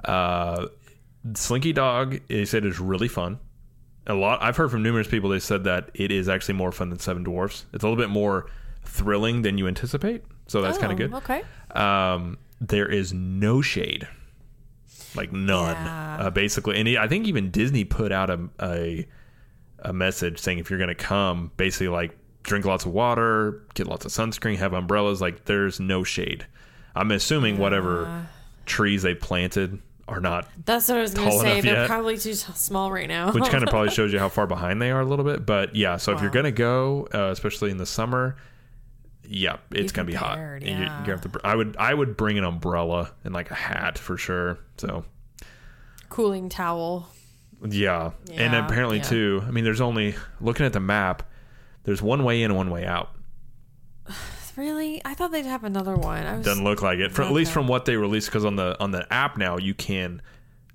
Uh, 0.06 0.68
Slinky 1.34 1.74
Dog, 1.74 2.20
they 2.28 2.46
said 2.46 2.66
is 2.66 2.80
really 2.80 3.08
fun. 3.08 3.40
A 4.08 4.14
lot. 4.14 4.42
I've 4.42 4.56
heard 4.58 4.72
from 4.72 4.82
numerous 4.84 5.08
people. 5.08 5.30
They 5.30 5.40
said 5.40 5.66
that 5.66 5.90
it 5.94 6.12
is 6.12 6.30
actually 6.30 6.56
more 6.56 6.72
fun 6.72 6.90
than 6.90 7.00
Seven 7.00 7.24
Dwarfs. 7.24 7.66
It's 7.74 7.84
a 7.84 7.88
little 7.88 8.02
bit 8.02 8.10
more 8.10 8.50
thrilling 8.84 9.42
than 9.44 9.58
you 9.58 9.68
anticipate. 9.68 10.24
So 10.48 10.62
that's 10.62 10.78
kind 10.80 10.92
Oh, 10.92 10.94
of 10.94 10.98
good. 10.98 11.14
Okay. 11.16 11.44
Um, 11.80 12.38
there 12.62 12.88
is 12.88 13.14
no 13.14 13.62
shade, 13.62 14.08
like 15.16 15.32
none. 15.32 15.76
Yeah. 15.76 16.18
Uh, 16.20 16.30
basically, 16.30 16.80
and 16.80 16.98
I 16.98 17.08
think 17.08 17.28
even 17.28 17.52
Disney 17.52 17.84
put 17.84 18.12
out 18.12 18.30
a 18.30 18.50
a, 18.62 19.08
a 19.80 19.94
message 19.94 20.40
saying 20.40 20.60
if 20.60 20.70
you're 20.70 20.80
going 20.80 20.90
to 20.90 20.96
come, 20.96 21.52
basically 21.58 21.90
like 21.90 22.18
drink 22.44 22.66
lots 22.66 22.86
of 22.86 22.94
water, 22.94 23.64
get 23.74 23.88
lots 23.88 24.06
of 24.06 24.12
sunscreen, 24.12 24.58
have 24.58 24.74
umbrellas. 24.74 25.22
Like 25.22 25.46
there's 25.46 25.80
no 25.80 26.04
shade. 26.04 26.46
I'm 26.96 27.12
assuming 27.12 27.58
whatever 27.58 28.28
trees 28.66 29.04
they 29.04 29.16
planted 29.16 29.80
are 30.08 30.20
not, 30.20 30.48
That's 30.66 30.90
what 30.90 30.98
I 30.98 31.02
was 31.02 31.14
going 31.14 31.30
to 31.30 31.40
say. 31.40 31.62
They're 31.62 31.82
yet? 31.82 31.88
probably 31.88 32.18
too 32.18 32.32
t- 32.32 32.54
small 32.54 32.92
right 32.92 33.08
now. 33.08 33.32
which 33.32 33.46
kind 33.46 33.64
of 33.64 33.70
probably 33.70 33.92
shows 33.92 34.12
you 34.12 34.18
how 34.20 34.28
far 34.30 34.48
behind 34.48 34.82
they 34.82 34.90
are 34.92 35.02
a 35.02 35.06
little 35.06 35.24
bit. 35.26 35.46
But 35.46 35.76
yeah, 35.76 35.98
so 35.98 36.14
if 36.14 36.22
you're 36.22 36.32
going 36.32 36.46
to 36.46 36.52
go, 36.52 37.08
uh, 37.14 37.30
especially 37.32 37.70
in 37.72 37.78
the 37.78 37.86
summer. 37.86 38.36
Yeah, 39.32 39.58
it's 39.72 39.92
gonna 39.92 40.08
be 40.08 40.16
hot. 40.16 40.40
And 40.40 40.64
you- 40.64 40.70
yeah. 40.72 41.06
you 41.06 41.12
have 41.12 41.22
to. 41.22 41.40
I 41.44 41.56
would. 41.56 41.78
I 41.78 41.94
would 41.94 42.18
bring 42.18 42.40
an 42.40 42.44
umbrella 42.44 43.12
and 43.24 43.32
like 43.34 43.52
a 43.52 43.56
hat 43.56 44.00
for 44.00 44.18
sure. 44.18 44.58
So 44.78 45.06
Cooling 46.10 46.50
towel. 46.50 47.08
Yeah. 47.64 48.12
and 48.34 48.56
apparently 48.56 48.98
yeah. 48.98 49.04
too. 49.04 49.44
I 49.46 49.52
mean, 49.52 49.64
there's 49.66 49.82
only 49.82 50.16
looking 50.42 50.66
at 50.66 50.74
the 50.74 50.80
map. 50.80 51.24
There's 51.84 52.02
one 52.02 52.24
way 52.24 52.42
in 52.42 52.52
and 52.52 52.58
one 52.58 52.70
way 52.72 52.86
out. 52.86 53.12
Really? 54.56 55.02
I 55.06 55.14
thought 55.14 55.32
they'd 55.32 55.46
have 55.46 55.64
another 55.64 55.96
one. 55.96 56.26
I 56.26 56.36
was, 56.36 56.46
Doesn't 56.46 56.66
look 56.66 56.82
like 56.82 57.00
it. 57.00 57.14
From, 57.14 57.28
At 57.28 57.32
least 57.32 57.54
from 57.54 57.70
what 57.70 57.86
they 57.86 57.96
released, 57.96 58.28
because 58.28 58.44
on 58.44 58.58
the 58.58 58.78
on 58.82 58.92
the 58.92 59.08
app 59.14 59.38
now 59.38 59.58
you 59.58 59.74
can 59.74 60.22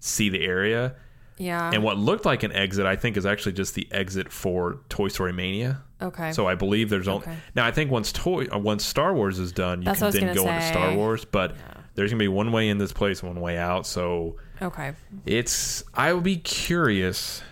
see 0.01 0.31
the 0.31 0.43
area. 0.43 0.95
Yeah. 1.37 1.71
And 1.73 1.83
what 1.83 1.99
looked 1.99 2.25
like 2.25 2.43
an 2.43 2.53
exit, 2.53 2.87
I 2.87 2.97
think, 2.97 3.17
is 3.17 3.27
actually 3.27 3.53
just 3.53 3.75
the 3.75 3.89
exit 3.91 4.31
for 4.33 4.81
Toy 4.89 5.09
Story 5.09 5.33
Mania. 5.33 5.83
okay. 6.01 6.33
So 6.33 6.47
I 6.47 6.55
believe 6.55 6.91
there's 6.91 7.09
only 7.09 7.23
Okay. 7.27 7.37
now. 7.55 7.65
I 7.67 7.71
think 7.71 7.91
once 7.91 8.13
Toy 8.13 8.47
uh, 8.53 8.59
once 8.59 8.85
Star 8.85 9.15
Wars 9.15 9.39
is 9.39 9.53
done, 9.53 9.81
you 9.83 9.87
That's 9.87 10.01
can 10.01 10.11
then 10.13 10.35
go 10.35 10.45
gonna 10.45 10.57
into 10.57 10.67
Star 10.69 10.95
Wars. 10.95 11.25
But 11.25 11.53
Yeah. 11.57 11.81
there's 11.95 12.11
gonna 12.11 12.19
be 12.19 12.29
one 12.29 12.53
way 12.53 12.69
in 12.69 12.79
this 12.79 12.93
place, 12.93 13.23
and 13.23 13.33
one 13.33 13.41
way 13.43 13.59
out. 13.59 13.87
So 13.87 14.37
okay. 14.63 14.93
It's. 15.27 15.83
I 15.95 16.13
will 16.13 16.21
be 16.21 16.37
curious 16.37 17.43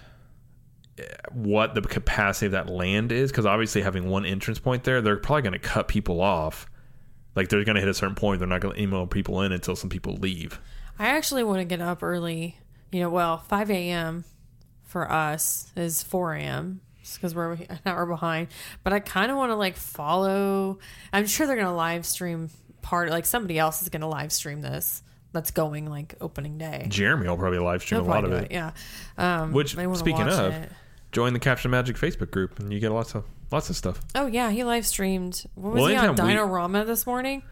eh, 0.99 1.03
what 1.33 1.75
the 1.75 1.81
capacity 1.83 2.47
of 2.47 2.53
that 2.53 2.69
land 2.69 3.13
is 3.13 3.31
because 3.31 3.47
obviously 3.47 3.83
having 3.83 4.09
one 4.09 4.25
entrance 4.27 4.59
point 4.59 4.85
there, 4.85 5.01
they're 5.01 5.17
probably 5.17 5.43
going 5.43 5.53
to 5.55 5.59
cut 5.59 5.89
people 5.89 6.21
off. 6.21 6.67
Like 7.35 7.49
they're 7.49 7.65
going 7.65 7.77
to 7.77 7.81
hit 7.81 7.89
a 7.89 7.95
certain 7.95 8.15
point, 8.15 8.39
they're 8.41 8.49
not 8.49 8.61
going 8.61 8.75
to 8.77 8.83
email 8.83 9.07
people 9.07 9.41
in 9.43 9.53
until 9.53 9.75
some 9.75 9.89
people 9.89 10.15
leave. 10.17 10.61
I 10.99 11.07
actually 11.09 11.43
want 11.45 11.61
to 11.61 11.65
get 11.65 11.81
up 11.81 12.03
early. 12.03 12.59
You 12.93 13.01
know, 13.01 13.11
well, 13.11 13.39
5 13.39 13.71
a.m. 13.71 14.25
for 14.85 15.11
us 15.11 15.73
is 15.77 16.03
4 16.03 16.35
a.m. 16.35 16.81
because 17.15 17.35
we're 17.35 17.53
an 17.69 17.81
hour 17.87 18.07
behind. 18.07 18.49
But 18.85 18.93
I 18.93 19.01
kind 19.01 19.31
of 19.31 19.37
want 19.39 19.51
to 19.51 19.57
like 19.57 19.77
follow. 19.77 20.79
I'm 21.13 21.27
sure 21.27 21.47
they're 21.47 21.57
going 21.57 21.67
to 21.69 21.73
live 21.73 22.05
stream 22.07 22.51
part. 22.83 23.11
Like 23.11 23.25
somebody 23.27 23.59
else 23.59 23.83
is 23.83 23.89
going 23.89 24.03
to 24.03 24.07
live 24.09 24.31
stream 24.33 24.61
this. 24.61 25.03
That's 25.33 25.51
going 25.51 25.89
like 25.89 26.15
opening 26.21 26.59
day. 26.59 26.85
Jeremy 26.91 27.27
will 27.27 27.39
probably 27.39 27.59
live 27.59 27.81
stream 27.83 28.03
They'll 28.03 28.11
a 28.11 28.15
lot 28.15 28.25
of 28.25 28.31
probably 28.31 28.47
it. 28.49 28.53
Yeah. 28.53 28.73
Um, 29.17 29.53
Which, 29.53 29.71
speaking 29.71 30.29
of, 30.29 30.53
it. 30.53 30.71
Join 31.11 31.33
the 31.33 31.39
Caption 31.39 31.71
Magic 31.71 31.97
Facebook 31.97 32.31
group, 32.31 32.59
and 32.59 32.71
you 32.73 32.81
get 32.81 32.93
lots 32.93 33.15
of 33.15 33.25
lots 33.51 33.71
of 33.71 33.77
stuff. 33.77 33.99
oh 34.15 34.27
yeah, 34.27 34.51
he 34.51 34.63
live 34.65 34.87
streamed. 34.87 35.43
What 35.55 35.73
was 35.73 35.81
Well, 35.81 35.89
he 35.91 35.97
on 35.97 36.05
anytime 36.09 36.27
we- 36.27 36.33
Dinorama 36.35 36.87
this 36.87 37.07
morning? 37.07 37.43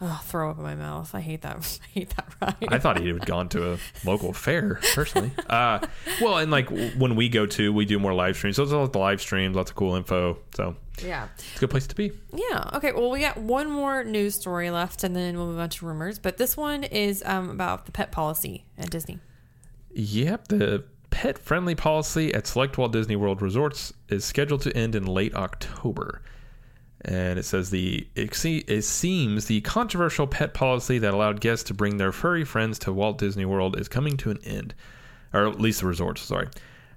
Oh, 0.00 0.20
throw 0.24 0.50
up 0.50 0.56
in 0.58 0.62
my 0.62 0.74
mouth. 0.74 1.14
I 1.14 1.20
hate 1.20 1.42
that. 1.42 1.56
I 1.82 1.86
hate 1.98 2.14
that 2.16 2.26
ride. 2.40 2.68
I 2.68 2.78
thought 2.78 2.98
he 2.98 3.08
had 3.08 3.26
gone 3.26 3.48
to 3.50 3.72
a 3.72 3.78
local 4.04 4.32
fair 4.32 4.80
personally. 4.94 5.32
Uh, 5.50 5.84
well, 6.20 6.38
and 6.38 6.50
like 6.50 6.70
when 6.96 7.16
we 7.16 7.28
go 7.28 7.44
to, 7.44 7.72
we 7.72 7.84
do 7.84 7.98
more 7.98 8.14
live 8.14 8.36
streams. 8.36 8.54
So 8.54 8.64
there's 8.64 8.72
lots 8.72 8.90
of 8.90 9.00
live 9.00 9.20
streams, 9.20 9.56
lots 9.56 9.70
of 9.70 9.76
cool 9.76 9.96
info. 9.96 10.38
So 10.54 10.76
yeah. 11.02 11.26
it's 11.34 11.56
a 11.56 11.58
good 11.58 11.70
place 11.70 11.88
to 11.88 11.94
be. 11.96 12.12
Yeah. 12.32 12.70
Okay. 12.74 12.92
Well, 12.92 13.10
we 13.10 13.20
got 13.20 13.36
one 13.36 13.68
more 13.68 14.04
news 14.04 14.36
story 14.36 14.70
left, 14.70 15.02
and 15.02 15.16
then 15.16 15.36
we'll 15.36 15.46
move 15.46 15.58
on 15.58 15.70
to 15.70 15.86
rumors. 15.86 16.20
But 16.20 16.36
this 16.36 16.56
one 16.56 16.84
is 16.84 17.24
um, 17.26 17.50
about 17.50 17.86
the 17.86 17.92
pet 17.92 18.12
policy 18.12 18.64
at 18.78 18.90
Disney. 18.90 19.18
Yep, 19.92 20.48
the 20.48 20.84
pet 21.10 21.36
friendly 21.38 21.74
policy 21.74 22.32
at 22.32 22.46
select 22.46 22.78
Walt 22.78 22.92
Disney 22.92 23.16
World 23.16 23.42
resorts 23.42 23.92
is 24.08 24.24
scheduled 24.24 24.62
to 24.62 24.76
end 24.76 24.94
in 24.94 25.04
late 25.04 25.34
October. 25.34 26.22
And 27.02 27.38
it 27.38 27.44
says 27.44 27.70
the 27.70 28.06
it, 28.14 28.84
seems 28.84 29.46
the 29.46 29.62
controversial 29.62 30.26
pet 30.26 30.52
policy 30.52 30.98
that 30.98 31.14
allowed 31.14 31.40
guests 31.40 31.64
to 31.64 31.74
bring 31.74 31.96
their 31.96 32.12
furry 32.12 32.44
friends 32.44 32.78
to 32.80 32.92
Walt 32.92 33.18
Disney 33.18 33.46
World 33.46 33.78
is 33.80 33.88
coming 33.88 34.16
to 34.18 34.30
an 34.30 34.38
end, 34.44 34.74
or 35.32 35.46
at 35.46 35.60
least 35.60 35.80
the 35.80 35.86
resorts. 35.86 36.20
Sorry. 36.22 36.48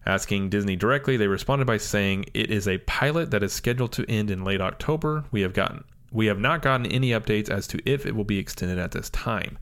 Asking 0.06 0.50
Disney 0.50 0.76
directly, 0.76 1.16
they 1.16 1.28
responded 1.28 1.66
by 1.66 1.78
saying 1.78 2.26
it 2.34 2.52
is 2.52 2.68
a 2.68 2.80
pilot 2.80 3.32
that 3.32 3.44
is 3.44 3.54
scheduled 3.54 3.94
to 3.94 4.10
end 4.12 4.30
in 4.30 4.44
late 4.44 4.60
October. 4.60 5.24
We 5.32 5.42
have 5.42 5.54
gotten 5.54 5.86
we 6.12 6.28
have 6.28 6.40
not 6.40 6.62
gotten 6.62 6.86
any 6.86 7.10
updates 7.10 7.50
as 7.50 7.66
to 7.68 7.80
if 7.90 8.06
it 8.06 8.16
will 8.16 8.24
be 8.24 8.38
extended 8.38 8.78
at 8.78 8.92
this 8.92 9.10
time. 9.10 9.58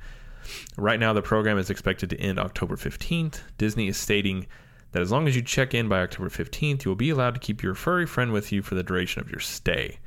Right 0.75 0.99
now, 0.99 1.13
the 1.13 1.21
program 1.21 1.57
is 1.57 1.69
expected 1.69 2.09
to 2.09 2.19
end 2.19 2.39
October 2.39 2.75
15th. 2.75 3.41
Disney 3.57 3.87
is 3.87 3.97
stating 3.97 4.47
that 4.91 5.01
as 5.01 5.11
long 5.11 5.27
as 5.27 5.35
you 5.35 5.41
check 5.41 5.73
in 5.73 5.87
by 5.87 6.01
October 6.01 6.29
15th, 6.29 6.83
you 6.83 6.91
will 6.91 6.95
be 6.95 7.09
allowed 7.09 7.35
to 7.35 7.39
keep 7.39 7.63
your 7.63 7.75
furry 7.75 8.05
friend 8.05 8.33
with 8.33 8.51
you 8.51 8.61
for 8.61 8.75
the 8.75 8.83
duration 8.83 9.21
of 9.21 9.29
your 9.29 9.39
stay. 9.39 9.99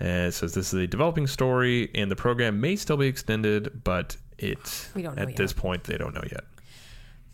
And 0.00 0.28
it 0.28 0.32
says 0.32 0.54
this 0.54 0.72
is 0.72 0.80
a 0.82 0.86
developing 0.86 1.26
story, 1.26 1.90
and 1.94 2.10
the 2.10 2.16
program 2.16 2.60
may 2.60 2.74
still 2.76 2.96
be 2.96 3.06
extended, 3.06 3.84
but 3.84 4.16
it 4.38 4.88
We 4.94 5.02
don't 5.02 5.18
at 5.18 5.28
yet. 5.28 5.36
this 5.36 5.52
point 5.52 5.84
they 5.84 5.98
don't 5.98 6.14
know 6.14 6.24
yet. 6.30 6.44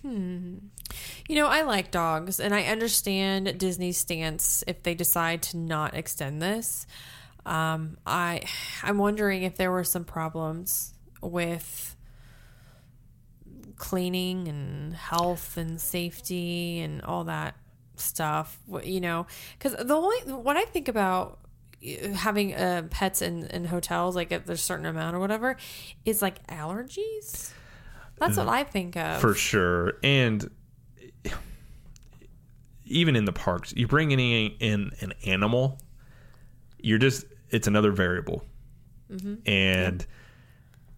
Hmm. 0.02 0.56
You 1.28 1.36
know, 1.36 1.46
I 1.46 1.62
like 1.62 1.90
dogs, 1.90 2.40
and 2.40 2.52
I 2.54 2.64
understand 2.64 3.58
Disney's 3.58 3.98
stance 3.98 4.64
if 4.66 4.82
they 4.82 4.94
decide 4.94 5.42
to 5.42 5.56
not 5.56 5.94
extend 5.94 6.42
this. 6.42 6.86
Um, 7.44 7.96
I, 8.04 8.42
I'm 8.82 8.98
wondering 8.98 9.44
if 9.44 9.56
there 9.56 9.70
were 9.70 9.84
some 9.84 10.04
problems 10.04 10.92
with 11.22 11.96
cleaning 13.76 14.48
and 14.48 14.94
health 14.94 15.56
and 15.56 15.80
safety 15.80 16.80
and 16.80 17.02
all 17.02 17.24
that 17.24 17.54
stuff. 17.96 18.58
You 18.82 19.00
know, 19.00 19.26
because 19.58 19.72
the 19.86 19.94
only 19.94 20.18
what 20.32 20.56
I 20.56 20.64
think 20.64 20.88
about 20.88 21.38
uh, 21.44 21.45
having 22.14 22.54
uh, 22.54 22.82
pets 22.90 23.22
in, 23.22 23.46
in 23.46 23.64
hotels, 23.66 24.16
like 24.16 24.32
at 24.32 24.48
a 24.48 24.56
certain 24.56 24.86
amount 24.86 25.16
or 25.16 25.20
whatever, 25.20 25.56
is 26.04 26.22
like 26.22 26.46
allergies. 26.46 27.52
That's 28.18 28.38
what 28.38 28.48
I 28.48 28.64
think 28.64 28.96
of. 28.96 29.20
for 29.20 29.34
sure. 29.34 29.94
And 30.02 30.50
even 32.84 33.16
in 33.16 33.24
the 33.24 33.32
parks, 33.32 33.74
you 33.76 33.86
bring 33.86 34.10
in, 34.10 34.20
in 34.20 34.90
an 35.00 35.12
animal, 35.26 35.78
you're 36.78 36.98
just 36.98 37.26
it's 37.50 37.66
another 37.66 37.92
variable. 37.92 38.42
And 39.46 40.06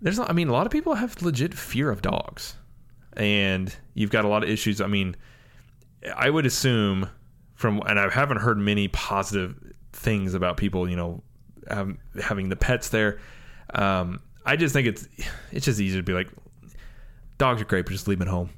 there's 0.00 0.18
not, 0.18 0.30
I 0.30 0.32
mean, 0.32 0.48
a 0.48 0.52
lot 0.52 0.64
of 0.66 0.72
people 0.72 0.94
have 0.94 1.20
legit 1.22 1.52
fear 1.54 1.90
of 1.90 2.00
dogs, 2.02 2.56
and 3.14 3.74
you've 3.94 4.10
got 4.10 4.24
a 4.24 4.28
lot 4.28 4.42
of 4.42 4.48
issues. 4.48 4.80
I 4.80 4.86
mean, 4.86 5.16
I 6.16 6.30
would 6.30 6.46
assume 6.46 7.10
from, 7.54 7.82
and 7.86 7.98
I 7.98 8.08
haven't 8.08 8.38
heard 8.38 8.58
many 8.58 8.88
positive 8.88 9.67
things 9.98 10.34
about 10.34 10.56
people, 10.56 10.88
you 10.88 10.96
know, 10.96 11.22
um, 11.68 11.98
having 12.22 12.48
the 12.48 12.56
pets 12.56 12.88
there. 12.88 13.18
Um, 13.74 14.20
I 14.46 14.56
just 14.56 14.72
think 14.72 14.86
it's 14.88 15.06
it's 15.52 15.66
just 15.66 15.80
easy 15.80 15.96
to 15.98 16.02
be 16.02 16.12
like, 16.12 16.28
dogs 17.36 17.60
are 17.60 17.64
great, 17.66 17.84
but 17.84 17.92
just 17.92 18.08
leave 18.08 18.18
them 18.18 18.28
at 18.28 18.32
home. 18.32 18.50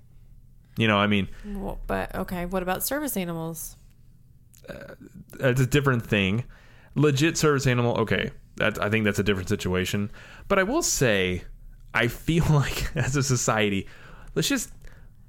You 0.77 0.87
know, 0.89 0.97
I 0.99 1.07
mean, 1.07 1.29
Well, 1.45 1.79
but 1.87 2.15
okay, 2.15 2.47
what 2.47 2.63
about 2.63 2.83
service 2.85 3.17
animals? 3.17 3.77
it's 5.41 5.61
a 5.61 5.67
different 5.67 6.07
thing. 6.07 6.45
Legit 6.95 7.37
service 7.37 7.67
animal, 7.67 7.97
okay. 7.99 8.31
That's 8.57 8.79
I 8.79 8.89
think 8.89 9.05
that's 9.05 9.19
a 9.19 9.23
different 9.23 9.49
situation. 9.49 10.11
But 10.49 10.59
I 10.59 10.63
will 10.63 10.83
say, 10.83 11.43
I 11.95 12.09
feel 12.09 12.45
like 12.51 12.95
as 12.97 13.17
a 13.17 13.23
society, 13.23 13.87
let's 14.35 14.49
just 14.49 14.71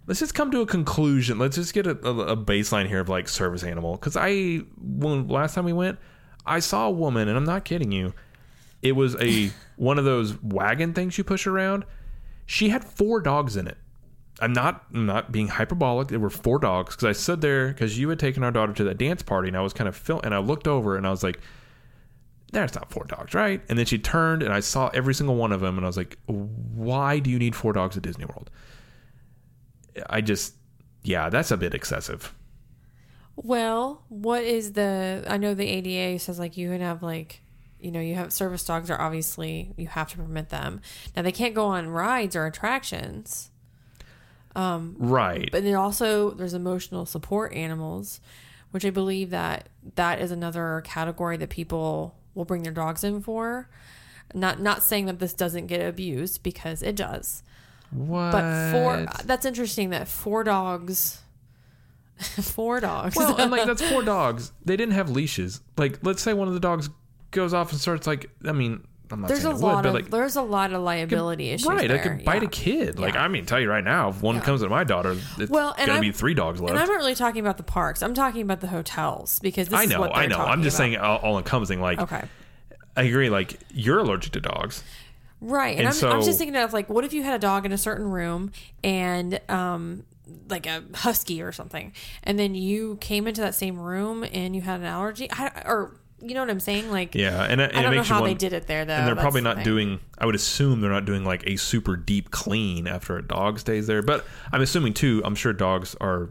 let's 0.07 0.19
just 0.19 0.33
come 0.33 0.51
to 0.51 0.61
a 0.61 0.65
conclusion. 0.65 1.39
Let's 1.39 1.55
just 1.55 1.73
get 1.73 1.87
a, 1.87 1.91
a, 1.91 2.37
baseline 2.37 2.87
here 2.87 2.99
of 2.99 3.09
like 3.09 3.29
service 3.29 3.63
animal. 3.63 3.93
Because 3.93 4.17
I 4.17 4.61
when 4.79 5.27
last 5.27 5.55
time 5.55 5.65
we 5.65 5.73
went, 5.73 5.99
I 6.45 6.59
saw 6.59 6.87
a 6.87 6.91
woman, 6.91 7.27
and 7.27 7.37
I'm 7.37 7.45
not 7.45 7.65
kidding 7.65 7.91
you. 7.91 8.13
It 8.81 8.93
was 8.93 9.15
a 9.21 9.51
one 9.75 9.97
of 9.99 10.05
those 10.05 10.41
wagon 10.41 10.93
things 10.93 11.17
you 11.17 11.23
push 11.23 11.47
around. 11.47 11.85
She 12.45 12.69
had 12.69 12.83
four 12.83 13.21
dogs 13.21 13.55
in 13.55 13.67
it. 13.67 13.77
I'm 14.39 14.53
not 14.53 14.85
I'm 14.93 15.05
not 15.05 15.31
being 15.31 15.47
hyperbolic. 15.47 16.07
There 16.07 16.19
were 16.19 16.29
four 16.29 16.57
dogs 16.57 16.95
because 16.95 17.07
I 17.07 17.13
stood 17.13 17.41
there 17.41 17.67
because 17.67 17.97
you 17.97 18.09
had 18.09 18.19
taken 18.19 18.43
our 18.43 18.51
daughter 18.51 18.73
to 18.73 18.83
that 18.85 18.97
dance 18.97 19.21
party, 19.21 19.49
and 19.49 19.57
I 19.57 19.61
was 19.61 19.73
kind 19.73 19.87
of 19.87 20.09
and 20.23 20.33
I 20.33 20.39
looked 20.39 20.67
over 20.67 20.97
and 20.97 21.05
I 21.05 21.11
was 21.11 21.21
like, 21.21 21.39
"There's 22.51 22.73
not 22.73 22.91
four 22.91 23.05
dogs, 23.05 23.35
right?" 23.35 23.61
And 23.69 23.77
then 23.77 23.85
she 23.85 23.99
turned 23.99 24.41
and 24.41 24.51
I 24.51 24.61
saw 24.61 24.89
every 24.93 25.13
single 25.13 25.35
one 25.35 25.51
of 25.51 25.61
them, 25.61 25.77
and 25.77 25.85
I 25.85 25.89
was 25.89 25.97
like, 25.97 26.17
"Why 26.25 27.19
do 27.19 27.29
you 27.29 27.37
need 27.37 27.55
four 27.55 27.71
dogs 27.71 27.95
at 27.97 28.03
Disney 28.03 28.25
World?" 28.25 28.49
I 30.09 30.21
just, 30.21 30.55
yeah, 31.03 31.29
that's 31.29 31.51
a 31.51 31.57
bit 31.57 31.73
excessive. 31.73 32.33
Well, 33.35 34.03
what 34.09 34.43
is 34.43 34.73
the? 34.73 35.23
I 35.27 35.37
know 35.37 35.53
the 35.53 35.67
ADA 35.67 36.19
says 36.19 36.37
like 36.37 36.57
you 36.57 36.69
can 36.69 36.81
have 36.81 37.01
like, 37.01 37.41
you 37.79 37.89
know, 37.91 37.99
you 37.99 38.15
have 38.15 38.31
service 38.33 38.63
dogs 38.65 38.91
are 38.91 38.99
obviously 39.01 39.73
you 39.77 39.87
have 39.87 40.09
to 40.11 40.17
permit 40.17 40.49
them. 40.49 40.81
Now 41.15 41.21
they 41.23 41.31
can't 41.31 41.55
go 41.55 41.65
on 41.65 41.87
rides 41.87 42.35
or 42.35 42.45
attractions, 42.45 43.49
um, 44.55 44.95
Right. 44.99 45.49
but 45.51 45.63
then 45.63 45.75
also 45.75 46.31
there's 46.31 46.53
emotional 46.53 47.05
support 47.05 47.53
animals, 47.53 48.19
which 48.71 48.85
I 48.85 48.89
believe 48.89 49.29
that 49.31 49.69
that 49.95 50.19
is 50.19 50.29
another 50.31 50.81
category 50.85 51.37
that 51.37 51.49
people 51.49 52.15
will 52.35 52.45
bring 52.45 52.63
their 52.63 52.73
dogs 52.73 53.03
in 53.03 53.21
for. 53.21 53.69
Not 54.35 54.61
not 54.61 54.83
saying 54.83 55.05
that 55.07 55.19
this 55.19 55.33
doesn't 55.33 55.67
get 55.67 55.81
abused 55.85 56.43
because 56.43 56.81
it 56.83 56.95
does. 56.95 57.43
What? 57.91 58.31
But 58.31 58.71
four 58.71 59.05
that's 59.25 59.45
interesting 59.45 59.89
that 59.91 60.07
four 60.07 60.43
dogs 60.43 61.21
four 62.21 62.79
dogs. 62.79 63.15
well, 63.15 63.35
and 63.37 63.51
like 63.51 63.65
that's 63.67 63.81
four 63.81 64.03
dogs. 64.03 64.51
They 64.65 64.77
didn't 64.77 64.93
have 64.93 65.09
leashes. 65.09 65.61
Like, 65.77 65.99
let's 66.03 66.21
say 66.21 66.33
one 66.33 66.47
of 66.47 66.53
the 66.53 66.59
dogs 66.59 66.89
goes 67.31 67.53
off 67.53 67.71
and 67.71 67.79
starts 67.81 68.05
like, 68.05 68.29
I 68.45 68.51
mean, 68.51 68.85
I'm 69.09 69.21
not 69.21 69.27
there's 69.27 69.39
a 69.39 69.43
saying 69.43 69.55
it 69.55 69.59
would, 69.59 69.63
lot 69.63 69.83
but 69.83 69.89
of 69.89 69.93
like, 69.95 70.09
there's 70.11 70.35
a 70.35 70.41
lot 70.41 70.71
of 70.71 70.81
liability 70.81 71.49
issues. 71.49 71.67
right, 71.67 71.87
there. 71.87 71.99
I 71.99 72.01
could 72.01 72.23
bite 72.25 72.41
yeah. 72.43 72.47
a 72.47 72.51
kid. 72.51 72.99
Like, 72.99 73.15
Yeah. 73.15 73.23
I 73.23 73.27
mean, 73.27 73.45
tell 73.45 73.59
you 73.59 73.69
right 73.69 73.83
now, 73.83 74.09
if 74.09 74.21
one 74.21 74.35
Yeah. 74.35 74.41
comes 74.41 74.61
at 74.63 74.69
my 74.69 74.83
daughter, 74.83 75.17
it's 75.37 75.49
Well, 75.51 75.73
gonna 75.77 75.93
I'm- 75.93 76.01
be 76.01 76.11
three 76.11 76.33
dogs 76.33 76.61
left. 76.61 76.71
And 76.71 76.79
I'm 76.79 76.87
not 76.87 76.95
really 76.97 77.15
talking 77.15 77.41
about 77.41 77.57
the 77.57 77.63
parks. 77.63 78.01
I'm 78.03 78.13
talking 78.13 78.41
about 78.43 78.61
the 78.61 78.67
hotels 78.67 79.39
because 79.39 79.69
this 79.69 79.79
I 79.79 79.83
is 79.83 79.89
know, 79.89 79.99
what 80.01 80.15
I 80.15 80.27
know. 80.27 80.37
I'm 80.37 80.61
just 80.63 80.75
about. 80.75 80.83
saying 80.83 80.97
all, 80.97 81.17
all 81.17 81.37
encompassing. 81.39 81.81
Like, 81.81 81.99
Okay. 81.99 82.21
I 82.95 83.03
agree. 83.03 83.29
Like, 83.29 83.57
you're 83.73 83.99
allergic 83.99 84.33
to 84.33 84.41
dogs. 84.41 84.83
Right. 85.41 85.77
And 85.77 85.87
And, 85.87 86.03
I'm, 86.05 86.11
I'm 86.19 86.23
just 86.23 86.37
thinking 86.37 86.55
of 86.55 86.71
like, 86.71 86.89
what 86.89 87.03
if 87.03 87.13
you 87.13 87.23
had 87.23 87.33
a 87.35 87.39
dog 87.39 87.65
in 87.65 87.71
a 87.71 87.77
certain 87.77 88.05
room 88.09 88.51
and, 88.83 89.39
um, 89.49 90.03
like 90.49 90.65
a 90.67 90.83
husky 90.93 91.41
or 91.41 91.51
something, 91.51 91.91
and 92.23 92.39
then 92.39 92.55
you 92.55 92.97
came 93.01 93.27
into 93.27 93.41
that 93.41 93.55
same 93.55 93.77
room 93.79 94.23
and 94.31 94.55
you 94.55 94.61
had 94.61 94.79
an 94.79 94.85
allergy, 94.85 95.29
I, 95.31 95.63
or 95.65 95.97
you 96.21 96.35
know 96.35 96.41
what 96.41 96.49
I'm 96.51 96.59
saying? 96.59 96.89
Like, 96.91 97.15
Yeah, 97.15 97.43
and, 97.43 97.59
and 97.59 97.75
I 97.75 97.81
don't 97.81 97.95
know 97.95 98.03
how 98.03 98.21
wonder, 98.21 98.29
they 98.29 98.37
did 98.37 98.53
it 98.53 98.67
there 98.67 98.85
though. 98.85 98.93
and 98.93 99.07
they're 99.07 99.15
That's 99.15 99.23
probably 99.23 99.41
not 99.41 99.63
doing. 99.63 99.99
I 100.19 100.27
would 100.27 100.35
assume 100.35 100.79
they're 100.79 100.91
not 100.91 101.05
doing 101.05 101.25
like 101.25 101.43
a 101.47 101.55
super 101.57 101.97
deep 101.97 102.29
clean 102.31 102.87
after 102.87 103.17
a 103.17 103.23
dog 103.23 103.57
stays 103.59 103.87
there. 103.87 104.03
But 104.03 104.23
I'm 104.51 104.61
assuming 104.61 104.93
too. 104.93 105.21
I'm 105.25 105.33
sure 105.35 105.51
dogs 105.51 105.95
are 105.99 106.29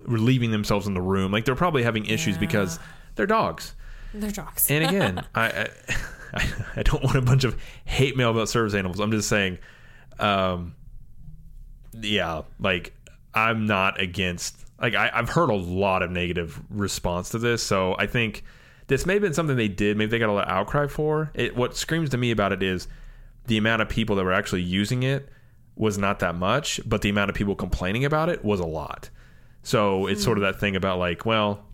relieving 0.00 0.50
themselves 0.50 0.86
in 0.86 0.94
the 0.94 1.00
room. 1.02 1.30
Like 1.30 1.44
they're 1.44 1.54
probably 1.54 1.82
having 1.82 2.06
issues 2.06 2.36
Yeah. 2.36 2.40
because 2.40 2.78
they're 3.16 3.26
dogs. 3.26 3.74
They're 4.14 4.30
dogs. 4.30 4.70
And 4.70 4.84
again, 4.84 5.24
I, 5.34 5.46
I 5.48 5.68
I 6.76 6.82
don't 6.82 7.02
want 7.02 7.16
a 7.16 7.22
bunch 7.22 7.44
of 7.44 7.60
hate 7.84 8.16
mail 8.16 8.30
about 8.30 8.48
service 8.48 8.74
animals. 8.74 9.00
I'm 9.00 9.10
just 9.10 9.28
saying, 9.28 9.58
um, 10.18 10.74
yeah, 11.92 12.42
like 12.58 12.94
I'm 13.34 13.66
not 13.66 14.00
against. 14.00 14.64
Like 14.80 14.94
I, 14.94 15.10
I've 15.12 15.30
heard 15.30 15.50
a 15.50 15.54
lot 15.54 16.02
of 16.02 16.10
negative 16.10 16.60
response 16.70 17.30
to 17.30 17.38
this, 17.38 17.62
so 17.62 17.96
I 17.98 18.06
think 18.06 18.44
this 18.88 19.06
may 19.06 19.14
have 19.14 19.22
been 19.22 19.34
something 19.34 19.56
they 19.56 19.68
did. 19.68 19.96
Maybe 19.96 20.10
they 20.10 20.18
got 20.18 20.28
a 20.28 20.32
lot 20.32 20.44
of 20.44 20.50
outcry 20.50 20.86
for 20.86 21.30
it. 21.34 21.56
What 21.56 21.76
screams 21.76 22.10
to 22.10 22.18
me 22.18 22.30
about 22.30 22.52
it 22.52 22.62
is 22.62 22.86
the 23.46 23.56
amount 23.56 23.82
of 23.82 23.88
people 23.88 24.16
that 24.16 24.24
were 24.24 24.32
actually 24.32 24.62
using 24.62 25.02
it 25.02 25.28
was 25.76 25.98
not 25.98 26.18
that 26.20 26.34
much, 26.34 26.80
but 26.86 27.02
the 27.02 27.08
amount 27.08 27.30
of 27.30 27.36
people 27.36 27.54
complaining 27.54 28.04
about 28.04 28.28
it 28.28 28.44
was 28.44 28.60
a 28.60 28.66
lot. 28.66 29.10
So 29.62 30.06
it's 30.06 30.22
sort 30.22 30.38
of 30.38 30.42
that 30.42 30.60
thing 30.60 30.76
about 30.76 30.98
like, 30.98 31.26
well, 31.26 31.65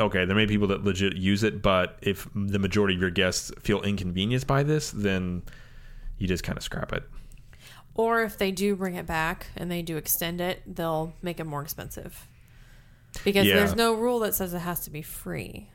okay, 0.00 0.24
there 0.24 0.34
may 0.36 0.46
be 0.46 0.54
people 0.54 0.68
that 0.68 0.82
legit 0.84 1.16
use 1.16 1.42
it, 1.44 1.62
but 1.62 1.98
if 2.02 2.26
the 2.34 2.58
majority 2.58 2.94
of 2.94 3.00
your 3.00 3.10
guests 3.10 3.52
feel 3.60 3.82
inconvenienced 3.82 4.46
by 4.46 4.62
this, 4.62 4.90
then 4.90 5.42
you 6.18 6.26
just 6.26 6.42
kind 6.42 6.56
of 6.56 6.64
scrap 6.64 6.92
it. 6.92 7.02
Or 7.94 8.22
if 8.22 8.38
they 8.38 8.50
do 8.50 8.76
bring 8.76 8.94
it 8.94 9.06
back 9.06 9.48
and 9.56 9.70
they 9.70 9.82
do 9.82 9.96
extend 9.96 10.40
it, 10.40 10.62
they'll 10.66 11.12
make 11.22 11.38
it 11.40 11.44
more 11.44 11.60
expensive. 11.62 12.26
Because 13.24 13.46
Yeah. 13.46 13.56
there's 13.56 13.74
no 13.76 13.92
rule 13.94 14.20
that 14.20 14.34
says 14.34 14.54
it 14.54 14.60
has 14.60 14.80
to 14.80 14.90
be 14.90 15.02
free. 15.02 15.68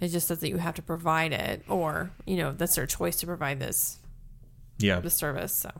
It 0.00 0.08
just 0.08 0.28
says 0.28 0.38
that 0.40 0.48
you 0.48 0.58
have 0.58 0.76
to 0.76 0.82
provide 0.82 1.32
it, 1.32 1.64
or, 1.68 2.12
you 2.24 2.36
know, 2.36 2.52
that's 2.52 2.76
their 2.76 2.86
choice 2.86 3.16
to 3.16 3.26
provide 3.26 3.58
this 3.58 3.98
Yeah. 4.78 5.00
the 5.00 5.10
service. 5.10 5.52
So, 5.52 5.70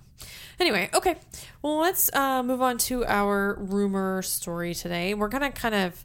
anyway, 0.59 0.91
okay. 0.93 1.16
Well, 1.62 1.78
let's 1.78 2.12
uh, 2.12 2.43
move 2.43 2.61
on 2.61 2.78
to 2.78 3.05
our 3.07 3.55
rumor 3.61 4.22
story 4.22 4.74
today. 4.74 5.14
We're 5.14 5.28
gonna 5.28 5.53
kind 5.53 5.74
of 5.76 6.05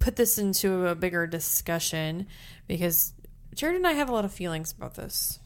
put 0.00 0.16
this 0.16 0.38
into 0.38 0.88
a 0.88 0.94
bigger 0.94 1.26
discussion 1.26 2.26
because 2.66 3.12
Jared 3.54 3.76
and 3.76 3.86
I 3.86 3.92
have 3.92 4.08
a 4.08 4.12
lot 4.12 4.24
of 4.24 4.32
feelings 4.32 4.72
about 4.72 4.94
this. 4.94 5.38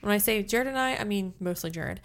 When 0.00 0.12
I 0.12 0.18
say 0.18 0.42
Jared 0.42 0.66
and 0.66 0.78
I, 0.78 0.96
I 0.96 1.04
mean 1.04 1.34
mostly 1.38 1.70
Jared. 1.70 2.00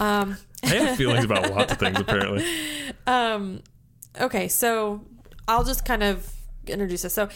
Um, 0.00 0.38
I 0.64 0.68
have 0.68 0.96
feelings 0.96 1.24
about 1.24 1.50
lots 1.50 1.72
of 1.72 1.78
things 1.78 2.00
apparently. 2.00 2.46
um, 3.06 3.62
okay, 4.20 4.48
so 4.48 5.04
I'll 5.48 5.64
just 5.64 5.84
kind 5.84 6.02
of 6.02 6.32
introduce 6.66 7.02
this. 7.02 7.14
So, 7.14 7.28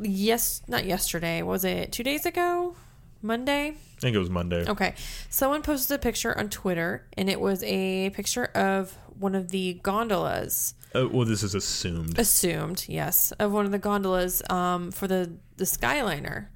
yes, 0.00 0.62
not 0.68 0.84
yesterday. 0.84 1.42
Was 1.42 1.64
it 1.64 1.92
two 1.92 2.04
days 2.04 2.24
ago? 2.24 2.76
Monday? 3.20 3.70
I 3.70 4.00
think 4.00 4.14
it 4.14 4.20
was 4.20 4.30
Monday. 4.30 4.64
Okay. 4.68 4.94
Someone 5.28 5.62
posted 5.62 5.96
a 5.96 5.98
picture 5.98 6.38
on 6.38 6.48
Twitter, 6.48 7.06
and 7.16 7.28
it 7.28 7.40
was 7.40 7.64
a 7.64 8.10
picture 8.10 8.44
of 8.44 8.96
one 9.18 9.34
of 9.34 9.48
the 9.48 9.74
gondolas. 9.82 10.74
Uh, 10.94 11.08
well, 11.08 11.26
this 11.26 11.42
is 11.42 11.54
assumed. 11.54 12.18
Assumed, 12.18 12.86
yes, 12.88 13.32
of 13.32 13.52
one 13.52 13.66
of 13.66 13.72
the 13.72 13.78
gondolas 13.78 14.42
um, 14.48 14.90
for 14.90 15.06
the 15.06 15.32
the 15.56 15.64
Skyliner. 15.64 16.46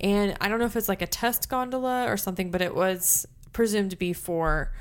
And 0.00 0.36
I 0.40 0.48
don't 0.48 0.58
know 0.58 0.64
if 0.64 0.76
it's 0.76 0.88
like 0.88 1.02
a 1.02 1.06
test 1.06 1.48
gondola 1.48 2.10
or 2.10 2.16
something, 2.16 2.50
but 2.50 2.62
it 2.62 2.74
was 2.74 3.26
presumed 3.52 3.90
to 3.90 3.96
be 3.96 4.12
for 4.12 4.72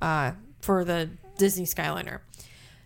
uh, 0.00 0.32
for 0.60 0.84
the 0.84 1.10
Disney 1.36 1.64
Skyliner. 1.64 2.20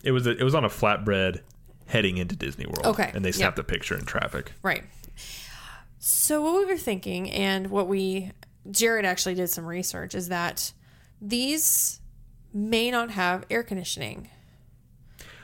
It 0.03 0.13
was 0.13 0.27
a, 0.27 0.37
it 0.37 0.43
was 0.43 0.55
on 0.55 0.65
a 0.65 0.69
flatbread 0.69 1.41
heading 1.87 2.17
into 2.19 2.37
Disney 2.37 2.67
World. 2.67 2.87
Okay, 2.87 3.11
and 3.15 3.25
they 3.25 3.29
yep. 3.29 3.37
snapped 3.37 3.57
the 3.57 3.65
picture 3.65 3.97
in 3.97 4.05
traffic. 4.05 4.53
Right. 4.63 4.85
So 5.99 6.43
what 6.43 6.59
we 6.59 6.65
were 6.65 6.79
thinking, 6.79 7.31
and 7.31 7.71
what 7.71 7.87
we 7.89 8.33
Jared 8.71 9.05
actually 9.05 9.35
did 9.35 9.49
some 9.49 9.65
research, 9.65 10.15
is 10.15 10.29
that 10.29 10.73
these 11.21 12.01
may 12.53 12.91
not 12.91 13.11
have 13.11 13.47
air 13.51 13.63
conditioning. 13.63 14.29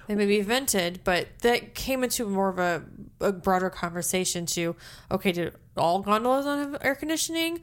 They 0.08 0.14
may 0.14 0.26
be 0.26 0.40
vented, 0.40 1.00
but 1.04 1.28
that 1.42 1.74
came 1.74 2.02
into 2.02 2.26
more 2.26 2.48
of 2.48 2.58
a, 2.58 2.82
a 3.20 3.30
broader 3.30 3.68
conversation 3.68 4.46
to 4.46 4.74
okay, 5.10 5.32
do 5.32 5.50
all 5.76 6.00
gondolas 6.00 6.46
not 6.46 6.58
have 6.58 6.78
air 6.80 6.94
conditioning? 6.94 7.60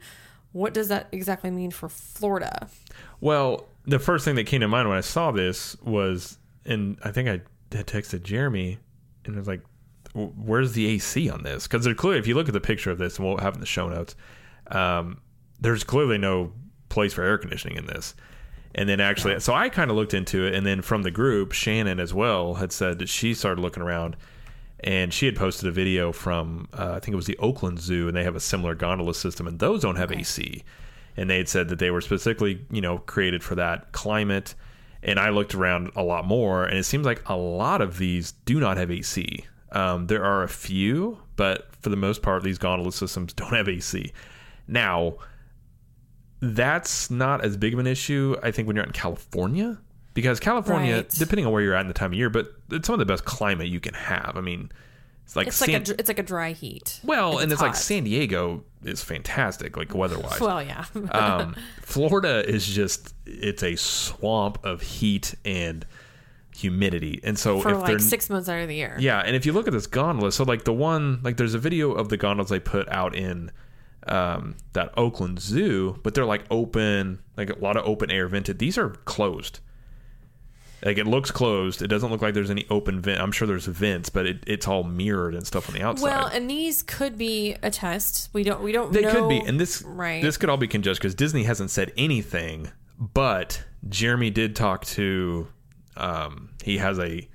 What 0.52 0.72
does 0.72 0.88
that 0.88 1.08
exactly 1.10 1.50
mean 1.50 1.72
for 1.72 1.88
Florida? 1.88 2.68
Well, 3.20 3.66
the 3.84 3.98
first 3.98 4.24
thing 4.24 4.36
that 4.36 4.46
came 4.46 4.60
to 4.60 4.68
mind 4.68 4.88
when 4.88 4.96
I 4.96 5.02
saw 5.02 5.32
this 5.32 5.76
was, 5.82 6.38
and 6.64 6.98
I 7.02 7.10
think 7.10 7.28
I 7.28 7.76
had 7.76 7.86
texted 7.88 8.22
Jeremy, 8.22 8.78
and 9.24 9.34
it 9.34 9.38
was 9.38 9.48
like, 9.48 9.62
"Where's 10.14 10.72
the 10.72 10.86
AC 10.86 11.28
on 11.28 11.42
this?" 11.42 11.66
Because 11.66 11.84
they're 11.84 11.94
clearly, 11.94 12.20
if 12.20 12.28
you 12.28 12.36
look 12.36 12.46
at 12.46 12.54
the 12.54 12.60
picture 12.60 12.92
of 12.92 12.98
this, 12.98 13.18
and 13.18 13.26
we'll 13.26 13.38
have 13.38 13.54
in 13.54 13.60
the 13.60 13.66
show 13.66 13.88
notes, 13.88 14.14
um, 14.68 15.20
there's 15.60 15.82
clearly 15.82 16.16
no 16.16 16.52
place 16.90 17.12
for 17.12 17.24
air 17.24 17.38
conditioning 17.38 17.76
in 17.76 17.86
this. 17.86 18.14
And 18.76 18.90
then 18.90 19.00
actually, 19.00 19.40
so 19.40 19.54
I 19.54 19.70
kind 19.70 19.90
of 19.90 19.96
looked 19.96 20.12
into 20.12 20.44
it, 20.46 20.54
and 20.54 20.66
then 20.66 20.82
from 20.82 21.02
the 21.02 21.10
group, 21.10 21.52
Shannon 21.52 21.98
as 21.98 22.12
well 22.12 22.54
had 22.54 22.72
said 22.72 22.98
that 22.98 23.08
she 23.08 23.32
started 23.32 23.62
looking 23.62 23.82
around, 23.82 24.16
and 24.80 25.14
she 25.14 25.24
had 25.24 25.34
posted 25.34 25.66
a 25.66 25.72
video 25.72 26.12
from 26.12 26.68
uh, 26.74 26.92
I 26.96 27.00
think 27.00 27.14
it 27.14 27.16
was 27.16 27.24
the 27.24 27.38
Oakland 27.38 27.80
Zoo, 27.80 28.06
and 28.06 28.14
they 28.14 28.22
have 28.22 28.36
a 28.36 28.40
similar 28.40 28.74
gondola 28.74 29.14
system, 29.14 29.46
and 29.46 29.58
those 29.58 29.80
don't 29.80 29.96
have 29.96 30.12
AC. 30.12 30.62
And 31.16 31.30
they 31.30 31.38
had 31.38 31.48
said 31.48 31.70
that 31.70 31.78
they 31.78 31.90
were 31.90 32.02
specifically, 32.02 32.66
you 32.70 32.82
know, 32.82 32.98
created 32.98 33.42
for 33.42 33.54
that 33.54 33.92
climate. 33.92 34.54
And 35.02 35.18
I 35.18 35.30
looked 35.30 35.54
around 35.54 35.90
a 35.96 36.02
lot 36.02 36.26
more, 36.26 36.66
and 36.66 36.76
it 36.76 36.84
seems 36.84 37.06
like 37.06 37.26
a 37.26 37.36
lot 37.36 37.80
of 37.80 37.96
these 37.96 38.32
do 38.44 38.60
not 38.60 38.76
have 38.76 38.90
AC. 38.90 39.46
Um, 39.72 40.06
there 40.08 40.22
are 40.22 40.42
a 40.42 40.48
few, 40.48 41.18
but 41.36 41.74
for 41.80 41.88
the 41.88 41.96
most 41.96 42.20
part, 42.20 42.42
these 42.42 42.58
gondola 42.58 42.92
systems 42.92 43.32
don't 43.32 43.54
have 43.54 43.70
AC. 43.70 44.12
Now, 44.68 45.16
that's 46.40 47.10
not 47.10 47.44
as 47.44 47.56
big 47.56 47.72
of 47.72 47.78
an 47.78 47.86
issue, 47.86 48.36
I 48.42 48.50
think, 48.50 48.66
when 48.66 48.76
you're 48.76 48.82
out 48.84 48.88
in 48.88 48.92
California. 48.92 49.78
Because 50.14 50.40
California, 50.40 50.96
Right. 50.96 51.08
depending 51.10 51.44
on 51.46 51.52
where 51.52 51.60
you're 51.62 51.74
at 51.74 51.82
in 51.82 51.88
the 51.88 51.94
time 51.94 52.12
of 52.12 52.18
year, 52.18 52.30
but 52.30 52.52
it's 52.70 52.86
some 52.86 52.94
of 52.94 52.98
the 52.98 53.04
best 53.06 53.24
climate 53.26 53.68
you 53.68 53.80
can 53.80 53.92
have. 53.94 54.32
I 54.36 54.40
mean, 54.40 54.70
it's 55.24 55.36
like 55.36 55.48
It's 55.48 55.56
San- 55.56 55.72
like 55.72 55.88
a 55.88 55.92
it's 55.98 56.08
like 56.08 56.18
a 56.18 56.22
dry 56.22 56.52
heat. 56.52 57.00
well, 57.04 57.38
and 57.38 57.52
it's 57.52 57.60
like. 57.60 57.74
San 57.74 58.04
Diego 58.04 58.64
is 58.84 59.02
fantastic, 59.02 59.76
like 59.76 59.94
weather-wise. 59.94 60.40
Well, 60.40 60.62
yeah. 60.62 60.84
um, 61.10 61.54
Florida 61.82 62.48
is 62.48 62.66
just 62.66 63.14
it's 63.26 63.62
a 63.62 63.76
swamp 63.76 64.64
of 64.64 64.80
heat 64.82 65.34
and 65.44 65.84
humidity, 66.56 67.20
and 67.22 67.38
so 67.38 67.60
for 67.60 67.72
if 67.74 67.84
they're 67.84 67.94
like 67.96 68.00
six 68.00 68.30
months 68.30 68.48
out 68.48 68.60
of 68.60 68.68
the 68.68 68.76
year. 68.76 68.96
yeah, 68.98 69.18
and 69.20 69.36
if 69.36 69.44
you 69.44 69.52
look 69.52 69.66
at 69.66 69.72
this 69.74 69.86
gondola, 69.86 70.32
so 70.32 70.44
like 70.44 70.64
the 70.64 70.72
one, 70.72 71.20
like 71.22 71.36
there's 71.36 71.54
a 71.54 71.58
video 71.58 71.92
of 71.92 72.08
the 72.08 72.16
gondolas 72.16 72.48
they 72.50 72.60
put 72.60 72.88
out 72.88 73.14
in 73.14 73.50
um, 74.06 74.56
that 74.72 74.92
Oakland 74.96 75.40
Zoo, 75.40 75.98
but 76.02 76.14
they're 76.14 76.24
like 76.24 76.44
open, 76.50 77.20
like 77.36 77.50
a 77.50 77.58
lot 77.58 77.76
of 77.76 77.84
open 77.84 78.10
air 78.10 78.28
vented. 78.28 78.58
These 78.58 78.78
are 78.78 78.90
closed. 78.90 79.60
Like 80.84 80.98
it 80.98 81.06
looks 81.06 81.30
closed. 81.30 81.82
It 81.82 81.88
doesn't 81.88 82.10
look 82.10 82.22
like 82.22 82.34
there's 82.34 82.50
any 82.50 82.66
open 82.70 83.00
vent. 83.00 83.20
I'm 83.20 83.32
sure 83.32 83.48
there's 83.48 83.66
vents, 83.66 84.08
but 84.08 84.26
it, 84.26 84.44
it's 84.46 84.68
all 84.68 84.84
mirrored 84.84 85.34
and 85.34 85.46
stuff 85.46 85.68
on 85.68 85.74
the 85.74 85.82
outside. 85.82 86.04
Well, 86.04 86.26
and 86.26 86.48
these 86.48 86.82
could 86.82 87.16
be 87.16 87.56
a 87.62 87.70
test. 87.70 88.28
We 88.32 88.44
don't. 88.44 88.62
We 88.62 88.72
don't. 88.72 88.92
They 88.92 89.02
know. 89.02 89.10
could 89.10 89.28
be, 89.28 89.38
and 89.40 89.58
this 89.58 89.82
right. 89.82 90.22
this 90.22 90.36
could 90.36 90.50
all 90.50 90.58
be 90.58 90.68
conjecture 90.68 91.00
because 91.00 91.14
Disney 91.14 91.44
hasn't 91.44 91.70
said 91.70 91.92
anything. 91.96 92.70
But 92.98 93.64
Jeremy 93.88 94.30
did 94.30 94.54
talk 94.54 94.84
to. 94.86 95.48
Um, 95.96 96.50
he 96.62 96.78
has 96.78 96.98
a 96.98 97.26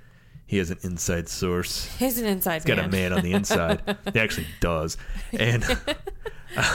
he 0.46 0.58
has 0.58 0.70
an 0.70 0.78
inside 0.84 1.28
source. 1.28 1.86
He's 1.98 2.20
an 2.20 2.28
inside 2.28 2.56
He's 2.56 2.66
got 2.66 2.78
man. 2.78 2.86
a 2.86 2.92
man 2.92 3.14
on 3.14 3.24
the 3.24 3.32
inside. 3.32 3.98
he 4.14 4.20
actually 4.20 4.48
does, 4.60 4.98
and 5.32 5.64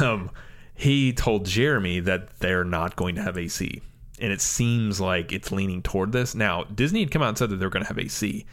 um, 0.00 0.30
he 0.74 1.12
told 1.12 1.46
Jeremy 1.46 2.00
that 2.00 2.38
they're 2.38 2.64
not 2.64 2.96
going 2.96 3.14
to 3.16 3.22
have 3.22 3.38
AC, 3.38 3.80
and 4.20 4.32
it 4.32 4.40
seems 4.40 5.00
like 5.00 5.32
it's 5.32 5.50
leaning 5.52 5.82
toward 5.82 6.12
this. 6.12 6.34
Now 6.34 6.64
Disney 6.64 7.00
had 7.00 7.10
come 7.10 7.22
out 7.22 7.28
and 7.28 7.38
said 7.38 7.50
that 7.50 7.56
they're 7.56 7.70
going 7.70 7.84
to 7.84 7.88
have 7.88 7.98
AC. 7.98 8.46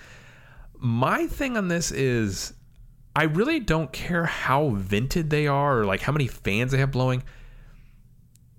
My 0.77 1.27
thing 1.27 1.55
on 1.57 1.67
this 1.69 1.91
is 1.91 2.53
I 3.15 3.23
really 3.23 3.59
don't 3.59 3.91
care 3.93 4.25
how 4.25 4.69
vented 4.69 5.29
they 5.29 5.47
are 5.47 5.79
or 5.79 5.85
like 5.85 6.01
how 6.01 6.11
many 6.11 6.27
fans 6.27 6.71
they 6.71 6.79
have 6.79 6.91
blowing. 6.91 7.23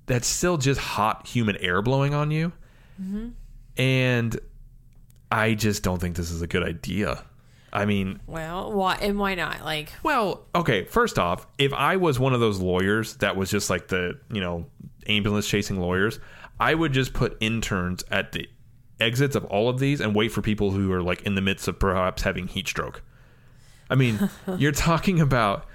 That's 0.06 0.26
still 0.26 0.58
just 0.58 0.80
hot 0.80 1.26
human 1.26 1.56
air 1.56 1.82
blowing 1.82 2.14
on 2.14 2.30
you. 2.30 2.52
And 3.76 4.38
I 5.32 5.54
just 5.54 5.82
don't 5.82 6.00
think 6.00 6.16
this 6.16 6.30
is 6.30 6.42
a 6.42 6.46
good 6.46 6.62
idea. 6.62 7.24
I 7.74 7.86
mean, 7.86 8.20
Well, 8.26 8.72
why 8.72 8.96
and 9.00 9.18
why 9.18 9.34
not? 9.34 9.64
Like, 9.64 9.92
well, 10.02 10.46
okay, 10.54 10.84
first 10.84 11.18
off, 11.18 11.46
if 11.58 11.72
I 11.72 11.96
was 11.96 12.18
one 12.18 12.32
of 12.32 12.40
those 12.40 12.60
lawyers 12.60 13.16
that 13.16 13.36
was 13.36 13.50
just 13.50 13.68
like 13.68 13.88
the, 13.88 14.18
you 14.30 14.40
know, 14.40 14.66
ambulance 15.06 15.48
chasing 15.48 15.80
lawyers, 15.80 16.20
I 16.60 16.74
would 16.74 16.92
just 16.92 17.12
put 17.12 17.36
interns 17.40 18.04
at 18.10 18.32
the 18.32 18.48
exits 19.00 19.34
of 19.34 19.44
all 19.46 19.68
of 19.68 19.80
these 19.80 20.00
and 20.00 20.14
wait 20.14 20.30
for 20.30 20.40
people 20.40 20.70
who 20.70 20.92
are 20.92 21.02
like 21.02 21.22
in 21.22 21.34
the 21.34 21.40
midst 21.40 21.66
of 21.66 21.78
perhaps 21.80 22.22
having 22.22 22.46
heat 22.46 22.68
stroke. 22.68 23.02
I 23.90 23.96
mean, 23.96 24.30
you're 24.56 24.72
talking 24.72 25.20
about 25.20 25.66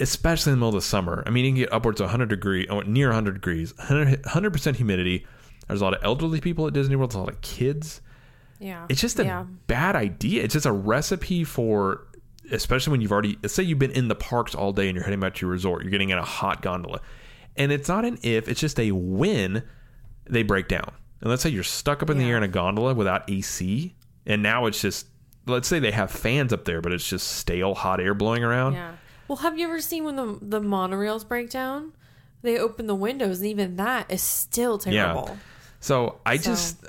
especially 0.00 0.52
in 0.52 0.58
the 0.58 0.66
middle 0.66 0.76
of 0.76 0.82
the 0.82 0.88
summer. 0.88 1.22
I 1.26 1.30
mean, 1.30 1.44
you 1.44 1.50
can 1.52 1.58
get 1.58 1.72
upwards 1.72 2.00
of 2.00 2.06
100 2.06 2.28
degree, 2.28 2.66
or 2.68 2.84
near 2.84 3.08
100 3.08 3.34
degrees, 3.34 3.74
100 3.76 4.52
percent 4.52 4.76
humidity. 4.76 5.26
There's 5.68 5.80
a 5.80 5.84
lot 5.84 5.94
of 5.94 6.04
elderly 6.04 6.40
people 6.40 6.66
at 6.66 6.72
Disney 6.72 6.96
World. 6.96 7.10
There's 7.10 7.16
a 7.16 7.20
lot 7.20 7.28
of 7.30 7.40
kids. 7.40 8.00
Yeah, 8.64 8.86
It's 8.88 9.00
just 9.00 9.18
a 9.20 9.24
yeah. 9.24 9.44
bad 9.66 9.94
idea. 9.96 10.42
It's 10.42 10.54
just 10.54 10.64
a 10.66 10.72
recipe 10.72 11.44
for, 11.44 12.06
especially 12.50 12.92
when 12.92 13.00
you've 13.02 13.12
already, 13.12 13.38
say 13.46 13.62
you've 13.62 13.78
been 13.78 13.90
in 13.90 14.08
the 14.08 14.14
parks 14.14 14.54
all 14.54 14.72
day 14.72 14.88
and 14.88 14.96
you're 14.96 15.04
heading 15.04 15.20
back 15.20 15.34
to 15.34 15.46
your 15.46 15.50
resort. 15.52 15.82
You're 15.82 15.90
getting 15.90 16.10
in 16.10 16.18
a 16.18 16.24
hot 16.24 16.62
gondola, 16.62 17.00
and 17.56 17.70
it's 17.70 17.88
not 17.88 18.04
an 18.04 18.18
if. 18.22 18.48
It's 18.48 18.60
just 18.60 18.80
a 18.80 18.90
when 18.92 19.62
they 20.28 20.42
break 20.42 20.68
down. 20.68 20.90
And 21.20 21.30
let's 21.30 21.42
say 21.42 21.50
you're 21.50 21.62
stuck 21.62 22.02
up 22.02 22.10
in 22.10 22.18
the 22.18 22.24
air 22.24 22.36
in 22.36 22.42
a 22.42 22.48
gondola 22.48 22.94
without 22.94 23.30
AC, 23.30 23.94
and 24.26 24.42
now 24.42 24.66
it's 24.66 24.80
just, 24.80 25.06
let's 25.46 25.68
say 25.68 25.78
they 25.78 25.92
have 25.92 26.10
fans 26.10 26.52
up 26.52 26.64
there, 26.64 26.80
but 26.80 26.92
it's 26.92 27.08
just 27.08 27.28
stale 27.28 27.74
hot 27.74 28.00
air 28.00 28.14
blowing 28.14 28.42
around. 28.44 28.72
Yeah. 28.74 28.92
Well, 29.28 29.36
have 29.36 29.58
you 29.58 29.66
ever 29.66 29.80
seen 29.80 30.04
when 30.04 30.16
the 30.16 30.38
the 30.42 30.60
monorails 30.60 31.26
break 31.26 31.50
down? 31.50 31.92
They 32.42 32.58
open 32.58 32.86
the 32.86 32.94
windows, 32.94 33.38
and 33.40 33.48
even 33.48 33.76
that 33.76 34.10
is 34.10 34.20
still 34.22 34.76
terrible. 34.78 35.28
Yeah. 35.30 35.36
So 35.80 36.20
I 36.26 36.36
So- 36.36 36.50
just, 36.50 36.84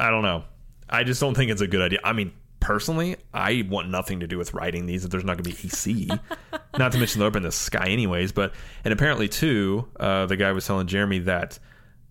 I 0.00 0.10
don't 0.10 0.22
know. 0.22 0.44
I 0.88 1.04
just 1.04 1.20
don't 1.20 1.34
think 1.34 1.50
it's 1.50 1.60
a 1.60 1.66
good 1.66 1.82
idea. 1.82 2.00
I 2.02 2.12
mean, 2.12 2.32
personally, 2.58 3.16
I 3.32 3.66
want 3.68 3.90
nothing 3.90 4.20
to 4.20 4.26
do 4.26 4.38
with 4.38 4.54
riding 4.54 4.86
these 4.86 5.04
if 5.04 5.10
there's 5.10 5.24
not 5.24 5.36
going 5.36 5.54
to 5.54 5.62
be 5.62 5.68
AC. 5.68 6.08
not 6.78 6.92
to 6.92 6.98
mention 6.98 7.20
they're 7.20 7.28
up 7.28 7.36
in 7.36 7.42
the 7.42 7.52
sky, 7.52 7.86
anyways. 7.88 8.32
But 8.32 8.52
and 8.84 8.92
apparently 8.92 9.28
too, 9.28 9.86
uh, 9.98 10.26
the 10.26 10.36
guy 10.36 10.52
was 10.52 10.66
telling 10.66 10.86
Jeremy 10.86 11.20
that 11.20 11.58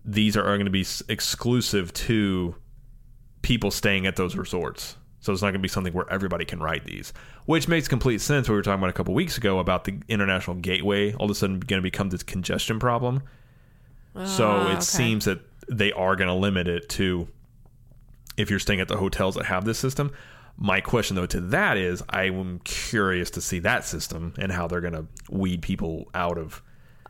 these 0.04 0.36
are, 0.36 0.42
are 0.42 0.56
going 0.56 0.64
to 0.64 0.70
be 0.70 0.86
exclusive 1.08 1.92
to 1.92 2.54
people 3.42 3.70
staying 3.70 4.06
at 4.06 4.16
those 4.16 4.36
resorts. 4.36 4.96
So 5.22 5.32
it's 5.32 5.42
not 5.42 5.48
going 5.48 5.60
to 5.60 5.62
be 5.62 5.68
something 5.68 5.92
where 5.92 6.10
everybody 6.10 6.46
can 6.46 6.60
ride 6.60 6.84
these, 6.86 7.12
which 7.44 7.68
makes 7.68 7.88
complete 7.88 8.22
sense. 8.22 8.48
We 8.48 8.54
were 8.54 8.62
talking 8.62 8.80
about 8.80 8.88
a 8.88 8.94
couple 8.94 9.12
weeks 9.12 9.36
ago 9.36 9.58
about 9.58 9.84
the 9.84 9.98
international 10.08 10.56
gateway 10.56 11.12
all 11.12 11.26
of 11.26 11.30
a 11.30 11.34
sudden 11.34 11.60
going 11.60 11.78
to 11.78 11.82
become 11.82 12.08
this 12.08 12.22
congestion 12.22 12.78
problem. 12.78 13.22
So 14.24 14.48
Ah, 14.48 14.68
it 14.68 14.72
okay. 14.72 14.80
seems 14.80 15.26
that 15.26 15.40
they 15.68 15.92
are 15.92 16.16
going 16.16 16.28
to 16.28 16.34
limit 16.34 16.66
it 16.68 16.88
to 16.90 17.28
if 18.40 18.50
you're 18.50 18.58
staying 18.58 18.80
at 18.80 18.88
the 18.88 18.96
hotels 18.96 19.34
that 19.36 19.46
have 19.46 19.64
this 19.64 19.78
system. 19.78 20.12
My 20.62 20.80
question 20.80 21.16
though 21.16 21.26
to 21.26 21.40
that 21.40 21.76
is 21.78 22.02
I 22.10 22.24
am 22.24 22.58
curious 22.64 23.30
to 23.30 23.40
see 23.40 23.60
that 23.60 23.84
system 23.86 24.34
and 24.38 24.52
how 24.52 24.66
they're 24.66 24.80
going 24.82 24.92
to 24.92 25.06
weed 25.30 25.62
people 25.62 26.10
out 26.14 26.36
of 26.38 26.62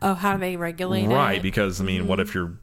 Oh, 0.03 0.15
how 0.15 0.33
do 0.33 0.39
they 0.39 0.57
regulate 0.57 1.05
right? 1.05 1.37
it? 1.37 1.43
Because 1.43 1.79
I 1.79 1.83
mean, 1.83 2.07
what 2.07 2.17
Mm-hmm. 2.19 2.27
if 2.29 2.33
you're, 2.33 2.53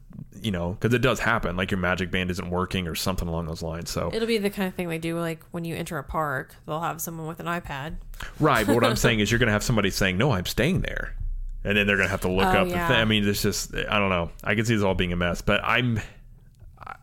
you 0.41 0.51
know, 0.51 0.71
because 0.73 0.93
it 0.93 0.99
does 1.01 1.19
happen, 1.21 1.55
like 1.55 1.71
your 1.71 1.77
magic 1.79 2.11
band 2.11 2.29
isn't 2.31 2.49
working 2.49 2.85
or 2.87 2.95
something 2.95 3.27
along 3.29 3.45
those 3.45 3.61
lines. 3.61 3.89
So 3.89 4.09
It'll 4.13 4.27
be 4.27 4.39
the 4.39 4.49
kind 4.49 4.67
of 4.67 4.73
thing 4.75 4.89
they 4.89 4.97
do 4.97 5.17
like 5.19 5.41
when 5.51 5.63
you 5.63 5.73
enter 5.75 5.97
a 5.97 6.03
park, 6.03 6.53
they'll 6.65 6.81
have 6.81 6.99
someone 7.01 7.27
with 7.27 7.39
an 7.39 7.45
iPad. 7.45 7.95
right, 8.41 8.65
but 8.67 8.75
what 8.75 8.83
I'm 8.83 8.95
saying 9.05 9.19
is 9.21 9.31
you're 9.31 9.39
gonna 9.39 9.51
have 9.53 9.63
somebody 9.63 9.89
saying, 9.91 10.17
"No, 10.17 10.31
I'm 10.31 10.45
staying 10.45 10.81
there," 10.81 11.15
and 11.63 11.77
then 11.77 11.87
they're 11.87 11.95
gonna 11.97 12.09
have 12.09 12.21
to 12.21 12.31
look 12.31 12.45
Oh, 12.47 12.61
up. 12.63 12.67
yeah. 12.67 12.87
the 12.87 12.93
thing. 12.93 13.01
I 13.01 13.05
mean, 13.05 13.25
it's 13.25 13.41
just 13.41 13.73
I 13.73 13.99
don't 13.99 14.09
know. 14.09 14.31
I 14.43 14.55
can 14.55 14.65
see 14.65 14.75
this 14.75 14.83
all 14.83 14.95
being 14.95 15.13
a 15.13 15.17
mess, 15.17 15.41
but 15.41 15.61
I'm. 15.63 15.99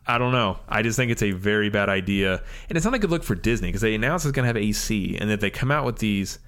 I- 0.06 0.18
don't 0.18 0.32
know. 0.32 0.58
I 0.68 0.82
just 0.82 0.96
think 0.96 1.10
it's 1.10 1.22
a 1.22 1.32
very 1.32 1.68
bad 1.70 1.88
idea, 1.88 2.42
and 2.68 2.76
it's 2.76 2.84
not 2.84 2.94
a 2.94 2.98
good 2.98 3.10
look 3.10 3.24
for 3.24 3.34
Disney 3.34 3.68
because 3.68 3.80
they 3.80 3.94
announced 3.94 4.24
it's 4.24 4.32
going 4.32 4.44
to 4.44 4.48
have 4.48 4.56
AC, 4.56 5.16
and 5.20 5.30
if 5.30 5.40
they 5.40 5.50
come 5.50 5.70
out 5.70 5.84
with 5.84 5.98
these, 5.98 6.38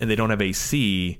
and 0.00 0.10
they 0.10 0.16
don't 0.16 0.30
have 0.30 0.42
AC, 0.42 1.18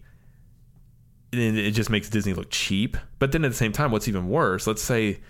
then 1.31 1.57
it 1.57 1.71
just 1.71 1.89
makes 1.89 2.09
Disney 2.11 2.35
look 2.35 2.51
cheap. 2.51 2.97
But 3.19 3.33
then 3.33 3.45
at 3.45 3.51
the 3.51 3.57
same 3.57 3.73
time, 3.73 3.91
what's 3.91 4.09
even 4.09 4.29
worse? 4.29 4.67
Let's 4.67 4.83
say 4.83 5.21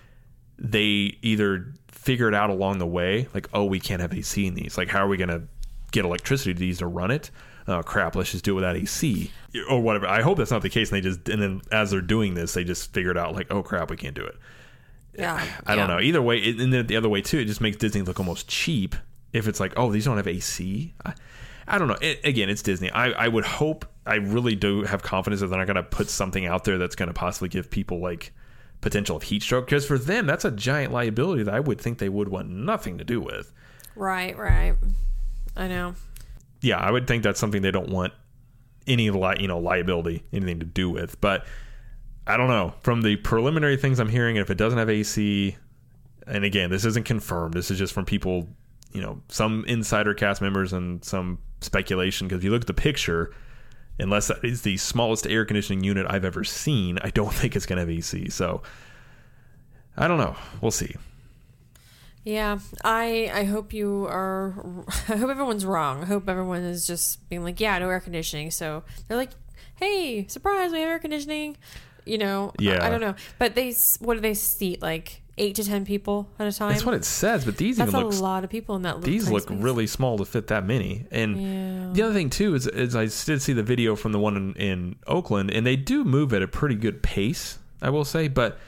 they 0.59 1.17
either 1.23 1.73
figure 1.89 2.29
it 2.29 2.35
out 2.35 2.51
along 2.51 2.79
the 2.79 2.87
way, 2.87 3.29
like, 3.35 3.49
oh, 3.53 3.65
we 3.65 3.79
can't 3.79 4.01
have 4.01 4.13
AC 4.13 4.47
in 4.47 4.55
these. 4.55 4.77
Like, 4.79 4.89
how 4.89 5.05
are 5.05 5.09
we 5.09 5.17
going 5.17 5.29
to 5.29 5.43
get 5.93 6.05
electricity 6.05 6.55
to 6.55 6.59
these 6.59 6.79
to 6.79 6.87
run 6.87 7.11
it? 7.11 7.31
Oh 7.69 7.81
crap! 7.81 8.17
Let's 8.17 8.33
just 8.33 8.45
do 8.45 8.53
it 8.53 8.55
without 8.57 8.75
AC 8.75 9.31
or 9.71 9.81
whatever. 9.81 10.09
I 10.09 10.21
hope 10.23 10.39
that's 10.39 10.51
not 10.51 10.63
the 10.63 10.69
case. 10.69 10.91
And 10.91 10.97
they 10.97 11.01
just 11.01 11.29
and 11.29 11.41
then 11.41 11.63
as 11.71 11.93
they're 11.93 12.01
doing 12.01 12.35
this, 12.35 12.55
they 12.55 12.65
just 12.65 12.93
figured 12.93 13.17
out 13.17 13.35
like, 13.35 13.53
oh 13.53 13.63
crap, 13.63 13.89
we 13.89 13.97
can't 13.97 14.17
do 14.17 14.25
it. 14.25 14.35
Yeah. 15.17 15.45
I 15.67 15.75
don't 15.75 15.89
yeah. 15.89 15.97
know. 15.97 16.01
Either 16.01 16.23
way, 16.23 16.39
it, 16.39 16.61
and 16.61 16.73
then 16.73 16.87
the 16.87 16.97
other 16.97 17.09
way 17.09 17.21
too, 17.21 17.39
it 17.39 17.47
just 17.47 17.61
makes 17.61 17.77
Disney 17.77 18.03
look 18.03 18.19
almost 18.19 18.49
cheap. 18.49 18.97
If 19.33 19.49
it's 19.49 19.61
like, 19.61 19.73
oh, 19.77 19.91
these 19.91 20.05
don't 20.05 20.17
have 20.19 20.29
AC. 20.29 20.95
I, 21.05 21.15
I 21.67 21.79
don't 21.79 21.89
know. 21.89 21.97
It, 22.01 22.21
again, 22.25 22.51
it's 22.51 22.63
Disney. 22.63 22.91
I, 22.91 23.11
I 23.13 23.29
would 23.29 23.45
hope. 23.45 23.87
I 24.05 24.17
really 24.17 24.55
do 24.55 24.83
have 24.83 25.03
confidence 25.03 25.41
that 25.41 25.47
they're 25.47 25.59
not 25.59 25.67
going 25.67 25.77
to 25.77 25.83
put 25.83 26.11
something 26.11 26.45
out 26.45 26.65
there 26.65 26.77
that's 26.77 26.97
going 26.97 27.09
to 27.09 27.15
possibly 27.15 27.49
give 27.49 27.71
people 27.71 28.01
like 28.01 28.33
potential 28.81 29.17
of 29.17 29.23
heat 29.23 29.43
stroke. 29.43 29.67
Because 29.67 29.87
for 29.87 29.97
them, 29.97 30.27
that's 30.27 30.45
a 30.45 30.51
giant 30.51 30.93
liability 30.93 31.45
that 31.45 31.55
I 31.55 31.61
would 31.61 31.81
think 31.81 31.99
they 31.99 32.09
would 32.09 32.29
want 32.29 32.51
nothing 32.51 32.99
to 32.99 33.05
do 33.05 33.21
with. 33.21 33.53
Right, 33.95 34.37
right. 34.37 34.75
I 35.57 35.69
know. 35.69 35.95
Yeah, 36.61 36.79
I 36.79 36.91
would 36.91 37.07
think 37.07 37.23
that's 37.23 37.41
something 37.41 37.63
they 37.63 37.71
don't 37.71 37.91
want 37.91 38.13
any 38.87 39.11
li- 39.11 39.37
you 39.39 39.49
know 39.49 39.59
liability 39.59 40.25
anything 40.33 40.61
to 40.61 40.67
do 40.67 40.91
with. 40.91 41.21
But 41.21 41.47
I 42.27 42.37
don't 42.37 42.49
know. 42.49 42.75
From 42.81 43.03
the 43.03 43.17
preliminary 43.17 43.77
things 43.77 43.99
I'm 43.99 44.09
hearing, 44.09 44.37
if 44.37 44.51
it 44.51 44.57
doesn't 44.57 44.79
have 44.79 44.89
AC, 44.89 45.57
and 46.27 46.45
again, 46.45 46.71
this 46.71 46.85
isn't 46.85 47.05
confirmed. 47.05 47.55
This 47.55 47.71
is 47.71 47.79
just 47.79 47.93
from 47.93 48.05
people, 48.05 48.49
you 48.93 49.01
know, 49.01 49.21
some 49.29 49.65
insider 49.67 50.15
cast 50.15 50.41
members 50.41 50.73
and 50.73 51.05
some 51.05 51.39
speculation. 51.61 52.29
Because 52.29 52.39
if 52.39 52.45
you 52.45 52.51
look 52.51 52.63
at 52.63 52.67
the 52.69 52.75
picture, 52.75 53.35
unless 53.99 54.29
that 54.29 54.45
is 54.45 54.63
the 54.63 54.77
smallest 54.77 55.27
air 55.27 55.45
conditioning 55.45 55.83
unit 55.83 56.07
I've 56.09 56.25
ever 56.25 56.45
seen, 56.45 56.99
I 57.03 57.11
don't 57.11 57.35
think 57.35 57.57
it's 57.57 57.67
going 57.67 57.77
to 57.77 57.81
have 57.81 57.91
AC. 57.91 58.29
So 58.31 58.63
I 59.97 60.07
don't 60.07 60.19
know. 60.19 60.37
We'll 60.61 60.71
see. 60.71 60.95
Yeah, 62.25 62.61
I 62.85 63.33
I 63.35 63.45
hope 63.45 63.73
you 63.73 64.07
are. 64.09 64.55
I 65.09 65.17
hope 65.17 65.29
everyone's 65.29 65.67
wrong. 65.67 66.03
I 66.03 66.07
hope 66.07 66.29
everyone 66.29 66.63
is 66.63 66.87
just 66.87 67.29
being 67.29 67.43
like, 67.43 67.59
yeah, 67.59 67.79
no 67.81 67.89
air 67.89 67.99
conditioning. 67.99 68.53
So 68.53 68.85
they're 69.09 69.17
like, 69.17 69.33
hey, 69.75 70.29
surprise, 70.29 70.71
we 70.71 70.79
have 70.81 70.89
air 70.89 70.99
conditioning. 71.01 71.57
You 72.05 72.19
know, 72.19 72.53
I- 72.59 72.63
Yeah. 72.63 72.85
I, 72.87 72.91
don't 72.91 73.01
know, 73.01 73.15
but 73.39 73.55
they 73.55 73.75
what 74.01 74.15
do 74.15 74.21
they 74.21 74.35
seat 74.35 74.83
like 74.83 75.21
eight 75.39 75.55
to 75.57 75.65
ten 75.65 75.85
people 75.85 76.29
at 76.39 76.47
a 76.47 76.53
time? 76.53 76.73
That's 76.73 76.85
what 76.85 76.95
it 76.95 77.05
says. 77.05 77.45
But 77.45 77.57
these 77.57 77.77
That's 77.79 77.89
even 77.91 78.03
a 78.03 78.09
look 78.09 78.21
lot 78.21 78.45
of 78.45 78.51
people 78.51 78.77
in 78.77 78.83
that. 78.83 78.97
little 78.97 79.11
these 79.11 79.31
look 79.31 79.45
space. 79.45 79.59
really 79.59 79.87
small 79.87 80.19
to 80.19 80.25
fit 80.25 80.49
that 80.49 80.67
many. 80.67 81.07
And 81.11 81.41
Yeah. 81.41 81.91
the 81.93 82.03
other 82.03 82.13
thing 82.15 82.29
too 82.31 82.55
is, 82.55 82.67
is 82.67 82.95
I 82.97 83.05
did 83.07 83.41
see 83.41 83.53
the 83.53 83.63
video 83.63 83.97
from 83.97 84.13
the 84.13 84.19
one 84.19 84.37
in, 84.37 84.55
in 84.55 84.97
Oakland, 85.07 85.51
and 85.51 85.67
they 85.67 85.77
do 85.77 86.05
move 86.05 86.33
at 86.35 86.43
a 86.43 86.49
pretty 86.49 86.75
good 86.75 87.03
pace, 87.03 87.59
I 87.81 87.91
will 87.91 88.05
say. 88.05 88.29
But 88.29 88.59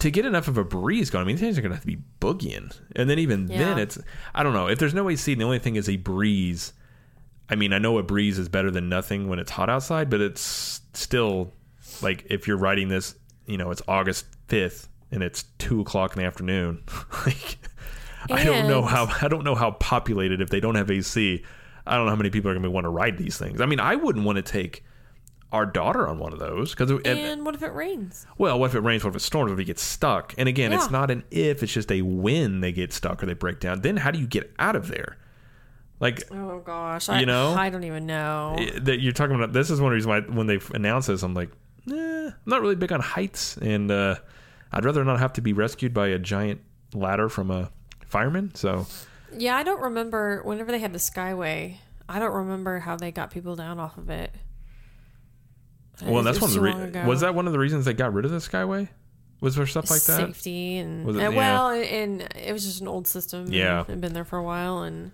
to 0.00 0.10
get 0.10 0.26
enough 0.26 0.48
of 0.48 0.58
a 0.58 0.64
breeze 0.64 1.08
going, 1.10 1.22
I 1.22 1.26
mean, 1.26 1.36
things 1.36 1.56
are 1.56 1.62
going 1.62 1.70
to 1.70 1.76
have 1.76 1.82
to 1.84 1.86
be 1.86 1.98
boogieing, 2.20 2.76
and 2.96 3.08
then 3.08 3.18
even 3.20 3.46
then, 3.46 3.78
it's 3.78 3.96
I 4.34 4.42
don't 4.42 4.52
know 4.52 4.66
if 4.68 4.78
there's 4.80 4.94
no 4.94 5.08
AC. 5.08 5.32
and 5.32 5.40
The 5.40 5.44
only 5.44 5.58
thing 5.60 5.76
is 5.76 5.88
a 5.88 5.96
breeze. 5.96 6.72
I 7.48 7.54
mean, 7.54 7.72
I 7.72 7.78
know 7.78 7.98
a 7.98 8.02
breeze 8.02 8.38
is 8.38 8.48
better 8.48 8.70
than 8.70 8.88
nothing 8.88 9.28
when 9.28 9.38
it's 9.38 9.50
hot 9.52 9.70
outside, 9.70 10.10
but 10.10 10.20
it's 10.20 10.80
still 10.94 11.52
like 12.02 12.26
if 12.30 12.46
you're 12.46 12.56
writing 12.56 12.88
this, 12.88 13.14
you 13.46 13.58
know, 13.58 13.70
it's 13.70 13.82
August 13.88 14.26
fifth 14.48 14.88
and 15.10 15.22
it's 15.22 15.44
two 15.58 15.80
o'clock 15.80 16.16
in 16.16 16.22
the 16.22 16.26
afternoon. 16.26 16.82
like, 17.26 17.58
I 18.30 18.44
don't 18.44 18.68
know 18.68 18.82
how 18.82 19.08
I 19.22 19.28
don't 19.28 19.44
know 19.44 19.54
how 19.54 19.72
populated 19.72 20.40
if 20.40 20.50
they 20.50 20.60
don't 20.60 20.74
have 20.74 20.90
AC. 20.90 21.44
I 21.86 21.96
don't 21.96 22.06
know 22.06 22.10
how 22.10 22.16
many 22.16 22.30
people 22.30 22.50
are 22.50 22.54
going 22.54 22.62
to 22.62 22.70
want 22.70 22.84
to 22.84 22.90
ride 22.90 23.18
these 23.18 23.36
things. 23.36 23.60
I 23.60 23.66
mean, 23.66 23.80
I 23.80 23.94
wouldn't 23.96 24.24
want 24.24 24.36
to 24.36 24.42
take 24.42 24.84
our 25.52 25.66
daughter 25.66 26.08
on 26.08 26.18
one 26.18 26.32
of 26.32 26.40
those 26.40 26.74
because 26.74 26.90
And 27.04 27.46
what 27.46 27.54
if 27.54 27.62
it 27.62 27.72
rains? 27.72 28.26
well, 28.38 28.58
what 28.58 28.70
if 28.70 28.74
it 28.74 28.80
rains? 28.80 29.04
What 29.04 29.10
if 29.10 29.16
it 29.16 29.20
storms? 29.20 29.50
What 29.50 29.60
if 29.60 29.62
it 29.62 29.66
gets 29.66 29.82
stuck? 29.82 30.34
And 30.36 30.48
again, 30.48 30.72
it's 30.72 30.90
not 30.90 31.10
an 31.10 31.22
if; 31.30 31.62
it's 31.62 31.72
just 31.72 31.92
a 31.92 32.02
when 32.02 32.60
they 32.60 32.72
get 32.72 32.92
stuck 32.92 33.22
or 33.22 33.26
they 33.26 33.34
break 33.34 33.60
down. 33.60 33.82
Then 33.82 33.96
how 33.96 34.10
do 34.10 34.18
you 34.18 34.26
get 34.26 34.52
out 34.58 34.74
of 34.74 34.88
there? 34.88 35.16
Like 36.00 36.24
Oh 36.32 36.58
gosh, 36.58 37.08
I, 37.08 37.20
You 37.20 37.26
know? 37.26 37.54
I 37.54 37.70
don't 37.70 37.84
even 37.84 38.04
know. 38.04 38.56
Eh, 38.58 38.78
that 38.80 39.00
you're 39.00 39.12
talking 39.12 39.36
about. 39.36 39.52
This 39.52 39.70
is 39.70 39.80
one 39.80 39.92
reason 39.92 40.10
why 40.10 40.20
when 40.20 40.48
they 40.48 40.58
announced 40.72 41.06
this, 41.06 41.22
I'm 41.22 41.34
like, 41.34 41.50
eh, 41.90 41.94
I'm 42.26 42.34
not 42.46 42.60
really 42.60 42.74
big 42.76 42.92
on 42.92 43.00
heights, 43.00 43.56
and 43.58 43.90
uh, 43.90 44.16
I'd 44.72 44.84
rather 44.84 45.04
not 45.04 45.18
have 45.18 45.32
to 45.34 45.40
be 45.40 45.52
rescued 45.52 45.92
by 45.94 46.08
a 46.08 46.18
giant 46.18 46.60
ladder 46.94 47.28
from 47.28 47.50
a 47.50 47.70
fireman. 48.06 48.54
So 48.54 48.86
Yeah, 49.36 49.56
I 49.56 49.62
don't 49.62 49.80
remember 49.82 50.42
whenever 50.44 50.70
they 50.72 50.78
had 50.78 50.92
the 50.92 50.98
Skyway. 50.98 51.76
I 52.08 52.18
don't 52.18 52.34
remember 52.34 52.78
how 52.80 52.96
they 52.96 53.10
got 53.10 53.30
people 53.30 53.56
down 53.56 53.78
off 53.78 53.96
of 53.98 54.10
it. 54.10 54.30
Well, 56.02 56.22
that's 56.22 56.40
one 56.40 56.50
of 56.50 56.54
the 56.54 56.60
re- 56.60 57.06
was 57.06 57.20
that 57.20 57.34
one 57.34 57.46
of 57.46 57.52
the 57.52 57.58
reasons 57.58 57.84
they 57.84 57.92
got 57.94 58.12
rid 58.12 58.24
of 58.24 58.30
the 58.30 58.38
Skyway? 58.38 58.88
Was 59.40 59.56
there 59.56 59.66
stuff 59.66 59.90
like 59.90 60.02
that? 60.04 60.16
safety 60.28 60.78
and, 60.78 61.08
it- 61.08 61.10
and 61.10 61.18
yeah. 61.18 61.28
well, 61.28 61.68
and 61.70 62.22
it 62.34 62.52
was 62.52 62.64
just 62.64 62.80
an 62.80 62.88
old 62.88 63.06
system. 63.06 63.52
Yeah. 63.52 63.80
and, 63.80 63.90
and 63.90 64.00
been 64.00 64.12
there 64.12 64.24
for 64.24 64.38
a 64.38 64.42
while, 64.42 64.82
and 64.82 65.12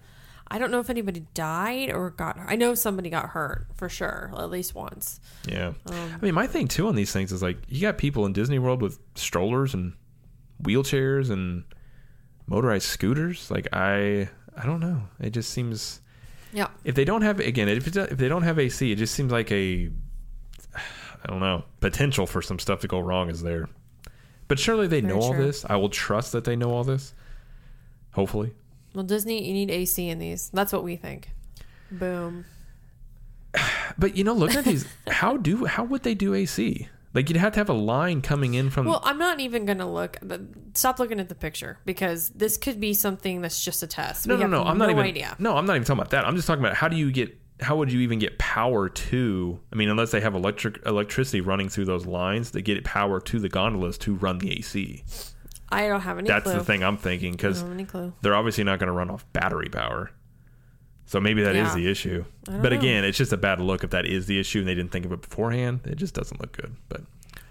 I 0.51 0.59
don't 0.59 0.73
know 0.73 0.81
if 0.81 0.91
anybody 0.91 1.25
died 1.33 1.91
or 1.91 2.11
got. 2.11 2.37
I 2.45 2.57
know 2.57 2.75
somebody 2.75 3.09
got 3.09 3.31
hurt 3.31 3.67
for 3.75 3.89
sure, 3.89 4.33
at 4.37 4.51
least 4.51 4.75
once. 4.75 5.21
Yeah. 5.47 5.75
Um, 5.87 6.15
I 6.21 6.25
mean, 6.25 6.35
my 6.35 6.47
thing 6.49 6.67
too 6.67 6.89
on 6.89 6.97
these 6.97 7.13
things 7.13 7.31
is 7.31 7.41
like 7.43 7.59
you 7.69 7.81
got 7.81 7.99
people 7.99 8.27
in 8.27 8.33
Disney 8.33 8.59
World 8.59 8.83
with 8.83 8.99
strollers 9.15 9.75
and 9.75 9.93
wheelchairs 10.63 11.31
and 11.31 11.65
motorized 12.49 12.87
scooters. 12.87 13.49
Like 13.51 13.69
I, 13.73 14.29
I 14.57 14.67
don't 14.67 14.81
know. 14.81 15.03
It 15.21 15.31
just 15.31 15.51
seems 15.51 16.01
Yeah, 16.53 16.69
if 16.83 16.97
they 16.97 17.05
don't 17.05 17.23
have 17.23 17.39
again 17.39 17.69
if 17.69 17.87
it, 17.87 17.97
if 17.97 18.19
they 18.19 18.29
don't 18.29 18.43
have 18.43 18.59
AC, 18.59 18.91
it 18.91 18.97
just 18.97 19.15
seems 19.15 19.31
like 19.31 19.53
a 19.53 19.89
I 20.75 21.27
don't 21.29 21.41
know 21.41 21.65
potential 21.79 22.27
for 22.27 22.43
some 22.43 22.59
stuff 22.59 22.81
to 22.81 22.89
go 22.89 22.99
wrong 22.99 23.31
is 23.31 23.43
there. 23.43 23.69
But 24.49 24.59
surely 24.59 24.89
they 24.89 25.01
Very 25.01 25.15
know 25.15 25.21
all 25.21 25.33
this. 25.33 25.65
I 25.65 25.77
will 25.77 25.91
trust 25.91 26.33
that 26.33 26.43
they 26.43 26.57
know 26.57 26.73
all 26.73 26.83
this. 26.83 27.15
Hopefully. 28.15 28.53
Well, 28.95 29.05
Disney, 29.05 29.47
you 29.47 29.53
need 29.53 29.71
AC 29.71 30.09
in 30.09 30.19
these. 30.19 30.51
That's 30.53 30.73
what 30.73 30.83
we 30.85 30.97
think. 30.97 31.31
Boom. 31.91 32.45
But 33.99 34.17
you 34.17 34.25
know, 34.25 34.33
looking 34.33 34.59
at 34.59 34.65
these, 34.65 34.87
how 35.09 35.37
do 35.37 35.65
how 35.65 35.85
would 35.85 36.03
they 36.03 36.15
do 36.15 36.35
AC? 36.35 36.89
Like 37.13 37.29
you'd 37.29 37.39
have 37.39 37.53
to 37.55 37.59
have 37.61 37.69
a 37.69 37.73
line 37.75 38.23
coming 38.23 38.55
in 38.55 38.71
from. 38.71 38.87
Well, 38.87 39.01
I'm 39.05 39.19
not 39.19 39.41
even 39.41 39.67
gonna 39.67 39.91
look. 39.91 40.19
But 40.23 40.43
stop 40.75 40.99
looking 41.01 41.19
at 41.19 41.29
the 41.29 41.35
picture 41.35 41.79
because 41.85 42.29
this 42.31 42.57
could 42.57 42.79
be 42.79 42.95
something 42.95 43.41
that's 43.41 43.63
just 43.65 43.83
a 43.83 43.89
test. 43.89 44.27
no, 44.29 44.37
we 44.37 44.43
no, 44.43 44.47
no. 44.47 44.63
I'm 44.63 44.79
no 44.79 44.87
not 44.87 44.93
even. 44.93 45.05
idea. 45.05 45.35
No, 45.41 45.57
I'm 45.57 45.67
not 45.67 45.75
even 45.75 45.85
talking 45.85 45.99
about 46.01 46.11
that. 46.11 46.25
I'm 46.25 46.37
just 46.37 46.47
talking 46.47 46.65
about 46.65 46.77
how 46.77 46.89
do 46.89 46.97
you 46.97 47.11
get. 47.11 47.37
How 47.61 47.77
would 47.77 47.93
you 47.93 48.01
even 48.01 48.19
get 48.21 48.39
power 48.39 48.89
to? 48.89 49.61
I 49.71 49.77
mean, 49.77 49.91
unless 49.91 50.13
they 50.13 50.21
have 50.21 50.35
electric 50.35 50.81
electricity 50.87 51.43
running 51.43 51.69
through 51.69 51.85
those 51.87 52.07
lines, 52.07 52.53
they 52.53 52.63
get 52.63 52.83
power 52.85 53.21
to 53.21 53.39
the 53.39 53.51
gondolas 53.51 53.99
to 53.99 54.15
run 54.15 54.39
the 54.39 54.53
AC. 54.59 55.05
I 55.73 55.87
don't 55.89 56.01
have 56.01 56.19
any. 56.19 56.27
That's 56.29 56.45
clue. 56.45 56.55
the 56.55 56.65
thing 56.65 56.83
I'm 56.83 56.97
thinking 56.97 57.33
because 57.33 57.61
don't 57.61 57.71
have 57.71 57.79
any 57.79 57.87
clue. 57.87 58.13
they're 58.23 58.35
obviously 58.35 58.65
not 58.65 58.79
going 58.79 58.89
to 58.89 58.93
run 58.93 59.11
off 59.11 59.25
battery 59.33 59.69
power. 59.69 60.11
So 61.07 61.21
maybe 61.21 61.43
that 61.43 61.57
is 61.57 61.69
Yeah. 61.69 61.75
the 61.75 61.91
issue. 61.91 62.25
But 62.45 62.73
know. 62.73 62.79
again, 62.79 63.05
it's 63.05 63.19
just 63.19 63.33
a 63.33 63.37
bad 63.37 63.61
look 63.61 63.83
if 63.85 63.91
that 63.91 64.07
is 64.07 64.27
the 64.27 64.39
issue 64.39 64.61
and 64.61 64.69
they 64.69 64.75
didn't 64.75 64.93
think 64.93 65.05
of 65.05 65.13
it 65.13 65.23
beforehand. 65.23 65.81
It 65.85 65.97
just 65.97 66.15
doesn't 66.15 66.41
look 66.41 66.53
good. 66.53 66.75
But 66.89 67.03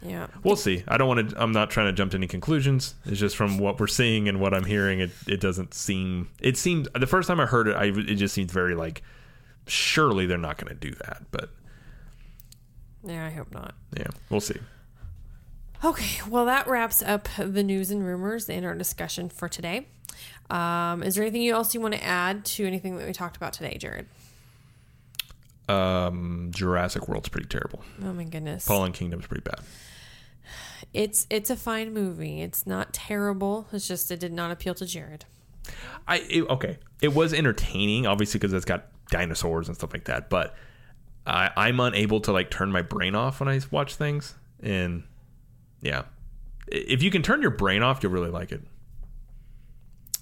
Yeah. 0.02 0.28
we'll 0.44 0.56
see. 0.56 0.84
I 0.88 0.96
don't 0.98 1.08
want 1.10 1.30
to. 1.32 1.42
I'm 1.42 1.52
not 1.52 1.70
trying 1.70 1.88
to 1.88 1.94
jump 1.94 2.12
to 2.12 2.18
any 2.18 2.28
conclusions. 2.28 2.96
It's 3.06 3.20
just 3.20 3.36
from 3.36 3.58
what 3.58 3.80
we're 3.80 3.88
seeing 3.88 4.30
and 4.30 4.40
what 4.40 4.54
I'm 4.54 4.64
hearing. 4.66 5.00
It 5.02 5.12
it 5.28 5.40
doesn't 5.42 5.74
seem. 5.74 6.30
It 6.40 6.56
seems 6.58 6.88
the 6.98 7.08
first 7.08 7.28
time 7.28 7.40
I 7.42 7.46
heard 7.46 7.68
it, 7.68 7.76
I 7.76 7.86
it 7.86 8.16
just 8.16 8.34
seems 8.34 8.52
very 8.52 8.76
like. 8.76 9.02
Surely 9.68 10.26
they're 10.26 10.38
not 10.38 10.58
going 10.58 10.70
to 10.74 10.80
do 10.90 10.96
that. 10.96 11.24
But 11.32 11.52
Yeah, 13.06 13.26
I 13.26 13.30
hope 13.30 13.52
not. 13.54 13.76
yeah, 13.96 14.08
we'll 14.30 14.42
see. 14.42 14.58
Okay, 15.84 16.22
well, 16.30 16.46
that 16.46 16.68
wraps 16.68 17.02
up 17.02 17.30
the 17.38 17.64
news 17.64 17.90
and 17.90 18.06
rumors 18.06 18.50
and 18.50 18.66
our 18.66 18.76
discussion 18.76 19.30
for 19.30 19.48
today. 19.48 19.88
Um, 20.50 21.04
is 21.04 21.16
there 21.16 21.24
anything 21.24 21.48
else 21.48 21.74
you 21.74 21.80
want 21.80 21.94
to 21.94 22.04
add 22.04 22.44
to 22.44 22.66
anything 22.66 22.98
that 22.98 23.08
we 23.08 23.14
talked 23.14 23.38
about 23.38 23.54
today, 23.54 23.78
Jared? 23.78 24.08
Um, 25.70 26.50
Jurassic 26.54 27.08
World's 27.08 27.30
pretty 27.30 27.48
terrible. 27.48 27.84
Oh 28.04 28.12
my 28.12 28.24
goodness, 28.24 28.66
Fallen 28.66 28.92
Kingdom's 28.92 29.28
pretty 29.28 29.44
bad. 29.44 29.60
it's 30.94 31.28
it's 31.30 31.52
a 31.52 31.56
fine 31.56 31.94
movie. 31.94 32.42
It's 32.42 32.66
not 32.66 32.92
terrible. 32.92 33.68
It's 33.72 33.88
just 33.88 34.10
it 34.12 34.20
did 34.20 34.34
not 34.34 34.50
appeal 34.50 34.74
to 34.76 34.86
Jared. 34.86 35.26
I 36.08 36.18
it, 36.28 36.42
okay. 36.50 36.80
It 37.02 37.14
was 37.14 37.34
entertaining, 37.34 38.08
obviously, 38.08 38.40
because 38.40 38.52
it's 38.52 38.66
got 38.66 38.88
dinosaurs 39.12 39.68
and 39.68 39.78
stuff 39.78 39.94
like 39.94 40.06
that. 40.06 40.30
But 40.32 40.56
I, 41.28 41.52
I'm 41.56 41.80
unable 41.80 42.20
to 42.22 42.32
like 42.32 42.50
turn 42.50 42.72
my 42.72 42.82
brain 42.82 43.14
off 43.14 43.40
when 43.40 43.48
I 43.48 43.62
watch 43.70 43.96
things. 43.96 44.34
And 44.64 45.04
yeah, 45.82 46.04
if 46.68 47.04
you 47.04 47.12
can 47.12 47.22
turn 47.22 47.42
your 47.42 47.52
brain 47.52 47.84
off, 47.84 48.04
you'll 48.04 48.12
really 48.12 48.30
like 48.30 48.52
it. 48.52 48.62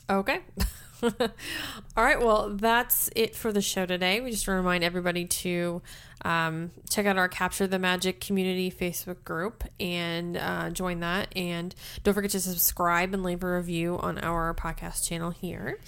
Okay. 0.10 0.40
All 1.04 2.04
right. 2.04 2.20
Well, 2.20 2.56
that's 2.56 3.10
it 3.16 3.36
for 3.36 3.52
the 3.52 3.62
show 3.62 3.86
today. 3.86 4.22
We 4.22 4.32
just 4.32 4.48
want 4.48 4.56
to 4.56 4.62
remind 4.62 4.84
everybody 4.84 5.26
to 5.26 5.82
um, 6.24 6.72
check 6.90 7.06
out 7.06 7.18
our 7.18 7.28
Capture 7.28 7.68
the 7.68 7.78
Magic 7.78 8.20
community 8.20 8.72
Facebook 8.72 9.24
group 9.24 9.64
and 9.80 10.38
uh, 10.38 10.70
join 10.72 11.02
that. 11.02 11.32
And 11.36 11.76
don't 12.04 12.14
forget 12.14 12.32
to 12.32 12.40
subscribe 12.40 13.14
and 13.14 13.22
leave 13.24 13.44
a 13.44 13.52
review 13.52 13.98
on 14.00 14.18
our 14.20 14.54
podcast 14.56 15.08
channel 15.08 15.32
here. 15.32 15.80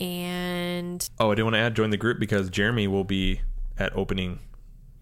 And 0.00 1.08
Oh, 1.18 1.30
I 1.30 1.34
did 1.34 1.42
want 1.44 1.54
to 1.54 1.60
add 1.60 1.74
join 1.74 1.90
the 1.90 1.96
group 1.96 2.18
because 2.18 2.50
Jeremy 2.50 2.86
will 2.86 3.04
be 3.04 3.40
at 3.78 3.96
opening 3.96 4.40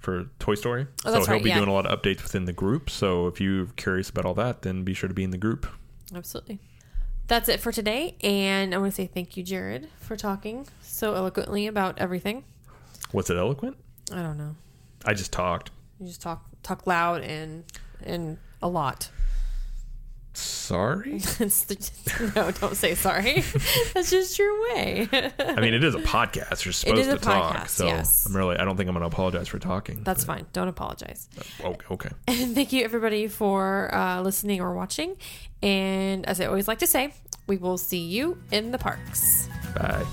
for 0.03 0.29
Toy 0.39 0.55
Story. 0.57 0.87
Oh, 1.05 1.13
so 1.13 1.21
he'll 1.21 1.27
right, 1.35 1.43
be 1.43 1.49
yeah. 1.51 1.57
doing 1.57 1.69
a 1.69 1.73
lot 1.73 1.87
of 1.87 1.99
updates 2.01 2.23
within 2.23 2.45
the 2.45 2.53
group. 2.53 2.91
So 2.91 3.29
if 3.29 3.41
you're 3.41 3.67
curious 3.77 4.11
about 4.11 4.25
all 4.25 4.35
that, 4.35 4.63
then 4.63 4.83
be 4.83 4.95
sure 4.95 5.09
to 5.09 5.15
be 5.15 5.25
in 5.25 5.31
the 5.31 5.39
group. 5.39 5.67
absolutely. 6.15 6.59
That's 7.29 7.49
it 7.49 7.61
for 7.61 7.73
today. 7.73 8.17
And 8.23 8.75
I 8.75 8.79
want 8.79 8.93
to 8.93 8.97
say 8.97 9.07
thank 9.07 9.37
you, 9.37 9.45
Jared, 9.45 9.89
for 10.01 10.17
talking 10.17 10.67
so 10.83 11.15
eloquently 11.15 11.67
about 11.67 11.99
everything. 11.99 12.45
Was 13.13 13.31
it 13.31 13.37
eloquent? 13.37 13.77
I 14.13 14.23
don't 14.23 14.37
know. 14.37 14.57
I 15.07 15.15
just 15.15 15.33
talked. 15.33 15.71
You 16.01 16.09
just 16.09 16.21
talk 16.21 16.45
talk 16.63 16.87
loud 16.87 17.23
and 17.23 17.65
and 18.03 18.39
a 18.61 18.69
lot. 18.69 19.09
Sorry. 20.35 21.21
No, 22.35 22.51
don't 22.51 22.77
say 22.77 22.95
sorry. 22.95 23.41
That's 23.95 24.11
just 24.11 24.39
your 24.39 24.63
way. 24.63 25.09
I 25.13 25.61
mean, 25.61 25.75
it 25.75 25.85
is 25.85 25.95
a 25.95 25.99
podcast. 25.99 26.65
You're 26.65 26.73
supposed 26.73 27.11
to 27.11 27.19
talk. 27.19 27.69
So 27.69 27.87
yes. 27.87 28.27
I'm 28.27 28.37
really, 28.37 28.57
I 28.57 28.65
don't 28.65 28.77
think 28.77 28.89
I'm 28.89 28.95
going 28.95 29.03
to 29.03 29.07
apologize 29.07 29.49
for 29.49 29.59
talking. 29.59 30.03
That's 30.03 30.25
fine. 30.25 30.47
Don't 30.53 30.69
apologize. 30.69 31.29
Oh, 31.65 31.77
okay. 31.91 32.11
And 32.29 32.55
thank 32.55 32.73
you, 32.73 32.85
everybody, 32.85 33.29
for 33.29 33.95
uh, 33.95 34.23
listening 34.23 34.61
or 34.61 34.75
watching. 34.75 35.17
And 35.63 36.27
as 36.27 36.41
I 36.41 36.47
always 36.47 36.69
like 36.69 36.79
to 36.79 36.87
say, 36.87 37.13
we 37.47 37.57
will 37.57 37.79
see 37.79 38.01
you 38.01 38.39
in 38.51 38.71
the 38.71 38.79
parks. 38.79 39.49
Bye. 39.75 40.07